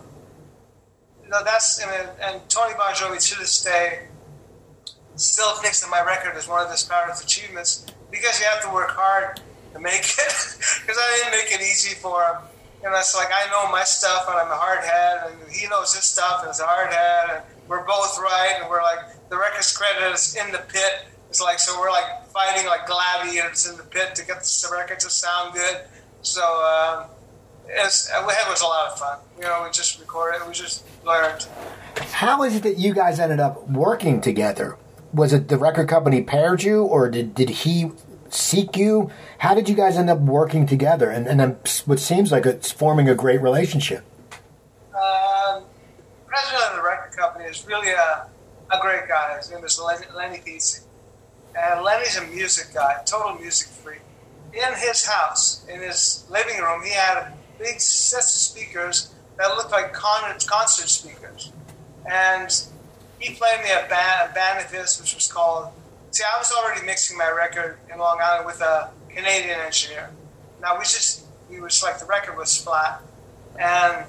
know, 1.30 1.44
that's 1.44 1.80
and, 1.82 2.10
and 2.22 2.50
Tony 2.50 2.74
Bongiovi 2.74 3.20
to 3.34 3.40
this 3.40 3.64
day 3.64 4.08
still 5.16 5.56
thinks 5.56 5.82
that 5.82 5.90
my 5.90 6.02
record 6.02 6.38
is 6.38 6.48
one 6.48 6.64
of 6.64 6.72
his 6.72 6.84
proudest 6.84 7.24
achievements 7.24 7.86
because 8.12 8.40
you 8.40 8.46
have 8.46 8.62
to 8.64 8.70
work 8.70 8.92
hard 8.92 9.40
to 9.74 9.80
make 9.80 10.02
it. 10.18 10.34
Because 10.82 10.98
I 10.98 11.22
didn't 11.24 11.32
make 11.32 11.52
it 11.52 11.62
easy 11.62 11.96
for 11.96 12.24
him. 12.24 12.36
Know, 12.84 12.96
it's 12.96 13.16
like 13.16 13.30
I 13.34 13.50
know 13.52 13.70
my 13.72 13.84
stuff 13.84 14.26
and 14.30 14.38
I'm 14.38 14.52
a 14.52 14.56
hard 14.56 14.80
head, 14.80 15.32
and 15.32 15.52
he 15.52 15.68
knows 15.68 15.94
his 15.94 16.06
stuff 16.06 16.42
and 16.42 16.50
he's 16.50 16.62
a 16.62 16.66
hard 16.66 16.94
head, 16.94 17.36
and 17.36 17.44
we're 17.68 17.86
both 17.86 18.18
right, 18.20 18.56
and 18.62 18.70
we're 18.70 18.84
like 18.84 19.00
the 19.30 19.38
record's 19.38 19.76
credit 19.76 20.14
is 20.14 20.36
in 20.36 20.52
the 20.52 20.60
pit. 20.70 21.06
It's 21.28 21.42
like 21.42 21.60
so 21.60 21.78
we're 21.80 21.92
like 21.92 22.26
fighting 22.28 22.66
like 22.68 22.88
gladiators 22.88 23.68
in 23.68 23.76
the 23.76 23.84
pit 23.84 24.16
to 24.16 24.26
get 24.26 24.40
the 24.40 24.70
record 24.72 25.02
to 25.02 25.10
sound 25.10 25.54
good. 25.54 25.82
So 26.22 26.42
um, 26.42 27.10
it's, 27.70 28.09
it 28.09 28.26
was 28.26 28.61
a 28.61 28.65
lot 28.65 28.91
of 28.91 28.99
fun. 28.99 29.20
You 29.38 29.43
know, 29.43 29.63
we 29.63 29.72
just 29.72 29.99
recorded, 29.99 30.41
we 30.47 30.53
just 30.53 30.86
learned. 31.05 31.47
How 31.95 32.43
is 32.43 32.55
it 32.55 32.63
that 32.63 32.78
you 32.78 32.93
guys 32.93 33.20
ended 33.20 33.39
up 33.39 33.70
working 33.70 34.22
together? 34.22 34.78
Was 35.13 35.34
it 35.34 35.47
the 35.47 35.57
record 35.57 35.88
company 35.88 36.22
paired 36.22 36.63
you, 36.63 36.84
or 36.84 37.09
did, 37.09 37.34
did 37.34 37.49
he 37.49 37.91
seek 38.30 38.76
you? 38.76 39.09
How 39.39 39.55
did 39.55 39.70
you 39.70 39.76
guys 39.76 39.97
end 39.97 40.09
up 40.09 40.20
working 40.20 40.65
together? 40.65 41.09
And, 41.09 41.28
and 41.28 41.39
then 41.39 41.57
what 41.86 41.99
seems 41.99 42.32
like 42.32 42.45
it's 42.45 42.72
forming 42.72 43.07
a 43.07 43.15
great 43.15 43.41
relationship. 43.41 44.03
Um, 44.93 45.63
the 45.63 46.26
president 46.26 46.63
of 46.72 46.76
the 46.76 46.84
record 46.84 47.18
company 47.18 47.45
is 47.45 47.65
really 47.65 47.91
a, 47.91 48.28
a 48.72 48.80
great 48.82 49.07
guy. 49.07 49.38
His 49.38 49.51
name 49.51 49.63
is 49.63 49.80
Lenny, 49.80 50.05
Lenny. 50.15 50.41
And 51.59 51.84
Lenny's 51.84 52.18
a 52.18 52.26
music 52.28 52.74
guy, 52.74 53.01
total 53.05 53.39
music 53.39 53.70
freak. 53.70 54.01
In 54.53 54.74
his 54.76 55.05
house, 55.05 55.65
in 55.68 55.82
his 55.82 56.26
living 56.30 56.59
room, 56.61 56.84
he 56.84 56.91
had 56.91 57.34
big 57.58 57.80
sets 57.80 58.34
of 58.34 58.41
speakers 58.41 59.14
that 59.38 59.55
looked 59.55 59.72
like 59.72 59.93
concert 59.93 60.89
speakers. 60.89 61.51
And 62.10 62.49
he 63.20 63.34
played 63.34 63.62
me 63.64 63.72
a 63.72 63.88
band, 63.89 64.32
a 64.32 64.34
band 64.34 64.66
of 64.66 64.72
his, 64.72 64.99
which 64.99 65.16
was 65.16 65.32
called. 65.32 65.72
See, 66.12 66.24
I 66.24 66.38
was 66.38 66.51
already 66.51 66.86
mixing 66.86 67.18
my 67.18 67.30
record 67.30 67.78
in 67.91 67.99
Long 67.99 68.20
Island 68.22 68.45
with 68.45 68.62
a 68.62 68.89
Canadian 69.10 69.60
engineer. 69.60 70.10
Now 70.62 70.78
we 70.78 70.84
just 70.84 71.26
we 71.49 71.60
was 71.60 71.82
like 71.84 71.99
the 71.99 72.05
record 72.05 72.38
was 72.38 72.58
flat, 72.58 73.01
and 73.60 74.05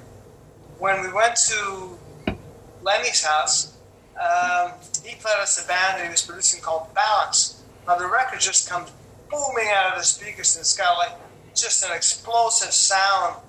when 0.77 1.01
we 1.01 1.11
went 1.11 1.35
to 1.35 1.97
Lenny's 2.81 3.23
house, 3.23 3.77
um, 4.19 4.71
he 5.03 5.15
played 5.15 5.37
us 5.41 5.63
a 5.63 5.67
band 5.67 5.99
that 5.99 6.05
he 6.05 6.09
was 6.09 6.25
producing 6.25 6.61
called 6.61 6.93
Balance. 6.93 7.63
Now 7.87 7.97
the 7.97 8.07
record 8.07 8.39
just 8.39 8.69
comes 8.69 8.91
booming 9.29 9.69
out 9.73 9.93
of 9.93 9.99
the 9.99 10.05
speakers, 10.05 10.55
and 10.55 10.61
it's 10.61 10.75
got 10.75 10.97
like 10.97 11.11
just 11.55 11.83
an 11.83 11.95
explosive 11.95 12.73
sound. 12.73 13.41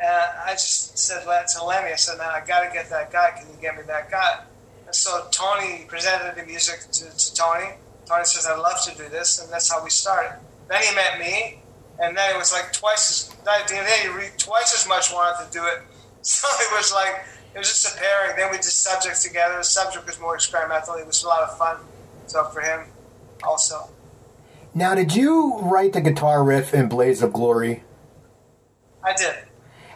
And 0.00 0.10
I 0.44 0.52
just 0.52 0.98
said 0.98 1.26
let 1.26 1.48
to 1.48 1.64
Lenny, 1.64 1.92
I 1.92 1.96
said, 1.96 2.18
man, 2.18 2.30
I 2.30 2.44
got 2.44 2.66
to 2.66 2.72
get 2.72 2.90
that 2.90 3.12
guy. 3.12 3.32
Can 3.38 3.48
you 3.48 3.60
get 3.60 3.76
me 3.76 3.82
that 3.86 4.10
guy? 4.10 4.42
And 4.86 4.94
so 4.94 5.26
Tony 5.30 5.84
presented 5.88 6.34
the 6.36 6.46
music 6.46 6.80
to, 6.92 7.16
to 7.16 7.34
Tony. 7.34 7.74
Tony 8.06 8.24
says, 8.24 8.46
I'd 8.46 8.58
love 8.58 8.82
to 8.84 8.96
do 8.96 9.08
this. 9.08 9.40
And 9.42 9.52
that's 9.52 9.72
how 9.72 9.82
we 9.82 9.90
started. 9.90 10.38
Then 10.68 10.82
he 10.82 10.94
met 10.94 11.18
me. 11.18 11.60
And 12.00 12.16
then 12.16 12.34
it 12.34 12.38
was 12.38 12.52
like 12.52 12.72
twice 12.72 13.32
as, 13.44 13.64
then 13.68 13.86
he 14.02 14.08
re, 14.08 14.28
twice 14.36 14.74
as 14.74 14.88
much 14.88 15.12
wanted 15.12 15.46
to 15.46 15.52
do 15.52 15.64
it. 15.64 15.82
So 16.24 16.48
it 16.48 16.74
was 16.74 16.90
like, 16.90 17.22
it 17.54 17.58
was 17.58 17.68
just 17.68 17.94
a 17.94 17.98
pairing. 17.98 18.34
Then 18.34 18.50
we 18.50 18.56
did 18.56 18.64
subjects 18.64 19.22
together. 19.22 19.58
The 19.58 19.64
subject 19.64 20.06
was 20.06 20.18
more 20.18 20.34
experimental. 20.34 20.94
It 20.94 21.06
was 21.06 21.22
a 21.22 21.28
lot 21.28 21.42
of 21.42 21.58
fun. 21.58 21.76
So 22.26 22.44
for 22.44 22.62
him 22.62 22.86
also. 23.42 23.90
Now, 24.74 24.94
did 24.94 25.14
you 25.14 25.58
write 25.60 25.92
the 25.92 26.00
guitar 26.00 26.42
riff 26.42 26.74
in 26.74 26.88
Blaze 26.88 27.22
of 27.22 27.32
Glory? 27.32 27.84
I 29.04 29.12
did. 29.12 29.36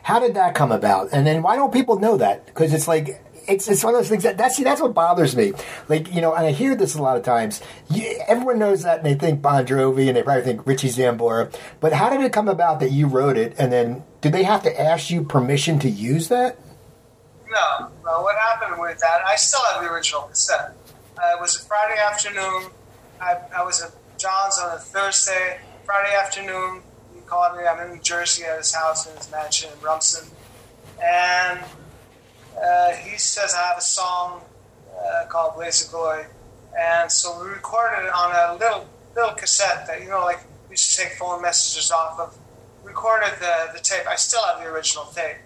How 0.05 0.21
did 0.21 0.35
that 0.35 0.55
come 0.55 0.71
about? 0.71 1.09
And 1.13 1.27
then 1.27 1.43
why 1.43 1.57
don't 1.57 1.73
people 1.73 1.99
know 1.99 2.17
that? 2.17 2.47
Because 2.47 2.73
it's 2.73 2.87
like 2.87 3.23
it's 3.49 3.67
it's 3.67 3.83
one 3.83 3.95
of 3.95 4.01
those 4.01 4.09
things 4.09 4.23
that 4.23 4.39
that's 4.39 4.57
see, 4.57 4.63
that's 4.63 4.81
what 4.81 4.95
bothers 4.95 5.35
me. 5.35 5.53
Like 5.89 6.15
you 6.15 6.21
know, 6.21 6.35
and 6.35 6.47
I 6.47 6.53
hear 6.53 6.77
this 6.77 6.95
a 6.95 7.03
lot 7.03 7.17
of 7.17 7.25
times. 7.25 7.61
You, 7.91 8.21
everyone 8.29 8.59
knows 8.59 8.85
that, 8.85 8.99
and 8.99 9.07
they 9.07 9.15
think 9.15 9.43
Bon 9.43 9.67
Jovi, 9.67 10.07
and 10.07 10.17
they 10.17 10.23
probably 10.23 10.45
think 10.45 10.67
Richie 10.67 10.89
Sambora. 10.89 11.53
But 11.81 11.93
how 11.93 12.11
did 12.11 12.21
it 12.21 12.33
come 12.33 12.49
about 12.49 12.79
that 12.81 12.93
you 12.93 13.07
wrote 13.07 13.37
it? 13.37 13.55
And 13.59 13.73
then 13.73 14.05
did 14.21 14.33
they 14.33 14.45
have 14.45 14.63
to 14.63 14.81
ask 14.81 15.11
you 15.11 15.25
permission 15.25 15.79
to 15.81 15.91
use 15.91 16.29
that? 16.29 16.59
No, 17.51 17.91
no. 18.05 18.23
What 18.23 18.37
happened 18.39 18.81
with 18.81 19.01
that? 19.01 19.23
I 19.27 19.35
still 19.37 19.61
have 19.73 19.83
the 19.83 19.91
original 19.91 20.23
cassette. 20.23 20.77
Uh, 21.17 21.37
it 21.37 21.41
was 21.41 21.57
a 21.57 21.61
Friday 21.61 21.99
afternoon. 22.01 22.71
I, 23.21 23.39
I 23.57 23.65
was 23.65 23.83
at 23.83 23.91
Jon's 24.19 24.59
on 24.59 24.75
a 24.75 24.79
Thursday, 24.81 25.61
Friday 25.85 26.13
afternoon. 26.17 26.83
He 27.15 27.21
called 27.21 27.57
me. 27.57 27.65
I'm 27.65 27.79
in 27.87 27.95
New 27.95 28.03
Jersey 28.03 28.45
at 28.45 28.59
his 28.59 28.75
house 28.75 29.09
in 29.09 29.17
his 29.17 29.31
mansion 29.31 29.71
in 29.73 29.81
Rumson. 29.81 30.29
And 31.01 31.61
uh, 32.61 32.91
he 32.95 33.17
says 33.17 33.55
I 33.55 33.69
have 33.69 33.79
a 33.79 33.83
song 33.83 34.41
uh, 34.93 35.27
called 35.29 35.55
Blaze 35.55 35.85
of 35.85 35.93
Glory. 35.93 36.25
And 36.77 37.11
so 37.11 37.41
we 37.41 37.49
recorded 37.49 38.07
it 38.07 38.13
on 38.13 38.33
a 38.35 38.59
little 38.59 38.89
little 39.15 39.35
cassette 39.35 39.87
that, 39.87 40.03
you 40.03 40.09
know, 40.09 40.23
like 40.23 40.41
we 40.69 40.73
used 40.73 40.97
to 40.97 41.05
take 41.05 41.13
phone 41.13 41.41
messages 41.41 41.93
off 41.93 42.19
of. 42.19 42.37
Recorded 42.83 43.35
the, 43.39 43.71
the 43.73 43.81
tape. 43.81 44.07
I 44.09 44.17
still 44.17 44.43
have 44.47 44.61
the 44.61 44.69
original 44.69 45.05
tape 45.15 45.37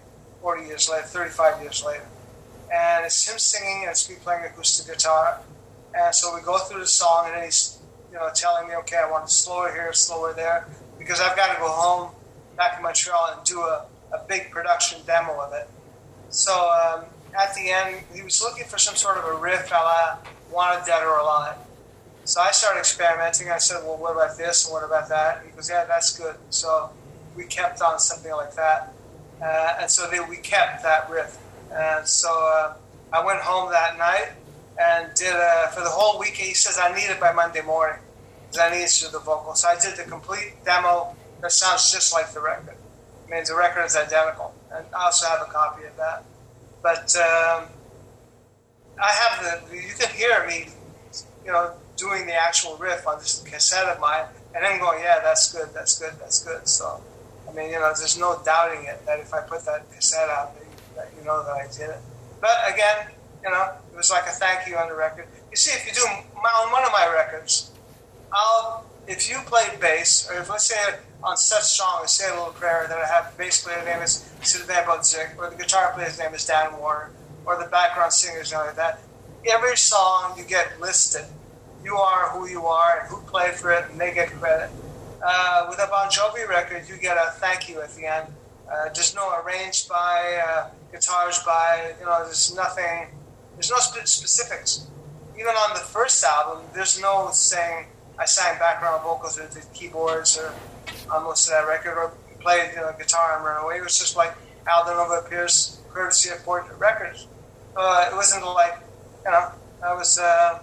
40 0.41 0.65
years 0.65 0.89
later, 0.89 1.05
35 1.05 1.61
years 1.61 1.83
later. 1.85 2.07
And 2.73 3.05
it's 3.05 3.29
him 3.29 3.37
singing 3.37 3.81
and 3.81 3.91
it's 3.91 4.09
me 4.09 4.15
playing 4.23 4.45
acoustic 4.45 4.87
guitar. 4.87 5.41
And 5.93 6.15
so 6.15 6.33
we 6.33 6.41
go 6.41 6.57
through 6.57 6.79
the 6.79 6.87
song 6.87 7.25
and 7.27 7.35
then 7.35 7.43
he's 7.43 7.77
you 8.13 8.19
know, 8.19 8.29
telling 8.35 8.67
me, 8.67 8.75
okay, 8.75 8.97
I 8.97 9.09
want 9.09 9.27
to 9.27 9.33
slower 9.33 9.71
here, 9.71 9.91
slower 9.91 10.33
there, 10.33 10.67
because 10.99 11.19
I've 11.19 11.35
got 11.35 11.51
to 11.55 11.59
go 11.59 11.67
home 11.67 12.11
back 12.55 12.77
in 12.77 12.83
Montreal 12.83 13.33
and 13.35 13.43
do 13.43 13.59
a, 13.61 13.87
a 14.13 14.19
big 14.29 14.51
production 14.51 14.99
demo 15.07 15.41
of 15.41 15.51
it. 15.53 15.67
So 16.29 16.53
um, 16.53 17.05
at 17.35 17.55
the 17.55 17.71
end, 17.71 18.03
he 18.13 18.21
was 18.21 18.39
looking 18.39 18.65
for 18.65 18.77
some 18.77 18.95
sort 18.95 19.17
of 19.17 19.25
a 19.25 19.35
riff 19.35 19.71
a 19.71 19.73
la 19.73 20.17
Wanted 20.51 20.85
Dead 20.85 21.01
or 21.01 21.17
Alive. 21.17 21.57
So 22.25 22.39
I 22.39 22.51
started 22.51 22.79
experimenting. 22.79 23.49
I 23.49 23.57
said, 23.57 23.83
well, 23.83 23.97
what 23.97 24.11
about 24.11 24.37
this 24.37 24.65
and 24.65 24.73
what 24.73 24.83
about 24.83 25.09
that? 25.09 25.41
He 25.43 25.51
goes, 25.51 25.69
yeah, 25.69 25.85
that's 25.85 26.15
good. 26.15 26.35
So 26.51 26.91
we 27.35 27.45
kept 27.45 27.81
on 27.81 27.97
something 27.99 28.31
like 28.31 28.53
that. 28.53 28.93
Uh, 29.41 29.77
and 29.81 29.89
so 29.89 30.07
then 30.11 30.29
we 30.29 30.37
kept 30.37 30.83
that 30.83 31.09
riff. 31.09 31.39
And 31.73 32.07
so 32.07 32.29
uh, 32.29 32.75
I 33.11 33.25
went 33.25 33.39
home 33.39 33.71
that 33.71 33.97
night 33.97 34.33
and 34.79 35.13
did 35.15 35.33
uh, 35.33 35.67
for 35.67 35.81
the 35.81 35.89
whole 35.89 36.19
week. 36.19 36.33
He 36.35 36.53
says 36.53 36.79
I 36.81 36.93
need 36.93 37.09
it 37.09 37.19
by 37.19 37.31
Monday 37.31 37.61
morning. 37.61 37.99
because 38.47 38.59
I 38.59 38.69
needed 38.71 38.89
to 38.89 39.05
do 39.05 39.11
the 39.11 39.19
vocals. 39.19 39.61
So 39.61 39.69
I 39.69 39.77
did 39.79 39.95
the 39.95 40.03
complete 40.03 40.63
demo 40.65 41.15
that 41.41 41.51
sounds 41.51 41.91
just 41.91 42.13
like 42.13 42.31
the 42.33 42.39
record. 42.39 42.75
I 43.27 43.31
mean, 43.31 43.43
the 43.45 43.55
record 43.55 43.83
is 43.83 43.95
identical, 43.95 44.53
and 44.71 44.85
I 44.95 45.05
also 45.05 45.27
have 45.27 45.41
a 45.41 45.51
copy 45.51 45.85
of 45.85 45.95
that. 45.97 46.23
But 46.81 47.15
um, 47.17 47.67
I 49.01 49.11
have 49.11 49.43
the 49.69 49.75
you 49.75 49.93
can 49.97 50.09
hear 50.15 50.45
me, 50.47 50.69
you 51.45 51.51
know, 51.51 51.73
doing 51.97 52.25
the 52.25 52.33
actual 52.33 52.77
riff 52.77 53.07
on 53.07 53.19
this 53.19 53.43
cassette 53.45 53.87
of 53.87 53.99
mine, 53.99 54.25
and 54.55 54.63
then 54.63 54.79
going, 54.79 55.01
yeah, 55.01 55.19
that's 55.23 55.51
good, 55.51 55.69
that's 55.73 55.97
good, 55.97 56.13
that's 56.19 56.43
good. 56.43 56.67
So, 56.67 57.01
I 57.49 57.53
mean, 57.53 57.69
you 57.69 57.79
know, 57.79 57.91
there's 57.97 58.17
no 58.17 58.41
doubting 58.45 58.85
it 58.85 59.05
that 59.05 59.19
if 59.19 59.33
I 59.33 59.41
put 59.41 59.65
that 59.65 59.91
cassette 59.93 60.29
out, 60.29 60.53
that 60.95 61.09
you 61.17 61.25
know 61.25 61.43
that 61.43 61.53
I 61.53 61.67
did 61.71 61.89
it. 61.89 61.99
But 62.41 62.57
again, 62.71 63.07
you 63.43 63.49
know, 63.49 63.73
it 63.91 63.97
was 63.97 64.09
like 64.09 64.25
a 64.25 64.31
thank 64.31 64.67
you 64.67 64.77
on 64.77 64.87
the 64.87 64.95
record. 64.95 65.27
You 65.51 65.57
see, 65.57 65.71
if 65.75 65.85
you 65.85 65.93
do 65.93 66.01
on 66.01 66.71
one 66.71 66.83
of 66.83 66.91
my 66.91 67.11
records, 67.13 67.71
I'll 68.31 68.85
if 69.07 69.29
you 69.29 69.37
play 69.45 69.67
bass, 69.79 70.29
or 70.29 70.39
if 70.39 70.49
let's 70.49 70.65
say 70.65 70.75
on 71.23 71.37
such 71.37 71.63
song, 71.63 72.01
I 72.03 72.05
say 72.05 72.29
a 72.29 72.33
little 72.33 72.53
prayer 72.53 72.85
that 72.87 72.97
I 72.97 73.05
have 73.05 73.37
bass 73.37 73.63
player 73.63 73.83
name 73.83 74.01
is 74.01 74.29
Sylvain 74.41 74.83
Bodzik, 74.85 75.37
or 75.37 75.49
the 75.49 75.55
guitar 75.55 75.91
player's 75.93 76.19
name 76.19 76.33
is 76.33 76.45
Dan 76.45 76.77
Warner, 76.79 77.11
or 77.45 77.61
the 77.61 77.69
background 77.69 78.13
singer's 78.13 78.51
name 78.51 78.61
like 78.61 78.75
that. 78.75 79.01
Every 79.49 79.75
song 79.75 80.35
you 80.37 80.45
get 80.45 80.79
listed. 80.79 81.25
You 81.83 81.95
are 81.97 82.29
who 82.29 82.47
you 82.47 82.65
are 82.65 83.01
and 83.01 83.09
who 83.09 83.21
played 83.23 83.55
for 83.55 83.71
it, 83.73 83.89
and 83.91 83.99
they 83.99 84.13
get 84.13 84.29
credit. 84.31 84.69
Uh, 85.25 85.67
with 85.69 85.79
a 85.79 85.87
Bon 85.87 86.09
Jovi 86.09 86.47
record, 86.47 86.83
you 86.87 86.97
get 86.97 87.17
a 87.17 87.31
thank 87.31 87.69
you 87.69 87.81
at 87.81 87.93
the 87.95 88.05
end. 88.05 88.27
Uh, 88.71 88.89
no 89.15 89.41
arranged 89.41 89.89
by, 89.89 90.41
uh, 90.47 90.69
guitars 90.91 91.39
by, 91.43 91.93
you 91.99 92.05
know, 92.05 92.23
there's 92.23 92.55
nothing, 92.55 93.07
there's 93.55 93.71
no 93.71 93.77
spe- 93.77 94.07
specifics. 94.07 94.87
Even 95.35 95.51
on 95.51 95.73
the 95.73 95.79
first 95.79 96.23
album, 96.23 96.63
there's 96.73 96.99
no 97.01 97.29
saying, 97.31 97.87
I 98.17 98.25
sang 98.25 98.59
background 98.59 99.03
vocals 99.03 99.39
or 99.39 99.47
the 99.47 99.65
keyboards 99.73 100.37
or 100.37 100.53
on 101.11 101.23
most 101.23 101.47
of 101.47 101.53
that 101.53 101.67
record 101.67 101.97
or 101.97 102.13
played 102.39 102.71
you 102.75 102.81
know, 102.81 102.93
guitar 102.97 103.37
and 103.37 103.45
run 103.45 103.63
away. 103.63 103.77
It 103.77 103.83
was 103.83 103.97
just 103.97 104.15
like 104.15 104.35
Al 104.67 104.83
Di 104.85 104.91
Nuovo 104.91 105.25
appears 105.25 105.79
courtesy 105.89 106.29
of 106.29 106.43
Portrait 106.43 106.77
Records. 106.77 107.27
Uh, 107.75 108.09
it 108.11 108.15
wasn't 108.15 108.45
like, 108.45 108.77
you 109.25 109.31
know, 109.31 109.51
I 109.83 109.93
was, 109.93 110.19
uh, 110.19 110.59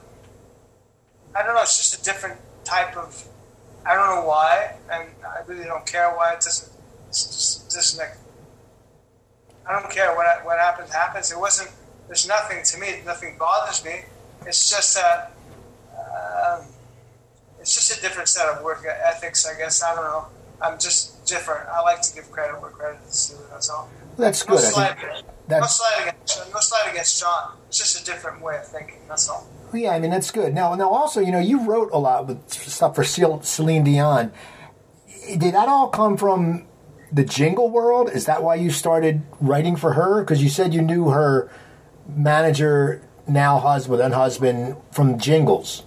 I 1.35 1.43
don't 1.43 1.55
know, 1.55 1.63
it's 1.63 1.77
just 1.77 2.01
a 2.01 2.05
different 2.05 2.39
type 2.65 2.97
of, 2.97 3.27
I 3.85 3.95
don't 3.95 4.15
know 4.15 4.27
why, 4.27 4.75
and 4.93 5.09
I 5.25 5.41
really 5.47 5.65
don't 5.65 5.87
care 5.87 6.11
why 6.11 6.35
it 6.35 6.41
doesn't, 6.41 6.73
it's 7.09 7.25
just, 7.25 7.71
just 7.73 7.99
like, 7.99 8.17
I 9.67 9.79
don't 9.79 9.91
care 9.91 10.15
what, 10.15 10.27
what 10.45 10.59
happens, 10.59 10.93
happens. 10.93 11.31
It 11.31 11.39
wasn't, 11.39 11.71
there's 12.11 12.27
nothing 12.27 12.65
to 12.65 12.79
me, 12.81 13.03
nothing 13.07 13.37
bothers 13.39 13.85
me. 13.85 14.01
It's 14.45 14.69
just 14.69 14.97
that, 14.97 15.31
um, 15.97 16.65
it's 17.61 17.73
just 17.73 17.97
a 17.97 18.03
different 18.03 18.29
set 18.29 18.49
of 18.49 18.65
work 18.65 18.85
ethics, 18.85 19.47
I 19.47 19.57
guess. 19.57 19.81
I 19.81 19.95
don't 19.95 20.03
know. 20.03 20.27
I'm 20.61 20.77
just 20.81 21.25
different. 21.25 21.69
I 21.69 21.81
like 21.83 22.03
to 22.03 22.13
give 22.13 22.29
credit 22.33 22.61
where 22.61 22.73
credit 22.73 23.01
is 23.09 23.29
due. 23.29 23.45
That's 23.53 23.71
all. 23.71 23.89
That's 24.19 24.45
No 24.49 24.57
good. 24.57 24.65
I 24.65 24.69
slight, 24.69 24.99
think 24.99 25.13
no 25.13 25.23
that's, 25.47 25.77
slight 25.77 26.03
against 26.03 26.53
no 26.53 26.61
slight 26.61 26.91
against 26.91 27.21
Jon. 27.21 27.53
It's 27.69 27.79
just 27.79 28.03
a 28.03 28.05
different 28.05 28.43
way 28.43 28.57
of 28.59 28.67
thinking. 28.67 28.99
That's 29.09 29.29
all. 29.29 29.47
yeah, 29.73 29.91
I 29.91 30.01
mean 30.01 30.11
that's 30.11 30.33
good. 30.33 30.53
Now, 30.53 30.75
now 30.75 30.91
also, 30.91 31.21
you 31.21 31.31
know, 31.31 31.39
you 31.39 31.65
wrote 31.65 31.91
a 31.93 31.99
lot 31.99 32.27
with 32.27 32.51
stuff 32.51 32.97
for 32.97 33.05
Celine 33.05 33.85
Dion. 33.85 34.33
Did 35.29 35.55
that 35.55 35.69
all 35.69 35.89
come 35.89 36.17
from 36.17 36.67
the 37.13 37.25
jingle 37.25 37.71
world? 37.71 38.11
Is 38.11 38.27
that 38.27 38.43
why 38.43 38.57
you 38.57 38.71
started 38.71 39.23
writing 39.41 39.77
for 39.77 39.93
her? 39.93 40.23
Because 40.25 40.43
you 40.43 40.49
said 40.49 40.75
you 40.75 40.83
knew 40.83 41.11
her 41.11 41.51
manager, 42.17 43.03
now 43.27 43.59
husband, 43.59 44.01
then 44.01 44.13
husband 44.13 44.77
from 44.93 45.19
jingles. 45.19 45.85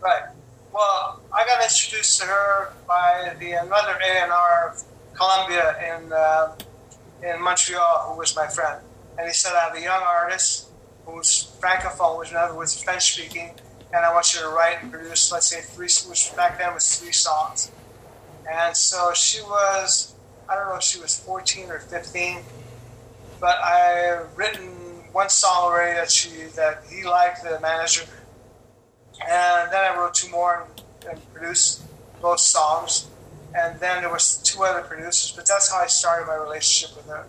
Right. 0.00 0.24
Well, 0.72 1.20
I 1.32 1.46
got 1.46 1.62
introduced 1.62 2.20
to 2.20 2.26
her 2.26 2.72
by 2.86 3.34
the 3.38 3.52
another 3.52 3.98
A 4.04 4.22
and 4.22 4.32
R 4.32 4.76
Columbia 5.14 5.76
in 5.96 6.12
uh, 6.12 6.56
in 7.22 7.42
Montreal, 7.42 8.10
who 8.10 8.18
was 8.18 8.36
my 8.36 8.46
friend, 8.46 8.82
and 9.18 9.26
he 9.26 9.32
said 9.32 9.54
I 9.54 9.68
have 9.68 9.76
a 9.76 9.80
young 9.80 10.02
artist 10.02 10.68
who's 11.06 11.52
francophone, 11.60 12.18
which 12.18 12.30
in 12.30 12.36
other 12.36 12.54
words 12.54 12.82
French 12.82 13.12
speaking, 13.14 13.50
and 13.92 14.04
I 14.04 14.12
want 14.12 14.34
you 14.34 14.40
to 14.40 14.48
write 14.48 14.82
and 14.82 14.90
produce, 14.90 15.30
let's 15.30 15.46
say 15.46 15.60
three, 15.60 15.88
which 16.08 16.34
back 16.36 16.58
then 16.58 16.74
was 16.74 16.98
three 16.98 17.12
songs. 17.12 17.70
And 18.50 18.76
so 18.76 19.12
she 19.14 19.40
was, 19.42 20.14
I 20.48 20.54
don't 20.54 20.68
know 20.68 20.76
if 20.76 20.82
she 20.82 21.00
was 21.00 21.18
14 21.18 21.70
or 21.70 21.78
15, 21.78 22.40
but 23.40 23.56
I 23.62 24.24
written 24.36 24.83
one 25.14 25.30
song 25.30 25.52
already 25.56 25.94
that 25.94 26.10
she 26.10 26.30
that 26.56 26.82
he 26.90 27.04
liked 27.04 27.42
the 27.44 27.58
manager, 27.60 28.04
and 29.22 29.72
then 29.72 29.84
I 29.84 29.96
wrote 29.96 30.14
two 30.14 30.30
more 30.30 30.66
and, 31.06 31.10
and 31.10 31.32
produced 31.32 31.82
both 32.20 32.40
songs. 32.40 33.08
And 33.56 33.78
then 33.78 34.02
there 34.02 34.10
was 34.10 34.38
two 34.38 34.64
other 34.64 34.82
producers, 34.82 35.30
but 35.30 35.46
that's 35.46 35.70
how 35.70 35.80
I 35.80 35.86
started 35.86 36.26
my 36.26 36.34
relationship 36.34 36.96
with 36.96 37.06
her. 37.06 37.24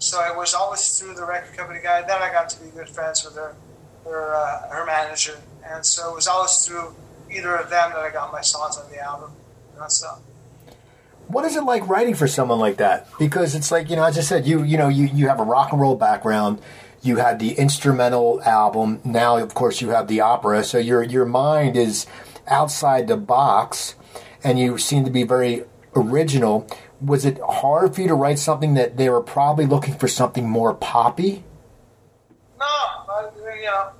So 0.00 0.20
it 0.24 0.36
was 0.36 0.52
always 0.52 0.98
through 0.98 1.14
the 1.14 1.24
record 1.24 1.56
company 1.56 1.78
guy. 1.80 2.02
Then 2.02 2.20
I 2.20 2.32
got 2.32 2.48
to 2.50 2.60
be 2.60 2.70
good 2.70 2.88
friends 2.88 3.24
with 3.24 3.36
her, 3.36 3.54
her, 4.04 4.34
uh, 4.34 4.68
her 4.70 4.84
manager, 4.84 5.38
and 5.64 5.86
so 5.86 6.10
it 6.10 6.14
was 6.16 6.26
always 6.26 6.66
through 6.66 6.96
either 7.30 7.54
of 7.54 7.70
them 7.70 7.92
that 7.92 8.00
I 8.00 8.10
got 8.10 8.32
my 8.32 8.40
songs 8.40 8.76
on 8.76 8.90
the 8.90 8.98
album. 8.98 9.30
Know, 9.78 9.86
so 9.86 10.18
What 11.28 11.44
is 11.44 11.54
it 11.54 11.62
like 11.62 11.86
writing 11.88 12.14
for 12.14 12.26
someone 12.26 12.58
like 12.58 12.78
that? 12.78 13.06
Because 13.20 13.54
it's 13.54 13.70
like 13.70 13.88
you 13.88 13.94
know, 13.94 14.04
as 14.04 14.18
I 14.18 14.22
said, 14.22 14.46
you 14.46 14.64
you 14.64 14.76
know, 14.76 14.88
you 14.88 15.04
you 15.04 15.28
have 15.28 15.38
a 15.38 15.44
rock 15.44 15.70
and 15.70 15.80
roll 15.80 15.94
background. 15.94 16.60
You 17.02 17.16
had 17.16 17.38
the 17.38 17.52
instrumental 17.52 18.42
album. 18.42 19.00
Now, 19.04 19.38
of 19.38 19.54
course, 19.54 19.80
you 19.80 19.90
have 19.90 20.08
the 20.08 20.20
opera. 20.20 20.64
So 20.64 20.78
your 20.78 21.02
your 21.02 21.24
mind 21.24 21.76
is 21.76 22.06
outside 22.46 23.08
the 23.08 23.16
box, 23.16 23.94
and 24.44 24.58
you 24.58 24.76
seem 24.78 25.04
to 25.04 25.10
be 25.10 25.22
very 25.22 25.64
original. 25.96 26.66
Was 27.00 27.24
it 27.24 27.38
hard 27.40 27.94
for 27.94 28.02
you 28.02 28.08
to 28.08 28.14
write 28.14 28.38
something 28.38 28.74
that 28.74 28.98
they 28.98 29.08
were 29.08 29.22
probably 29.22 29.64
looking 29.64 29.94
for 29.94 30.08
something 30.08 30.48
more 30.48 30.74
poppy? 30.74 31.44
No, 32.58 32.66
you 33.56 33.64
know, 33.64 33.90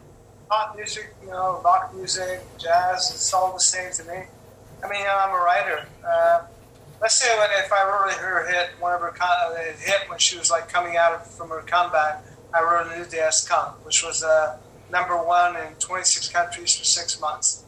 pop 0.51 0.77
music, 0.77 1.15
you 1.23 1.31
know, 1.31 1.61
rock 1.65 1.95
music, 1.95 2.43
jazz, 2.59 3.11
it's 3.15 3.33
all 3.33 3.55
the 3.55 3.61
same 3.61 3.91
to 3.93 4.05
me. 4.05 4.25
I 4.85 4.89
mean, 4.89 5.07
I'm 5.09 5.31
a 5.31 5.43
writer. 5.43 5.87
Uh, 6.07 6.43
let's 7.01 7.17
say 7.17 7.39
when, 7.39 7.49
if 7.65 7.73
I 7.73 7.85
wrote 7.85 8.13
her 8.13 8.47
hit, 8.51 8.71
one 8.81 8.93
of 8.93 9.01
her 9.01 9.15
hit 9.79 10.09
when 10.09 10.19
she 10.19 10.39
was 10.39 10.51
like 10.51 10.69
coming 10.69 10.97
out 10.97 11.13
of, 11.13 11.27
from 11.27 11.49
her 11.51 11.63
comeback, 11.63 12.23
I 12.53 12.63
wrote 12.63 12.93
a 12.93 12.99
new 12.99 13.05
day 13.05 13.19
has 13.19 13.47
come, 13.47 13.73
which 13.85 14.03
was 14.03 14.23
uh, 14.23 14.59
number 14.91 15.17
one 15.23 15.57
in 15.57 15.75
26 15.75 16.29
countries 16.29 16.77
for 16.77 16.85
six 16.85 17.21
months. 17.21 17.65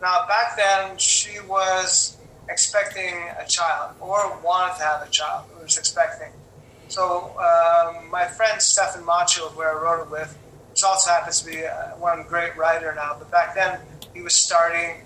Now, 0.00 0.26
back 0.28 0.56
then, 0.56 0.96
she 0.98 1.40
was 1.40 2.16
expecting 2.48 3.14
a 3.38 3.46
child 3.46 3.96
or 4.00 4.38
wanted 4.42 4.76
to 4.78 4.84
have 4.84 5.06
a 5.06 5.10
child, 5.10 5.44
was 5.68 5.78
expecting. 5.78 6.32
So 6.88 7.36
um, 7.38 8.10
my 8.10 8.26
friend 8.26 8.58
Stéphan 8.58 9.04
Moccio, 9.04 9.54
where 9.54 9.78
I 9.78 9.82
wrote 9.82 10.06
it 10.06 10.10
with, 10.10 10.36
which 10.70 10.82
also 10.82 11.10
happens 11.10 11.42
to 11.42 11.46
be 11.46 11.64
uh, 11.64 11.96
one 11.98 12.24
great 12.26 12.56
writer 12.56 12.94
now, 12.94 13.16
but 13.18 13.30
back 13.30 13.54
then 13.54 13.78
he 14.14 14.22
was 14.22 14.34
starting, 14.34 15.02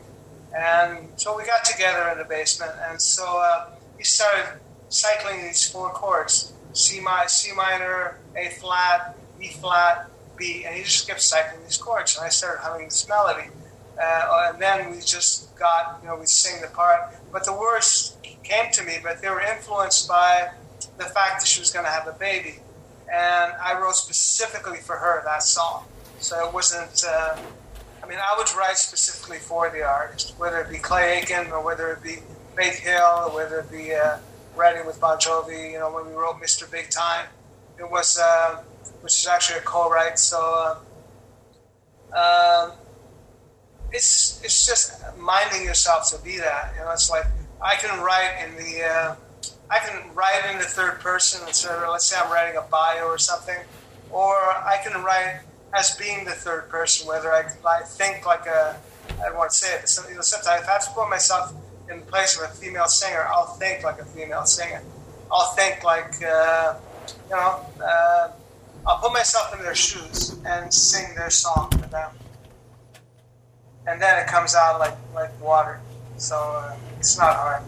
and 0.56 1.08
so 1.16 1.36
we 1.36 1.44
got 1.44 1.64
together 1.64 2.08
in 2.10 2.18
the 2.18 2.24
basement, 2.24 2.72
and 2.88 3.00
so 3.00 3.24
uh, 3.40 3.70
he 3.98 4.04
started 4.04 4.60
cycling 4.90 5.42
these 5.42 5.68
four 5.68 5.90
chords: 5.90 6.52
C 6.72 7.00
mi- 7.00 7.28
C 7.28 7.52
minor, 7.54 8.18
A 8.36 8.50
flat, 8.50 9.16
E 9.40 9.48
flat, 9.48 10.10
B, 10.36 10.64
and 10.66 10.74
he 10.74 10.82
just 10.82 11.06
kept 11.06 11.20
cycling 11.20 11.62
these 11.64 11.76
chords, 11.76 12.16
and 12.16 12.24
I 12.24 12.28
started 12.28 12.62
humming 12.62 12.86
this 12.86 13.08
melody. 13.08 13.48
Uh, 14.02 14.50
and 14.52 14.60
then 14.60 14.90
we 14.90 15.00
just 15.00 15.54
got, 15.56 15.98
you 16.02 16.08
know, 16.08 16.16
we 16.16 16.26
sing 16.26 16.60
the 16.62 16.68
part, 16.68 17.14
but 17.30 17.44
the 17.44 17.52
words 17.52 18.16
came 18.42 18.72
to 18.72 18.82
me, 18.84 18.98
but 19.02 19.20
they 19.20 19.28
were 19.28 19.40
influenced 19.40 20.08
by 20.08 20.50
the 20.98 21.04
fact 21.04 21.40
that 21.40 21.46
she 21.46 21.60
was 21.60 21.70
going 21.70 21.84
to 21.84 21.90
have 21.90 22.06
a 22.06 22.12
baby. 22.12 22.56
And 23.12 23.52
I 23.60 23.78
wrote 23.78 23.94
specifically 23.94 24.78
for 24.78 24.96
her 24.96 25.22
that 25.24 25.42
song. 25.42 25.84
So 26.20 26.46
it 26.48 26.54
wasn't, 26.54 27.04
uh, 27.06 27.36
I 28.02 28.06
mean, 28.06 28.18
I 28.18 28.34
would 28.38 28.52
write 28.54 28.78
specifically 28.78 29.38
for 29.38 29.68
the 29.70 29.82
artist, 29.82 30.34
whether 30.38 30.60
it 30.60 30.70
be 30.70 30.78
Clay 30.78 31.18
Aiken 31.18 31.52
or 31.52 31.62
whether 31.62 31.92
it 31.92 32.02
be 32.02 32.16
Faith 32.56 32.78
Hill 32.78 33.24
or 33.26 33.34
whether 33.34 33.60
it 33.60 33.70
be 33.70 33.94
uh, 33.94 34.18
writing 34.56 34.86
with 34.86 35.00
Bon 35.00 35.18
Jovi, 35.18 35.72
you 35.72 35.78
know, 35.78 35.92
when 35.92 36.06
we 36.06 36.12
wrote 36.12 36.40
Mr. 36.40 36.70
Big 36.70 36.90
Time. 36.90 37.26
It 37.78 37.90
was, 37.90 38.18
uh, 38.18 38.62
which 39.00 39.14
is 39.14 39.26
actually 39.26 39.58
a 39.58 39.62
co-write. 39.62 40.18
So, 40.18 40.78
uh, 42.12 42.68
um, 42.68 42.72
it's 43.92 44.40
it's 44.44 44.66
just 44.66 45.02
minding 45.18 45.64
yourself 45.64 46.10
to 46.10 46.22
be 46.22 46.38
that. 46.38 46.72
You 46.76 46.84
know, 46.84 46.90
it's 46.92 47.10
like 47.10 47.24
I 47.62 47.76
can 47.76 48.00
write 48.00 48.44
in 48.44 48.56
the 48.56 48.84
uh, 48.84 49.14
I 49.70 49.78
can 49.78 50.14
write 50.14 50.42
in 50.50 50.58
the 50.58 50.64
third 50.64 51.00
person. 51.00 51.42
Of, 51.42 51.88
let's 51.90 52.06
say 52.06 52.16
I'm 52.22 52.32
writing 52.32 52.56
a 52.56 52.62
bio 52.62 53.04
or 53.04 53.18
something, 53.18 53.58
or 54.10 54.34
I 54.34 54.78
can 54.82 55.02
write 55.02 55.40
as 55.74 55.96
being 55.96 56.24
the 56.24 56.32
third 56.32 56.68
person. 56.68 57.06
Whether 57.06 57.32
I, 57.32 57.44
I 57.66 57.82
think 57.82 58.26
like 58.26 58.46
a 58.46 58.76
I 59.20 59.28
don't 59.28 59.36
want 59.36 59.50
to 59.50 59.56
say 59.56 59.74
it, 59.74 59.80
but 59.82 60.24
sometimes 60.24 60.46
I 60.46 60.72
have 60.72 60.84
to 60.84 60.90
put 60.90 61.08
myself 61.10 61.52
in 61.92 62.00
the 62.00 62.06
place 62.06 62.40
of 62.40 62.50
a 62.50 62.54
female 62.54 62.86
singer, 62.86 63.26
I'll 63.30 63.54
think 63.56 63.84
like 63.84 64.00
a 64.00 64.04
female 64.04 64.44
singer. 64.44 64.82
I'll 65.30 65.52
think 65.52 65.84
like 65.84 66.22
uh, 66.24 66.74
you 67.28 67.36
know. 67.36 67.60
Uh, 67.82 68.32
I'll 68.86 68.98
put 68.98 69.12
myself 69.12 69.54
in 69.56 69.62
their 69.62 69.76
shoes 69.76 70.36
and 70.44 70.72
sing 70.72 71.14
their 71.14 71.30
song 71.30 71.70
for 71.70 71.86
them. 71.88 72.10
and 73.86 74.00
then 74.00 74.18
it 74.18 74.26
comes 74.26 74.54
out 74.54 74.80
like 74.80 74.96
like 75.14 75.40
water. 75.40 75.80
So 76.16 76.36
uh, 76.36 76.76
it's 76.98 77.18
not 77.18 77.34
hard. 77.36 77.62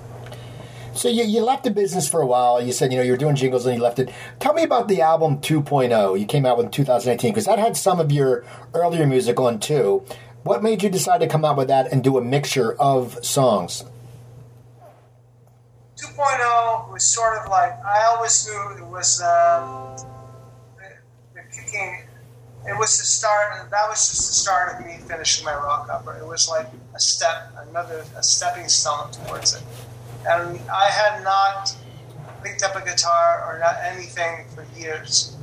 So 0.95 1.09
you, 1.09 1.25
you 1.25 1.41
left 1.41 1.65
the 1.65 1.71
business 1.73 2.09
for 2.09 2.21
a 2.21 2.27
while. 2.27 2.63
You 2.63 2.73
said 2.73 2.93
you 2.93 2.99
know 2.99 3.05
you 3.05 3.13
were 3.13 3.19
doing 3.19 3.37
jingles 3.37 3.67
and 3.67 3.77
you 3.77 3.83
left 3.83 3.99
it. 3.99 4.11
Tell 4.41 4.55
me 4.55 4.63
about 4.63 4.89
the 4.89 5.03
album 5.03 5.39
2.0 5.39 6.19
you 6.19 6.27
came 6.27 6.47
out 6.47 6.57
with 6.57 6.67
in 6.67 6.73
2018 6.73 7.31
because 7.31 7.47
that 7.47 7.59
had 7.59 7.77
some 7.77 8.01
of 8.01 8.11
your 8.11 8.45
earlier 8.75 9.07
music 9.07 9.39
on 9.39 9.59
too. 9.61 10.05
What 10.43 10.63
made 10.63 10.83
you 10.83 10.91
decide 10.91 11.19
to 11.19 11.27
come 11.27 11.45
out 11.45 11.57
with 11.57 11.69
that 11.69 11.91
and 11.91 12.05
do 12.05 12.19
a 12.19 12.21
mixture 12.21 12.75
of 12.75 13.25
songs? 13.25 13.85
2.0 16.05 16.93
was 16.93 17.05
sort 17.05 17.39
of 17.39 17.49
like 17.49 17.73
I 17.85 18.05
always 18.15 18.47
knew 18.47 18.77
it 18.77 18.87
was 18.87 19.23
um, 19.23 19.97
the, 20.77 20.93
the 21.35 21.41
kicking. 21.55 22.05
It 22.67 22.79
was 22.79 22.99
the 22.99 23.05
start. 23.05 23.71
That 23.71 23.89
was 23.89 24.09
just 24.09 24.29
the 24.29 24.35
start 24.35 24.75
of 24.75 24.87
me 24.87 24.99
finishing 25.07 25.45
my 25.45 25.55
rock 25.55 25.89
opera. 25.89 26.19
It 26.19 26.27
was 26.27 26.49
like 26.49 26.67
a 26.95 27.01
step, 27.01 27.53
another 27.69 28.05
a 28.17 28.23
stepping 28.23 28.69
stone 28.69 29.11
towards 29.13 29.55
it. 29.55 29.63
And 30.27 30.59
I 30.71 30.91
had 30.91 31.23
not 31.23 31.75
picked 32.43 32.63
up 32.63 32.77
a 32.77 32.85
guitar 32.85 33.45
or 33.47 33.59
not 33.59 33.77
anything 33.83 34.47
for 34.55 34.67
years. 34.79 35.37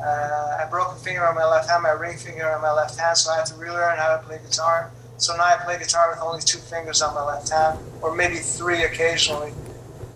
Uh, 0.00 0.58
I 0.60 0.68
broke 0.70 0.92
a 0.92 0.96
finger 0.96 1.26
on 1.26 1.34
my 1.34 1.44
left 1.44 1.68
hand, 1.68 1.82
my 1.82 1.90
ring 1.90 2.16
finger 2.16 2.48
on 2.50 2.62
my 2.62 2.72
left 2.72 2.98
hand, 2.98 3.16
so 3.16 3.32
I 3.32 3.36
had 3.36 3.46
to 3.46 3.54
relearn 3.54 3.98
how 3.98 4.16
to 4.16 4.22
play 4.22 4.38
guitar. 4.38 4.92
So 5.16 5.36
now 5.36 5.42
I 5.42 5.56
play 5.64 5.78
guitar 5.78 6.10
with 6.10 6.20
only 6.20 6.40
two 6.40 6.58
fingers 6.58 7.02
on 7.02 7.14
my 7.14 7.24
left 7.24 7.50
hand, 7.50 7.80
or 8.02 8.14
maybe 8.14 8.36
three 8.36 8.84
occasionally. 8.84 9.52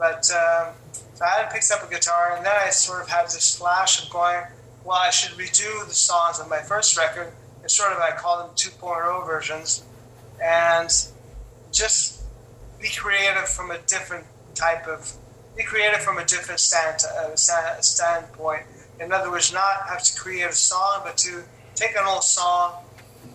But 0.02 0.28
um, 0.32 0.74
so 1.14 1.24
I 1.24 1.28
hadn't 1.28 1.52
picked 1.52 1.70
up 1.70 1.88
a 1.88 1.88
guitar, 1.88 2.34
and 2.36 2.44
then 2.44 2.52
I 2.52 2.70
sort 2.70 3.02
of 3.02 3.08
had 3.08 3.26
this 3.26 3.54
flash 3.56 4.02
of 4.02 4.10
going, 4.10 4.42
well, 4.84 4.98
I 4.98 5.10
should 5.10 5.38
redo 5.38 5.86
the 5.86 5.94
songs 5.94 6.40
of 6.40 6.50
my 6.50 6.58
first 6.58 6.98
record. 6.98 7.32
And 7.60 7.70
sort 7.70 7.92
of, 7.92 7.98
I 8.00 8.10
call 8.10 8.38
them 8.38 8.50
2.0 8.56 9.24
versions, 9.24 9.84
and 10.42 10.90
just 11.70 12.24
be 12.80 12.88
creative 12.88 13.48
from 13.48 13.70
a 13.70 13.78
different 13.86 14.26
type 14.56 14.88
of, 14.88 15.12
be 15.56 15.62
creative 15.62 16.00
from 16.00 16.18
a 16.18 16.24
different 16.24 16.58
stand, 16.58 17.04
uh, 17.04 17.36
standpoint. 17.36 18.62
In 18.98 19.12
other 19.12 19.30
words, 19.30 19.52
not 19.52 19.88
have 19.88 20.02
to 20.02 20.20
create 20.20 20.50
a 20.50 20.52
song, 20.52 21.02
but 21.04 21.16
to 21.18 21.44
take 21.76 21.92
an 21.92 22.04
old 22.08 22.24
song 22.24 22.74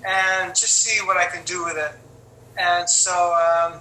and 0.06 0.50
just 0.50 0.82
see 0.82 1.00
what 1.06 1.16
I 1.16 1.28
can 1.28 1.46
do 1.46 1.64
with 1.64 1.78
it. 1.78 1.92
And 2.60 2.90
so 2.90 3.14
um, 3.34 3.80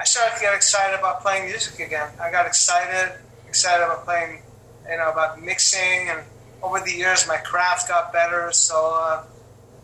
I 0.00 0.04
started 0.04 0.34
to 0.36 0.40
get 0.40 0.54
excited 0.54 0.98
about 0.98 1.20
playing 1.20 1.50
music 1.50 1.78
again. 1.78 2.08
I 2.18 2.30
got 2.30 2.46
excited, 2.46 3.18
excited 3.46 3.84
about 3.84 4.06
playing, 4.06 4.40
you 4.88 4.96
know, 4.96 5.10
about 5.10 5.42
mixing, 5.42 6.08
and 6.08 6.20
over 6.62 6.80
the 6.80 6.90
years 6.90 7.28
my 7.28 7.36
craft 7.36 7.86
got 7.86 8.10
better. 8.10 8.50
So 8.50 8.94
uh, 8.94 9.24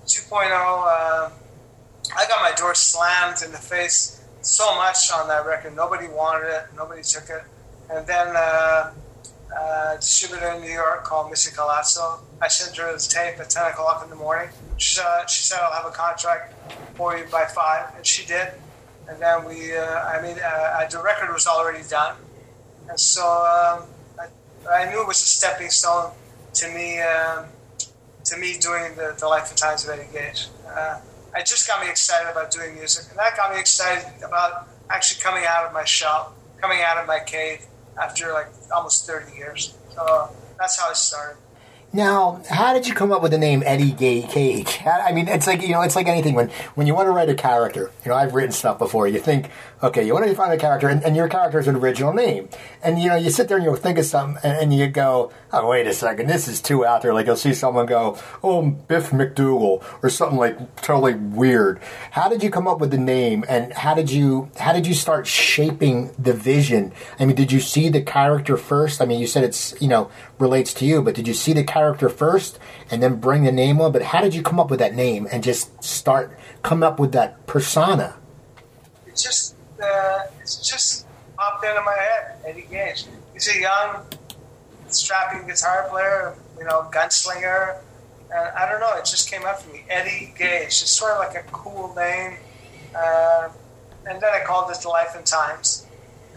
2.0, 0.07 0.51
uh, 0.51 1.31
I 2.17 2.29
got 2.29 2.41
my 2.41 2.53
door 2.57 2.75
slammed 2.75 3.43
in 3.45 3.53
the 3.53 3.59
face 3.59 4.25
so 4.41 4.75
much 4.77 5.13
on 5.13 5.29
that 5.29 5.45
record. 5.45 5.77
Nobody 5.77 6.09
wanted 6.09 6.49
it, 6.49 6.63
nobody 6.75 7.03
took 7.03 7.29
it, 7.29 7.43
and 7.91 8.07
then. 8.07 8.29
Uh, 8.35 8.93
uh, 9.57 9.97
distributor 9.97 10.51
in 10.51 10.61
New 10.61 10.71
York 10.71 11.05
called 11.05 11.31
Missy 11.31 11.55
Calazzo. 11.55 12.19
I 12.43 12.49
sent 12.49 12.77
her 12.77 12.93
this 12.93 13.07
tape 13.07 13.39
at 13.39 13.49
10 13.49 13.71
o'clock 13.71 14.03
in 14.03 14.11
the 14.11 14.17
morning. 14.17 14.51
She, 14.77 15.01
she 15.29 15.43
said, 15.45 15.61
I'll 15.63 15.73
have 15.73 15.87
a 15.87 15.95
contract 15.95 16.53
for 16.95 17.17
you 17.17 17.25
by 17.31 17.45
5, 17.45 17.95
and 17.97 18.05
she 18.05 18.27
did 18.27 18.53
and 19.09 19.21
then 19.21 19.45
we, 19.45 19.77
uh, 19.77 19.85
I 19.85 20.21
mean, 20.23 20.37
uh, 20.45 20.87
the 20.91 21.03
record 21.03 21.33
was 21.33 21.47
already 21.47 21.85
done, 21.89 22.17
and 22.89 22.99
so 22.99 23.23
um, 23.23 23.85
I, 24.19 24.83
I, 24.83 24.91
knew 24.91 25.01
it 25.01 25.07
was 25.07 25.23
a 25.23 25.27
stepping 25.27 25.71
stone 25.71 26.13
to 26.55 26.69
me, 26.69 27.01
um, 27.01 27.47
to 28.25 28.37
me 28.37 28.59
doing 28.59 28.97
the, 28.97 29.15
the 29.19 29.29
Life 29.29 29.51
and 29.51 29.59
Times 29.59 29.85
of 29.85 29.91
Eddie 29.91 30.09
Gage. 30.13 30.49
Uh, 30.69 31.01
it 31.37 31.47
just 31.47 31.69
got 31.69 31.83
me 31.83 31.91
excited 31.91 32.31
about 32.31 32.51
doing 32.51 32.75
music, 32.75 33.07
and 33.11 33.19
that 33.19 33.37
got 33.37 33.53
me 33.53 33.61
excited 33.61 34.07
about 34.25 34.69
actually 34.91 35.23
coming 35.23 35.45
out 35.47 35.67
of 35.67 35.73
my 35.73 35.85
shell, 35.85 36.35
coming 36.61 36.81
out 36.83 36.97
of 36.97 37.07
my 37.07 37.21
cave 37.21 37.67
after 38.01 38.33
like 38.33 38.49
almost 38.75 39.07
30 39.07 39.37
years. 39.37 39.77
So 39.95 40.31
that's 40.59 40.81
how 40.81 40.91
it 40.91 40.97
started. 40.97 41.39
Now, 41.93 42.43
how 42.51 42.75
did 42.75 42.87
you 42.87 42.95
come 42.95 43.11
up 43.11 43.23
with 43.23 43.31
the 43.31 43.39
name 43.39 43.63
Eddie 43.65 43.93
Gay 43.93 44.23
Cage? 44.23 44.81
I 44.85 45.13
mean, 45.13 45.29
it's 45.29 45.47
like 45.47 45.63
you 45.63 45.71
know, 45.71 45.83
it's 45.83 45.97
like 45.97 46.09
anything 46.09 46.35
when 46.35 46.51
when 46.75 46.87
you 46.87 46.95
want 46.95 47.07
to 47.07 47.11
write 47.13 47.29
a 47.29 47.35
character. 47.35 47.91
You 48.05 48.11
know, 48.11 48.17
I've 48.17 48.35
written 48.35 48.53
stuff 48.53 48.79
before. 48.79 49.09
You 49.09 49.19
think, 49.19 49.51
okay, 49.83 50.07
you 50.07 50.13
want 50.13 50.27
to 50.27 50.35
find 50.35 50.53
a 50.53 50.59
character, 50.59 50.89
and, 50.89 51.03
and 51.05 51.17
your 51.17 51.29
character 51.29 51.59
is 51.59 51.69
an 51.69 51.77
original 51.77 52.13
name, 52.13 52.49
and 52.83 53.01
you 53.01 53.09
know, 53.09 53.17
you 53.17 53.31
sit 53.31 53.49
there 53.49 53.57
and 53.57 53.65
you'll 53.65 53.77
think 53.77 53.99
of 53.99 54.05
something, 54.05 54.39
and, 54.43 54.59
and, 54.59 54.75
you 54.75 54.87
go, 54.87 55.33
oh, 55.53 55.69
wait 55.69 55.87
a 55.87 55.93
second, 55.93 56.27
this 56.27 56.49
is 56.49 56.61
too 56.61 56.85
out 56.85 57.03
there. 57.03 57.15
Like 57.15 57.27
you'll 57.27 57.37
see 57.37 57.55
someone 57.55 57.87
go, 57.87 58.19
oh, 58.43 58.63
Biff 58.63 59.11
McDougal, 59.11 59.85
or 60.03 60.11
something 60.11 60.39
like 60.39 60.77
totally 60.83 61.15
weird. 61.15 61.81
How 62.13 62.29
did 62.29 62.43
you 62.43 62.51
come 62.51 62.69
up 62.69 62.81
with 62.81 62.91
the 62.91 62.99
name, 62.99 63.45
and 63.49 63.73
how 63.73 63.95
did 63.95 64.11
you 64.11 64.51
how 64.59 64.73
did 64.73 64.87
you 64.87 64.95
start 64.95 65.27
shaping 65.27 66.13
the 66.19 66.33
vision? 66.33 66.93
I 67.19 67.25
mean, 67.25 67.37
did 67.37 67.53
you 67.53 67.61
see 67.61 67.89
the 67.89 68.03
character 68.03 68.57
first? 68.57 69.01
I 69.01 69.07
mean, 69.07 69.21
you 69.21 69.27
said 69.27 69.45
it's 69.45 69.75
you 69.81 69.89
know 69.89 70.11
relates 70.39 70.75
to 70.75 70.85
you, 70.85 71.03
but 71.03 71.15
did 71.15 71.27
you 71.27 71.35
see 71.35 71.53
the 71.53 71.65
character 71.65 71.87
character 71.87 72.09
first 72.09 72.59
and 72.91 73.03
then 73.03 73.17
bring 73.17 73.45
the 73.45 73.53
name 73.53 73.81
on. 73.81 73.93
But 73.93 74.03
how 74.03 74.21
did 74.21 74.35
you 74.35 74.43
come 74.43 74.61
up 74.61 74.71
with 74.71 74.79
that 74.79 74.95
name 74.95 75.27
and 75.31 75.43
just 75.43 75.83
start 75.83 76.37
come 76.63 76.83
up 76.83 76.99
with 76.99 77.13
that 77.13 77.47
persona? 77.47 78.17
It's 79.07 79.23
just 79.23 79.56
uh, 79.83 80.27
it's 80.41 80.57
just 80.57 81.07
popped 81.37 81.65
into 81.65 81.83
my 81.83 81.97
head. 81.97 82.37
Eddie 82.47 82.67
Gage. 82.71 83.07
He's 83.33 83.55
a 83.55 83.61
young, 83.61 84.07
strapping 84.89 85.47
guitar 85.47 85.87
player, 85.91 86.37
you 86.59 86.65
know, 86.65 86.89
gunslinger. 86.93 87.79
And 88.35 88.49
I 88.57 88.71
don't 88.71 88.81
know, 88.81 88.95
it 88.97 89.05
just 89.05 89.31
came 89.31 89.45
up 89.45 89.63
for 89.63 89.73
me. 89.73 89.85
Eddie 89.89 90.33
Gage. 90.37 90.67
It's 90.67 90.91
sort 90.91 91.13
of 91.13 91.19
like 91.19 91.37
a 91.37 91.47
cool 91.53 91.95
name. 91.95 92.39
Uh, 92.95 93.49
and 94.09 94.21
then 94.21 94.31
I 94.33 94.45
called 94.45 94.71
it 94.71 94.81
the 94.81 94.89
Life 94.89 95.15
and 95.17 95.27
Times. 95.27 95.87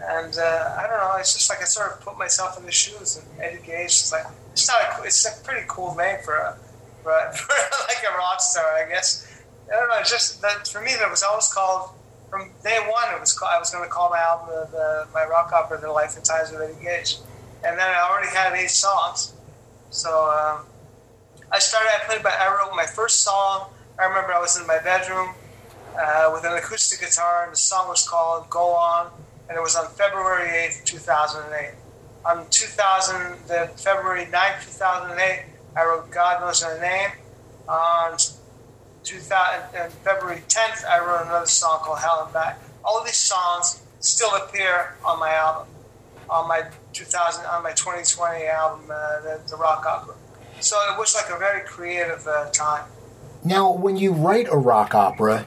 And 0.02 0.36
uh, 0.38 0.76
I 0.78 0.86
don't 0.86 0.98
know, 0.98 1.16
it's 1.18 1.34
just 1.34 1.50
like 1.50 1.60
I 1.60 1.64
sort 1.64 1.92
of 1.92 2.00
put 2.00 2.18
myself 2.18 2.58
in 2.58 2.64
the 2.64 2.72
shoes 2.72 3.16
of 3.18 3.24
Eddie 3.40 3.60
Gage. 3.64 3.86
It's 3.86 4.12
like, 4.12 4.26
it's 4.52 4.68
not. 4.68 5.00
A, 5.00 5.04
it's 5.04 5.24
a 5.26 5.44
pretty 5.44 5.64
cool 5.68 5.94
name 5.94 6.18
for 6.24 6.34
a, 6.34 6.56
for, 7.02 7.12
a, 7.12 7.32
for 7.36 7.52
like 7.52 8.04
a 8.10 8.16
rock 8.16 8.40
star, 8.40 8.64
I 8.74 8.88
guess. 8.88 9.26
I 9.72 9.78
don't 9.78 9.88
know. 9.88 10.00
Just 10.00 10.42
that 10.42 10.66
for 10.66 10.80
me, 10.80 10.92
that 10.98 11.08
was 11.08 11.22
always 11.22 11.52
called 11.52 11.90
from 12.30 12.50
day 12.62 12.78
one. 12.88 13.14
It 13.14 13.20
was 13.20 13.38
I 13.42 13.58
was 13.58 13.70
going 13.70 13.84
to 13.84 13.90
call 13.90 14.10
my 14.10 14.18
album 14.18 14.48
the, 14.48 14.68
the, 14.70 15.06
my 15.12 15.24
rock 15.24 15.52
opera, 15.52 15.80
"The 15.80 15.90
Life 15.90 16.16
and 16.16 16.24
Times 16.24 16.52
of 16.52 16.60
Eddie 16.60 16.82
Gage," 16.82 17.18
and 17.64 17.78
then 17.78 17.88
I 17.88 18.08
already 18.08 18.28
had 18.34 18.54
eight 18.54 18.70
songs. 18.70 19.34
So 19.90 20.30
um, 20.30 20.66
I 21.52 21.58
started. 21.58 21.90
I 21.92 22.06
played. 22.06 22.22
By, 22.22 22.30
I 22.30 22.48
wrote 22.48 22.74
my 22.74 22.86
first 22.86 23.22
song. 23.22 23.70
I 23.98 24.04
remember 24.04 24.32
I 24.32 24.40
was 24.40 24.58
in 24.58 24.66
my 24.66 24.78
bedroom 24.78 25.34
uh, 25.98 26.30
with 26.32 26.44
an 26.44 26.52
acoustic 26.56 27.00
guitar, 27.00 27.44
and 27.44 27.52
the 27.52 27.58
song 27.58 27.88
was 27.88 28.08
called 28.08 28.48
"Go 28.48 28.70
On," 28.70 29.10
and 29.48 29.58
it 29.58 29.60
was 29.60 29.76
on 29.76 29.88
February 29.88 30.48
eighth, 30.50 30.84
two 30.84 30.98
thousand 30.98 31.44
and 31.44 31.54
eight 31.54 31.74
on 32.24 32.46
2000, 32.50 33.46
the 33.46 33.70
February 33.76 34.26
9th, 34.26 34.64
2008, 34.78 35.44
I 35.76 35.84
wrote 35.84 36.10
God 36.10 36.40
Knows 36.40 36.62
Her 36.62 36.80
Name. 36.80 37.10
On 37.68 38.16
2000, 39.04 39.90
February 40.04 40.42
10th, 40.48 40.84
I 40.84 41.04
wrote 41.04 41.26
another 41.26 41.46
song 41.46 41.80
called 41.82 41.98
Hell 41.98 42.22
and 42.24 42.32
Back. 42.32 42.60
All 42.84 43.02
these 43.04 43.16
songs 43.16 43.82
still 44.00 44.34
appear 44.36 44.96
on 45.04 45.18
my 45.18 45.32
album, 45.32 45.68
on 46.28 46.48
my 46.48 46.64
2000, 46.92 47.44
on 47.46 47.62
my 47.62 47.72
2020 47.72 48.46
album, 48.46 48.90
uh, 48.90 49.20
the, 49.20 49.40
the, 49.48 49.56
Rock 49.56 49.84
Opera. 49.86 50.14
So 50.60 50.76
it 50.92 50.98
was 50.98 51.14
like 51.14 51.34
a 51.34 51.38
very 51.38 51.62
creative 51.62 52.26
uh, 52.26 52.50
time. 52.50 52.84
Now, 53.44 53.72
when 53.72 53.96
you 53.96 54.12
write 54.12 54.46
a 54.50 54.56
rock 54.56 54.94
opera, 54.94 55.46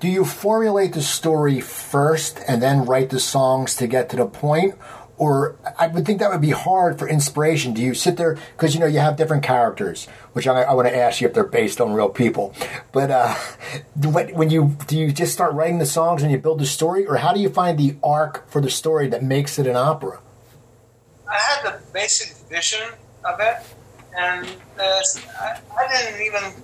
do 0.00 0.08
you 0.08 0.24
formulate 0.24 0.94
the 0.94 1.02
story 1.02 1.60
first 1.60 2.40
and 2.48 2.62
then 2.62 2.86
write 2.86 3.10
the 3.10 3.20
songs 3.20 3.76
to 3.76 3.86
get 3.86 4.08
to 4.10 4.16
the 4.16 4.26
point? 4.26 4.74
or 5.20 5.54
I 5.78 5.86
would 5.86 6.06
think 6.06 6.18
that 6.20 6.30
would 6.30 6.40
be 6.40 6.50
hard 6.50 6.98
for 6.98 7.06
inspiration. 7.06 7.74
Do 7.74 7.82
you 7.82 7.92
sit 7.92 8.16
there 8.16 8.38
because 8.56 8.74
you 8.74 8.80
know 8.80 8.86
you 8.86 9.00
have 9.00 9.16
different 9.16 9.42
characters, 9.42 10.08
which 10.32 10.46
I, 10.46 10.62
I 10.62 10.74
want 10.74 10.88
to 10.88 10.96
ask 10.96 11.20
you 11.20 11.28
if 11.28 11.34
they're 11.34 11.44
based 11.44 11.80
on 11.80 11.92
real 11.92 12.08
people. 12.08 12.54
But 12.92 13.10
uh, 13.10 13.34
when 13.96 14.50
you 14.50 14.76
do 14.86 14.96
you 14.96 15.12
just 15.12 15.32
start 15.32 15.54
writing 15.54 15.78
the 15.78 15.86
songs 15.86 16.22
and 16.22 16.30
you 16.30 16.38
build 16.38 16.60
the 16.60 16.66
story, 16.66 17.06
or 17.06 17.16
how 17.16 17.32
do 17.32 17.40
you 17.40 17.48
find 17.48 17.78
the 17.78 17.96
arc 18.02 18.48
for 18.48 18.60
the 18.60 18.70
story 18.70 19.08
that 19.08 19.22
makes 19.22 19.58
it 19.58 19.66
an 19.66 19.76
opera? 19.76 20.20
I 21.28 21.36
had 21.36 21.62
the 21.64 21.80
basic 21.92 22.36
vision 22.48 22.88
of 23.24 23.38
it, 23.40 23.56
and 24.18 24.46
uh, 24.78 25.00
I, 25.40 25.60
I 25.78 25.88
didn't 25.88 26.22
even. 26.22 26.62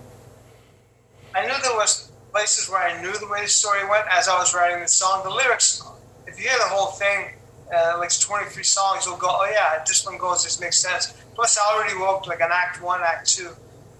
I 1.34 1.46
knew 1.46 1.54
there 1.62 1.76
was 1.76 2.10
places 2.32 2.68
where 2.68 2.80
I 2.80 3.00
knew 3.00 3.12
the 3.12 3.28
way 3.28 3.42
the 3.42 3.48
story 3.48 3.86
went 3.88 4.06
as 4.10 4.28
I 4.28 4.38
was 4.38 4.54
writing 4.54 4.80
the 4.80 4.88
song. 4.88 5.22
The 5.22 5.30
lyrics, 5.30 5.82
if 6.26 6.38
you 6.38 6.48
hear 6.48 6.58
the 6.58 6.68
whole 6.68 6.92
thing 6.92 7.35
uh, 7.74 7.96
like 7.98 8.10
23 8.18 8.62
songs, 8.62 9.06
you'll 9.06 9.16
go, 9.16 9.28
oh 9.30 9.48
yeah, 9.50 9.82
this 9.86 10.04
one 10.04 10.18
goes, 10.18 10.44
this 10.44 10.60
makes 10.60 10.78
sense. 10.78 11.14
Plus, 11.34 11.58
I 11.58 11.74
already 11.74 11.94
wrote 11.94 12.26
like 12.26 12.40
an 12.40 12.50
act 12.52 12.82
one, 12.82 13.00
act 13.02 13.28
two. 13.28 13.50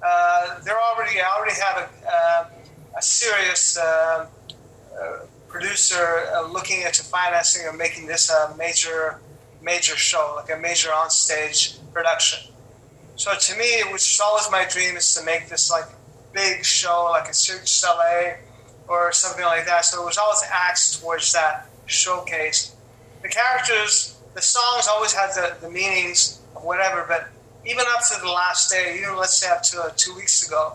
Uh, 0.03 0.61
they're 0.61 0.81
already, 0.81 1.21
I 1.21 1.33
already 1.37 1.59
have 1.61 1.77
a, 1.79 2.09
uh, 2.09 2.49
a 2.97 3.03
serious 3.03 3.77
uh, 3.77 4.27
uh, 5.01 5.19
producer 5.49 6.29
uh, 6.35 6.47
looking 6.49 6.83
into 6.83 7.03
financing 7.03 7.67
and 7.69 7.77
making 7.77 8.07
this 8.07 8.31
a 8.31 8.55
major, 8.57 9.21
major 9.63 9.97
show, 9.97 10.35
like 10.37 10.57
a 10.57 10.61
major 10.61 10.91
on-stage 10.93 11.79
production. 11.93 12.53
So 13.17 13.35
to 13.35 13.59
me, 13.59 13.83
which 13.91 14.13
is 14.13 14.21
always 14.23 14.49
my 14.51 14.67
dream, 14.69 14.97
is 14.97 15.15
to 15.15 15.25
make 15.25 15.49
this 15.49 15.71
like 15.71 15.87
big 16.33 16.65
show, 16.65 17.09
like 17.11 17.29
a 17.29 17.35
Cirque 17.35 17.63
du 17.63 17.67
Soleil, 17.67 18.37
or 18.89 19.13
something 19.13 19.45
like 19.45 19.65
that. 19.67 19.87
So 19.87 20.03
it 20.03 20.05
was 20.05 20.19
always 20.19 20.43
axed 20.53 21.01
towards 21.01 21.33
that 21.33 21.67
showcase. 21.87 22.76
The 23.23 23.29
characters, 23.29 24.17
the 24.35 24.43
songs 24.43 24.89
always 24.93 25.13
had 25.13 25.31
the, 25.35 25.57
the 25.61 25.71
meanings 25.71 26.41
of 26.55 26.65
whatever, 26.65 27.05
but 27.09 27.29
even 27.65 27.85
up 27.89 28.07
to 28.13 28.21
the 28.21 28.31
last 28.31 28.71
day, 28.71 28.97
even 28.99 29.17
let's 29.17 29.37
say 29.37 29.51
up 29.51 29.63
to 29.65 29.81
uh, 29.81 29.91
two 29.97 30.15
weeks 30.15 30.47
ago, 30.47 30.75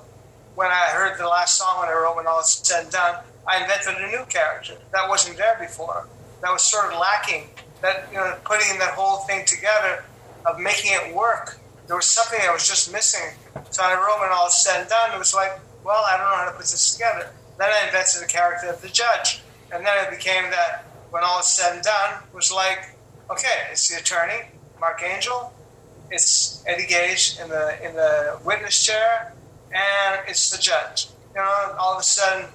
when 0.55 0.67
I 0.67 0.87
heard 0.91 1.17
the 1.17 1.27
last 1.27 1.57
song 1.57 1.79
when 1.79 1.89
I 1.89 1.93
wrote 1.93 2.17
when 2.17 2.27
all 2.27 2.37
was 2.37 2.51
said 2.51 2.83
and 2.83 2.91
done, 2.91 3.23
I 3.47 3.61
invented 3.61 3.95
a 3.95 4.07
new 4.07 4.25
character 4.25 4.75
that 4.91 5.07
wasn't 5.07 5.37
there 5.37 5.57
before. 5.59 6.07
That 6.41 6.51
was 6.51 6.61
sort 6.61 6.91
of 6.91 6.99
lacking. 6.99 7.49
That 7.81 8.07
you 8.11 8.17
know, 8.17 8.37
putting 8.43 8.77
that 8.79 8.93
whole 8.93 9.19
thing 9.25 9.45
together 9.45 10.03
of 10.45 10.59
making 10.59 10.91
it 10.93 11.15
work. 11.15 11.57
There 11.87 11.95
was 11.95 12.05
something 12.05 12.39
that 12.39 12.53
was 12.53 12.67
just 12.67 12.91
missing. 12.91 13.33
So 13.71 13.83
I 13.83 13.95
wrote 13.95 14.19
when 14.21 14.29
all 14.31 14.49
said 14.49 14.81
and 14.81 14.89
done. 14.89 15.15
It 15.15 15.17
was 15.17 15.33
like, 15.33 15.59
well, 15.83 16.03
I 16.05 16.17
don't 16.17 16.29
know 16.29 16.35
how 16.35 16.45
to 16.45 16.51
put 16.51 16.61
this 16.61 16.93
together. 16.93 17.31
Then 17.57 17.69
I 17.69 17.87
invented 17.87 18.21
the 18.21 18.27
character 18.27 18.67
of 18.67 18.81
the 18.81 18.89
judge, 18.89 19.41
and 19.73 19.85
then 19.85 19.93
it 20.05 20.09
became 20.11 20.43
that 20.51 20.85
when 21.11 21.23
all 21.23 21.39
is 21.39 21.47
said 21.47 21.75
and 21.75 21.83
done, 21.83 22.23
was 22.33 22.51
like, 22.51 22.95
okay, 23.29 23.67
it's 23.71 23.89
the 23.89 23.99
attorney, 23.99 24.47
Mark 24.79 25.03
Angel, 25.03 25.53
it's 26.09 26.63
Eddie 26.67 26.87
Gage 26.87 27.37
in 27.41 27.47
the 27.49 27.77
in 27.85 27.95
the 27.95 28.39
witness 28.43 28.85
chair, 28.85 29.33
and 29.73 30.19
it's 30.27 30.49
the 30.49 30.61
judge. 30.61 31.07
You 31.33 31.37
know, 31.37 31.75
all 31.79 31.93
of 31.93 31.99
a 31.99 32.03
sudden, 32.03 32.49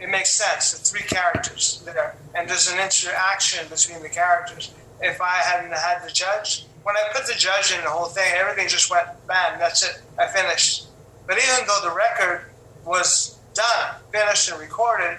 it 0.00 0.08
makes 0.08 0.30
sense. 0.30 0.72
The 0.72 0.78
three 0.78 1.06
characters 1.06 1.82
there, 1.84 2.16
and 2.34 2.48
there's 2.48 2.70
an 2.70 2.78
interaction 2.78 3.68
between 3.68 4.02
the 4.02 4.08
characters. 4.08 4.72
If 5.00 5.20
I 5.20 5.36
hadn't 5.36 5.72
had 5.72 6.02
the 6.04 6.10
judge, 6.10 6.66
when 6.82 6.96
I 6.96 7.04
put 7.12 7.26
the 7.26 7.34
judge 7.34 7.72
in 7.76 7.84
the 7.84 7.90
whole 7.90 8.06
thing, 8.06 8.32
everything 8.34 8.68
just 8.68 8.90
went 8.90 9.06
bam. 9.26 9.58
That's 9.58 9.84
it. 9.84 10.00
I 10.18 10.26
finished. 10.26 10.86
But 11.26 11.36
even 11.36 11.66
though 11.66 11.80
the 11.82 11.94
record 11.94 12.46
was 12.84 13.38
done, 13.52 13.96
finished, 14.10 14.50
and 14.50 14.58
recorded, 14.58 15.18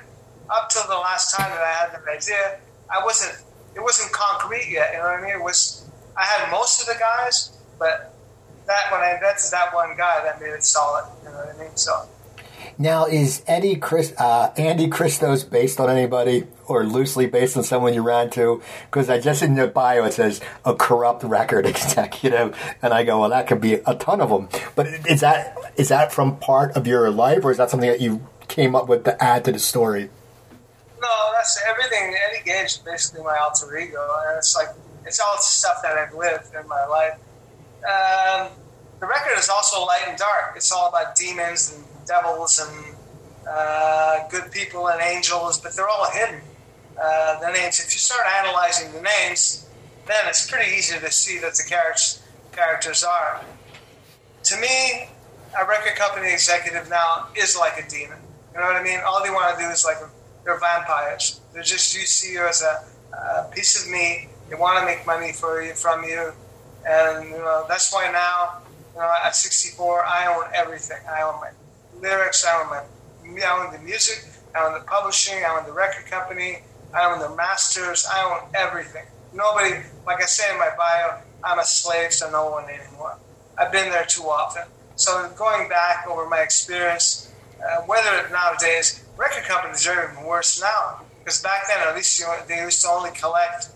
up 0.49 0.69
till 0.69 0.83
the 0.87 0.97
last 0.97 1.35
time 1.35 1.49
that 1.49 1.61
I 1.61 1.71
had 1.71 1.91
the 1.93 2.09
idea, 2.09 2.59
I 2.89 3.03
wasn't. 3.03 3.43
It 3.75 3.81
wasn't 3.81 4.11
concrete 4.11 4.69
yet. 4.69 4.91
You 4.93 4.97
know 4.97 5.05
what 5.05 5.19
I 5.19 5.21
mean? 5.21 5.35
It 5.35 5.43
was. 5.43 5.87
I 6.17 6.23
had 6.23 6.51
most 6.51 6.81
of 6.81 6.87
the 6.87 6.99
guys, 6.99 7.57
but 7.77 8.13
that 8.65 8.91
when 8.91 9.01
I 9.01 9.13
invented 9.13 9.51
that 9.51 9.73
one 9.73 9.95
guy, 9.95 10.23
that 10.23 10.41
made 10.41 10.51
it 10.51 10.63
solid. 10.63 11.05
You 11.23 11.29
know 11.29 11.35
what 11.37 11.55
I 11.55 11.59
mean? 11.59 11.75
So. 11.75 12.07
Now, 12.77 13.05
is 13.05 13.43
Eddie 13.47 13.75
Chris, 13.75 14.13
uh, 14.17 14.53
Andy 14.57 14.87
Christos 14.87 15.43
based 15.43 15.79
on 15.79 15.89
anybody 15.89 16.45
or 16.65 16.85
loosely 16.85 17.25
based 17.25 17.57
on 17.57 17.63
someone 17.63 17.93
you 17.93 18.01
ran 18.01 18.29
to? 18.31 18.61
Because 18.85 19.09
I 19.09 19.19
just 19.19 19.41
in 19.41 19.55
the 19.55 19.67
bio 19.67 20.05
it 20.05 20.13
says 20.13 20.39
a 20.65 20.75
corrupt 20.75 21.23
record 21.23 21.65
executive, 21.65 22.57
and 22.81 22.93
I 22.93 23.03
go, 23.03 23.21
well, 23.21 23.29
that 23.29 23.47
could 23.47 23.61
be 23.61 23.75
a 23.85 23.95
ton 23.95 24.21
of 24.21 24.29
them. 24.29 24.49
But 24.75 24.87
is 25.09 25.21
that 25.21 25.57
is 25.75 25.89
that 25.89 26.11
from 26.11 26.37
part 26.37 26.75
of 26.75 26.87
your 26.87 27.09
life, 27.11 27.43
or 27.43 27.51
is 27.51 27.57
that 27.57 27.69
something 27.69 27.89
that 27.89 28.01
you 28.01 28.25
came 28.47 28.75
up 28.75 28.87
with 28.87 29.03
to 29.05 29.21
add 29.23 29.45
to 29.45 29.51
the 29.51 29.59
story? 29.59 30.09
No, 31.01 31.31
that's 31.33 31.61
everything. 31.67 32.15
Eddie 32.29 32.43
Gage 32.43 32.65
is 32.65 32.77
basically 32.77 33.23
my 33.23 33.37
alter 33.37 33.77
ego, 33.77 34.05
and 34.27 34.37
it's 34.37 34.55
like 34.55 34.69
it's 35.05 35.19
all 35.19 35.37
stuff 35.37 35.81
that 35.81 35.97
I've 35.97 36.13
lived 36.13 36.53
in 36.53 36.67
my 36.67 36.85
life. 36.85 37.17
Um, 37.79 38.49
the 38.99 39.07
record 39.07 39.37
is 39.37 39.49
also 39.49 39.85
light 39.85 40.03
and 40.07 40.17
dark. 40.17 40.53
It's 40.55 40.71
all 40.71 40.89
about 40.89 41.15
demons 41.15 41.73
and 41.73 41.85
devils 42.05 42.59
and 42.59 42.95
uh, 43.49 44.27
good 44.29 44.51
people 44.51 44.89
and 44.89 45.01
angels, 45.01 45.59
but 45.59 45.75
they're 45.75 45.87
all 45.87 46.09
hidden. 46.11 46.41
Uh, 47.01 47.39
the 47.39 47.51
names. 47.53 47.79
If 47.79 47.93
you 47.93 47.99
start 47.99 48.25
analyzing 48.43 48.91
the 48.91 49.01
names, 49.01 49.69
then 50.05 50.27
it's 50.27 50.49
pretty 50.49 50.75
easy 50.75 50.99
to 50.99 51.11
see 51.11 51.39
that 51.39 51.55
the 51.55 51.63
characters 51.63 52.21
characters 52.51 53.03
are. 53.05 53.41
To 54.43 54.57
me, 54.59 55.07
a 55.59 55.65
record 55.65 55.95
company 55.95 56.33
executive 56.33 56.89
now 56.89 57.27
is 57.37 57.57
like 57.57 57.79
a 57.79 57.89
demon. 57.89 58.17
You 58.53 58.59
know 58.59 58.65
what 58.65 58.75
I 58.75 58.83
mean? 58.83 58.99
All 59.05 59.23
they 59.23 59.29
want 59.29 59.57
to 59.57 59.63
do 59.63 59.69
is 59.69 59.85
like 59.85 59.97
they're 60.49 60.59
vampires. 60.59 61.41
They're 61.53 61.61
just 61.61 61.95
you 61.95 62.01
see 62.01 62.33
you 62.33 62.47
as 62.47 62.63
a, 62.63 62.83
a 63.15 63.51
piece 63.51 63.83
of 63.83 63.91
meat. 63.91 64.29
They 64.49 64.55
want 64.55 64.79
to 64.79 64.85
make 64.85 65.05
money 65.05 65.31
for 65.31 65.61
you 65.61 65.73
from 65.75 66.03
you, 66.03 66.33
and 66.87 67.29
you 67.29 67.37
know 67.37 67.65
that's 67.67 67.93
why 67.93 68.11
now, 68.11 68.63
you 68.93 68.99
know, 68.99 69.13
at 69.23 69.35
64, 69.35 70.05
I 70.05 70.25
own 70.33 70.51
everything. 70.55 70.97
I 71.07 71.21
own 71.21 71.39
my 71.39 71.51
lyrics. 72.01 72.43
I 72.43 72.61
own 72.61 72.69
my, 72.69 72.81
I 73.45 73.63
own 73.63 73.73
the 73.73 73.79
music. 73.79 74.25
I 74.55 74.65
own 74.65 74.73
the 74.73 74.85
publishing. 74.85 75.37
I 75.45 75.55
own 75.55 75.67
the 75.67 75.71
record 75.73 76.07
company. 76.07 76.63
I 76.95 77.11
own 77.11 77.19
the 77.19 77.35
masters. 77.35 78.07
I 78.11 78.23
own 78.23 78.49
everything. 78.55 79.05
Nobody, 79.31 79.75
like 80.07 80.23
I 80.23 80.25
say 80.25 80.51
in 80.51 80.57
my 80.57 80.71
bio, 80.75 81.19
I'm 81.43 81.59
a 81.59 81.63
slave 81.63 82.09
to 82.17 82.31
no 82.31 82.49
one 82.49 82.65
anymore. 82.67 83.19
I've 83.55 83.71
been 83.71 83.91
there 83.91 84.05
too 84.05 84.23
often. 84.23 84.63
So 84.95 85.31
going 85.37 85.69
back 85.69 86.07
over 86.07 86.27
my 86.27 86.39
experience, 86.39 87.31
whether 87.85 88.29
nowadays 88.29 89.03
record 89.17 89.43
companies 89.43 89.85
are 89.87 90.11
even 90.11 90.23
worse 90.25 90.61
now 90.61 91.01
because 91.29 91.41
back 91.41 91.67
then 91.67 91.87
at 91.87 91.95
least 91.95 92.19
you 92.19 92.25
know, 92.25 92.37
they 92.47 92.59
used 92.61 92.81
to 92.81 92.87
only 92.87 93.11
collect 93.11 93.69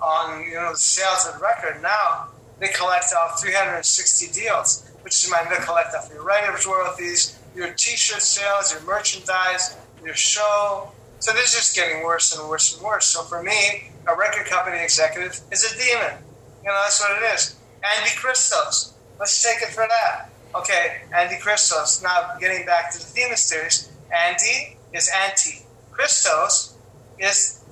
on 0.00 0.44
you 0.44 0.54
know 0.54 0.72
the 0.72 0.78
sales 0.78 1.26
of 1.26 1.34
the 1.34 1.40
record. 1.40 1.82
Now 1.82 2.28
they 2.60 2.68
collect 2.68 3.12
off 3.14 3.40
360 3.40 4.32
deals, 4.32 4.88
which 5.02 5.24
is 5.24 5.30
mean 5.30 5.40
they 5.50 5.64
collect 5.64 5.94
off 5.94 6.08
your 6.12 6.22
writers' 6.22 6.66
royalties, 6.66 7.38
your 7.54 7.72
T-shirt 7.72 8.22
sales, 8.22 8.72
your 8.72 8.82
merchandise, 8.82 9.76
your 10.04 10.14
show. 10.14 10.92
So 11.18 11.32
this 11.32 11.48
is 11.48 11.54
just 11.54 11.74
getting 11.76 12.04
worse 12.04 12.36
and 12.38 12.48
worse 12.48 12.74
and 12.74 12.84
worse. 12.84 13.06
So 13.06 13.22
for 13.22 13.42
me, 13.42 13.90
a 14.06 14.16
record 14.16 14.46
company 14.46 14.82
executive 14.82 15.40
is 15.50 15.64
a 15.64 15.76
demon. 15.76 16.22
You 16.62 16.68
know 16.68 16.80
that's 16.84 17.00
what 17.00 17.20
it 17.20 17.34
is. 17.34 17.56
Andy 17.98 18.10
Christos. 18.16 18.94
Let's 19.18 19.42
take 19.42 19.60
it 19.62 19.74
for 19.74 19.86
that. 19.86 20.29
Okay, 20.54 21.02
Andy 21.14 21.38
Christos. 21.38 22.02
Now 22.02 22.36
getting 22.40 22.66
back 22.66 22.92
to 22.92 22.98
the 22.98 23.12
Demon 23.14 23.36
series, 23.36 23.90
Andy 24.12 24.76
is 24.92 25.10
anti. 25.24 25.64
Christos 25.92 26.76
is 27.18 27.62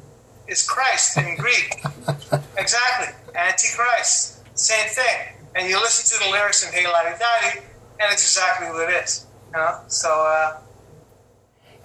is 0.46 0.66
Christ 0.66 1.18
in 1.18 1.36
Greek. 1.36 1.82
exactly. 2.56 3.14
Antichrist. 3.34 4.38
Same 4.58 4.88
thing. 4.88 5.34
And 5.54 5.68
you 5.68 5.78
listen 5.80 6.18
to 6.18 6.24
the 6.24 6.30
lyrics 6.30 6.66
in 6.66 6.72
Hey 6.72 6.86
Ladi 6.86 7.16
Dadi, 7.16 7.58
and 7.58 8.12
it's 8.12 8.22
exactly 8.22 8.68
what 8.68 8.88
it 8.88 9.04
is. 9.04 9.26
You 9.52 9.58
know? 9.58 9.80
So, 9.88 10.08
uh, 10.08 10.58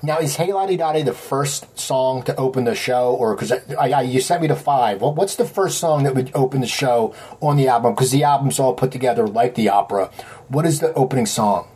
Now, 0.02 0.20
is 0.20 0.36
Hey 0.36 0.52
Ladi 0.52 0.78
Dadi 0.78 1.04
the 1.06 1.14
first 1.14 1.80
song 1.80 2.24
to 2.24 2.36
open 2.36 2.66
the 2.66 2.76
show, 2.76 3.14
or 3.14 3.36
because 3.36 3.52
I, 3.52 3.90
I, 3.90 4.02
you 4.02 4.22
sent 4.22 4.42
me 4.42 4.48
to 4.48 4.56
five? 4.56 5.02
What, 5.02 5.16
what's 5.16 5.36
the 5.36 5.46
first 5.46 5.78
song 5.78 6.04
that 6.04 6.16
would 6.16 6.32
open 6.34 6.62
the 6.62 6.68
show 6.68 7.16
on 7.42 7.58
the 7.58 7.68
album? 7.68 7.94
Because 7.94 8.12
the 8.12 8.24
album's 8.24 8.60
all 8.60 8.74
put 8.74 8.92
together 8.92 9.28
like 9.28 9.56
the 9.56 9.70
opera. 9.70 10.12
What 10.54 10.68
is 10.68 10.80
the 10.80 10.94
opening 10.94 11.26
song? 11.26 11.68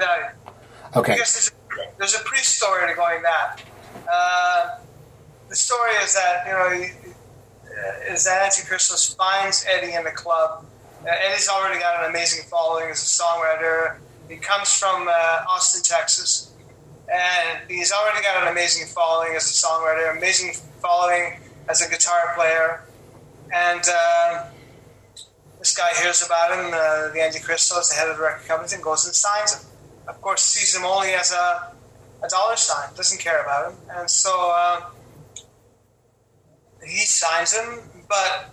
Dadi. 0.00 0.32
Okay. 0.96 1.14
There's 1.16 1.52
a, 1.52 1.76
there's 1.98 2.14
a 2.14 2.24
pre-story 2.24 2.88
to 2.88 2.94
going 2.94 3.20
that. 3.20 3.62
Uh, 4.10 4.78
the 5.50 5.54
story 5.54 5.90
is 6.02 6.14
that 6.14 6.46
you 6.46 6.52
know 6.52 6.86
uh, 7.68 8.12
is 8.12 8.24
that 8.24 8.44
Andy 8.44 8.66
Christos 8.66 9.12
finds 9.12 9.66
Eddie 9.70 9.92
in 9.92 10.04
the 10.04 10.10
club. 10.10 10.64
Uh, 11.04 11.10
Eddie's 11.10 11.50
already 11.50 11.78
got 11.78 12.02
an 12.02 12.10
amazing 12.10 12.44
following 12.48 12.90
as 12.90 13.02
a 13.02 13.22
songwriter. 13.22 13.98
He 14.26 14.36
comes 14.36 14.72
from 14.72 15.06
uh, 15.06 15.44
Austin, 15.50 15.82
Texas, 15.82 16.50
and 17.12 17.70
he's 17.70 17.92
already 17.92 18.22
got 18.22 18.42
an 18.42 18.52
amazing 18.52 18.86
following 18.86 19.36
as 19.36 19.44
a 19.50 19.66
songwriter, 19.66 20.16
amazing 20.16 20.54
following 20.80 21.40
as 21.68 21.82
a 21.82 21.90
guitar 21.90 22.32
player. 22.34 22.84
And 23.52 23.84
uh, 23.86 24.46
this 25.64 25.74
guy 25.74 25.88
hears 26.02 26.22
about 26.22 26.52
him, 26.52 26.66
uh, 26.74 27.08
the 27.14 27.22
Andy 27.22 27.40
Christos, 27.40 27.88
the 27.88 27.96
head 27.96 28.10
of 28.10 28.18
the 28.18 28.22
record 28.22 28.46
company, 28.46 28.74
and 28.74 28.82
goes 28.84 29.06
and 29.06 29.14
signs 29.14 29.54
him. 29.54 29.66
Of 30.06 30.20
course, 30.20 30.42
sees 30.42 30.76
him 30.76 30.84
only 30.84 31.14
as 31.14 31.32
a, 31.32 31.72
a 32.22 32.28
dollar 32.28 32.56
sign, 32.56 32.94
doesn't 32.94 33.18
care 33.18 33.42
about 33.42 33.72
him. 33.72 33.78
And 33.96 34.10
so 34.10 34.52
uh, 34.54 34.90
he 36.86 37.06
signs 37.06 37.54
him, 37.54 37.80
but 38.06 38.50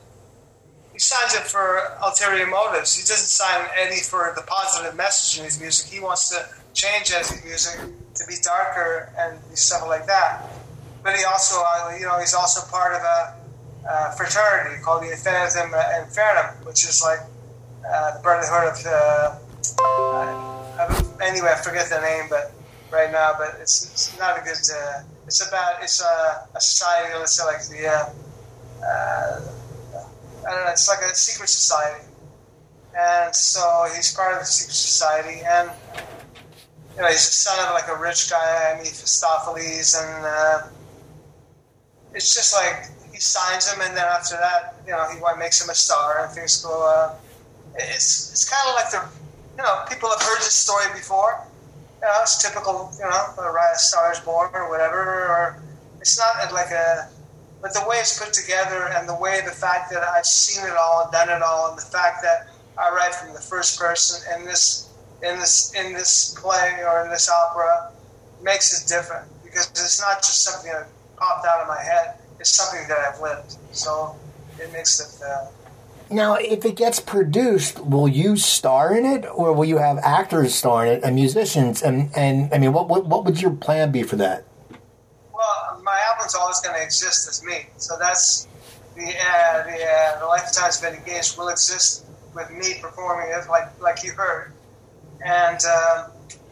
he 0.94 1.00
signs 1.00 1.36
him 1.36 1.44
for 1.44 1.98
ulterior 2.02 2.48
motives. 2.48 2.96
He 2.96 3.02
doesn't 3.02 3.28
sign 3.28 3.68
Eddie 3.78 4.00
for 4.00 4.32
the 4.38 4.44
positive 4.44 4.96
message 4.96 5.38
in 5.38 5.44
his 5.44 5.60
music. 5.60 5.92
He 5.92 6.00
wants 6.00 6.30
to 6.30 6.48
change 6.74 7.12
his 7.12 7.44
music 7.44 7.78
to 8.16 8.24
be 8.26 8.36
darker 8.42 9.12
and 9.20 9.38
stuff 9.58 9.86
like 9.86 10.08
that. 10.08 10.48
But 11.04 11.18
he 11.18 11.26
also, 11.26 11.62
uh, 11.62 11.94
you 12.00 12.06
know, 12.06 12.18
he's 12.20 12.34
also 12.34 12.66
part 12.72 12.94
of 12.96 13.02
a 13.02 13.41
uh, 13.88 14.12
fraternity 14.12 14.82
called 14.82 15.04
the 15.04 15.12
Infinitum 15.12 15.72
Infernum, 15.72 16.66
which 16.66 16.86
is 16.86 17.02
like 17.04 17.20
uh, 17.90 18.18
the 18.18 18.24
Brotherhood 18.24 18.74
of. 18.74 18.86
Uh, 18.86 19.36
anyway, 21.22 21.50
I 21.54 21.62
forget 21.62 21.90
the 21.90 22.00
name, 22.02 22.26
but 22.30 22.52
right 22.92 23.12
now, 23.12 23.34
but 23.38 23.58
it's, 23.60 23.86
it's 23.92 24.18
not 24.20 24.40
a 24.40 24.44
good. 24.44 24.58
Uh, 24.58 25.04
it's 25.26 25.48
about 25.48 25.84
it's 25.84 26.02
a, 26.02 26.48
a 26.56 26.62
society. 26.62 27.14
Let's 27.18 27.38
say 27.38 27.46
like 27.46 27.68
the. 27.68 27.88
Uh, 27.88 28.10
uh, 28.86 29.42
I 30.48 30.52
don't 30.52 30.66
know. 30.66 30.72
It's 30.72 30.88
like 30.88 31.02
a 31.02 31.16
secret 31.16 31.50
society, 31.50 32.06
and 32.98 33.36
so 33.36 33.88
he's 33.96 34.14
part 34.14 34.34
of 34.34 34.40
the 34.40 34.46
secret 34.46 34.74
society, 34.74 35.42
and 35.46 35.70
you 36.96 37.02
know 37.02 37.08
he's 37.08 37.26
the 37.26 37.34
son 37.34 37.68
of 37.68 37.74
like 37.74 37.88
a 37.88 37.96
rich 37.96 38.30
guy, 38.30 38.76
Mephistopheles, 38.78 39.96
and 39.96 40.72
it's 42.14 42.34
just 42.34 42.54
like 42.56 42.90
signs 43.22 43.72
him, 43.72 43.82
and 43.82 43.96
then 43.96 44.06
after 44.06 44.36
that, 44.36 44.76
you 44.86 44.92
know, 44.92 45.06
he 45.10 45.20
makes 45.40 45.62
him 45.62 45.70
a 45.70 45.76
star, 45.76 46.26
and 46.26 46.34
things 46.34 46.64
go. 46.64 46.72
Uh, 46.88 47.16
it's 47.76 48.32
it's 48.32 48.50
kind 48.50 48.68
of 48.68 48.76
like 48.76 48.92
the, 48.92 49.02
you 49.58 49.64
know, 49.64 49.86
people 49.90 50.10
have 50.10 50.22
heard 50.22 50.40
this 50.40 50.54
story 50.54 50.86
before, 50.94 51.46
you 52.02 52.08
know, 52.08 52.14
it's 52.22 52.42
typical, 52.42 52.92
you 52.98 53.06
know, 53.06 53.34
a 53.38 53.78
Star 53.78 54.12
is 54.12 54.20
Born 54.20 54.50
or 54.54 54.70
whatever, 54.70 55.28
or 55.28 55.62
it's 56.00 56.18
not 56.18 56.52
like 56.52 56.72
a, 56.72 57.08
but 57.62 57.74
the 57.74 57.84
way 57.88 57.98
it's 57.98 58.18
put 58.18 58.34
together 58.34 58.90
and 58.96 59.08
the 59.08 59.16
way 59.16 59.42
the 59.46 59.52
fact 59.52 59.92
that 59.92 60.02
I've 60.04 60.26
seen 60.26 60.66
it 60.66 60.76
all, 60.76 61.10
done 61.12 61.30
it 61.30 61.44
all, 61.44 61.70
and 61.70 61.78
the 61.78 61.86
fact 61.86 62.24
that 62.24 62.50
I 62.78 62.90
write 62.90 63.14
from 63.14 63.34
the 63.34 63.40
first 63.40 63.80
person 63.80 64.20
in 64.36 64.46
this, 64.46 64.90
in 65.22 65.38
this, 65.38 65.74
in 65.76 65.94
this 65.94 66.36
play 66.42 66.82
or 66.84 67.04
in 67.04 67.12
this 67.12 67.30
opera 67.30 67.92
makes 68.42 68.82
it 68.82 68.90
different 68.90 69.28
because 69.44 69.70
it's 69.70 70.02
not 70.02 70.18
just 70.18 70.44
something 70.44 70.72
that 70.72 70.88
popped 71.18 71.46
out 71.46 71.62
of 71.62 71.68
my 71.68 71.82
head. 71.84 72.16
It's 72.42 72.50
something 72.50 72.88
that 72.88 72.98
I've 72.98 73.22
lived. 73.22 73.56
So 73.72 74.16
it 74.60 74.74
makes 74.74 75.00
it. 75.00 75.24
Uh, 75.24 75.48
now, 76.10 76.36
if 76.36 76.66
it 76.66 76.76
gets 76.76 77.00
produced, 77.00 77.80
will 77.86 78.08
you 78.08 78.36
star 78.36 78.98
in 78.98 79.06
it, 79.06 79.26
or 79.26 79.54
will 79.54 79.66
you 79.66 79.78
have 79.78 79.98
actors 80.00 80.54
star 80.54 80.86
in 80.86 80.94
it 80.94 81.04
and 81.04 81.16
musicians? 81.16 81.82
And, 81.82 82.10
and 82.18 82.54
I 82.54 82.58
mean, 82.58 82.74
what, 82.74 82.90
what 82.90 83.06
what 83.06 83.24
would 83.26 83.42
your 83.42 83.52
plan 83.52 83.92
be 83.92 84.04
for 84.04 84.18
that? 84.18 84.44
Well, 85.32 85.82
my 85.84 85.98
album's 86.12 86.36
always 86.36 86.60
going 86.60 86.76
to 86.76 86.84
exist 86.84 87.30
as 87.30 87.44
me, 87.46 87.68
so 87.78 87.96
that's 87.98 88.48
the 88.96 89.04
uh, 89.04 89.64
the 89.64 89.78
uh, 89.86 90.20
the 90.20 90.26
lifetimes 90.26 90.84
of 90.84 90.94
engaged 90.94 91.38
will 91.38 91.50
exist 91.50 92.06
with 92.36 92.50
me 92.52 92.82
performing 92.82 93.32
it, 93.32 93.48
like 93.50 93.70
like 93.80 94.04
you 94.04 94.12
heard, 94.12 94.52
and 95.24 95.60
uh, 95.66 96.08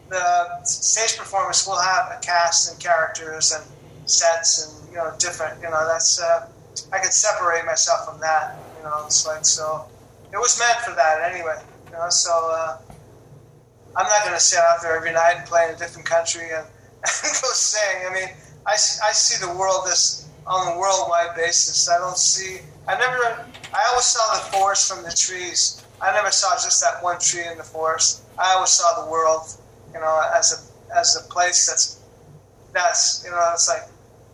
the 0.10 0.64
stage 0.64 1.18
performance 1.18 1.68
will 1.68 1.82
have 1.82 2.12
a 2.16 2.20
cast 2.22 2.72
and 2.72 2.80
characters 2.80 3.52
and 3.52 3.66
sets 4.10 4.66
and 4.66 4.92
you 4.92 4.98
know 4.98 5.14
different. 5.20 5.62
You 5.62 5.70
know, 5.70 5.88
that's 5.88 6.22
uh, 6.22 6.48
I 6.92 7.00
could 7.00 7.14
separate 7.14 7.66
myself 7.66 8.06
from 8.06 8.20
that. 8.22 8.58
You 8.78 8.84
know, 8.84 9.04
it's 9.06 9.26
like 9.26 9.46
so. 9.46 9.86
It 10.32 10.38
was 10.38 10.60
meant 10.60 10.80
for 10.80 10.94
that 10.96 11.32
anyway. 11.32 11.62
You 11.88 11.94
know, 11.94 12.10
so 12.10 12.32
uh, 12.52 12.78
I'm 13.96 14.06
not 14.06 14.22
going 14.24 14.36
to 14.36 14.40
sit 14.40 14.60
out 14.60 14.82
there 14.82 14.96
every 14.96 15.12
night 15.12 15.36
and 15.38 15.46
play 15.46 15.68
in 15.68 15.76
a 15.76 15.78
different 15.78 16.08
country 16.08 16.44
and, 16.44 16.66
and 17.24 17.34
go 17.42 17.50
sing. 17.54 18.06
I 18.08 18.14
mean, 18.14 18.30
I, 18.66 18.74
I 18.74 19.12
see 19.12 19.44
the 19.44 19.52
world 19.58 19.86
this 19.86 20.28
on 20.46 20.76
a 20.76 20.80
worldwide 20.80 21.36
basis. 21.36 21.90
I 21.90 21.98
don't 21.98 22.18
see. 22.18 22.60
I 22.88 22.98
never. 22.98 23.46
I 23.74 23.86
always 23.90 24.06
saw 24.06 24.34
the 24.34 24.58
forest 24.58 24.92
from 24.92 25.04
the 25.04 25.12
trees. 25.12 25.84
I 26.02 26.12
never 26.14 26.32
saw 26.32 26.52
just 26.56 26.82
that 26.82 27.04
one 27.04 27.20
tree 27.20 27.46
in 27.46 27.58
the 27.58 27.64
forest. 27.64 28.24
I 28.38 28.54
always 28.54 28.70
saw 28.70 29.04
the 29.04 29.12
world, 29.12 29.48
you 29.94 30.00
know, 30.00 30.22
as 30.34 30.54
a 30.54 30.98
as 30.98 31.16
a 31.18 31.30
place 31.32 31.68
that's 31.68 32.00
that's 32.74 33.24
you 33.24 33.32
know, 33.32 33.52
it's 33.54 33.68
like 33.68 33.84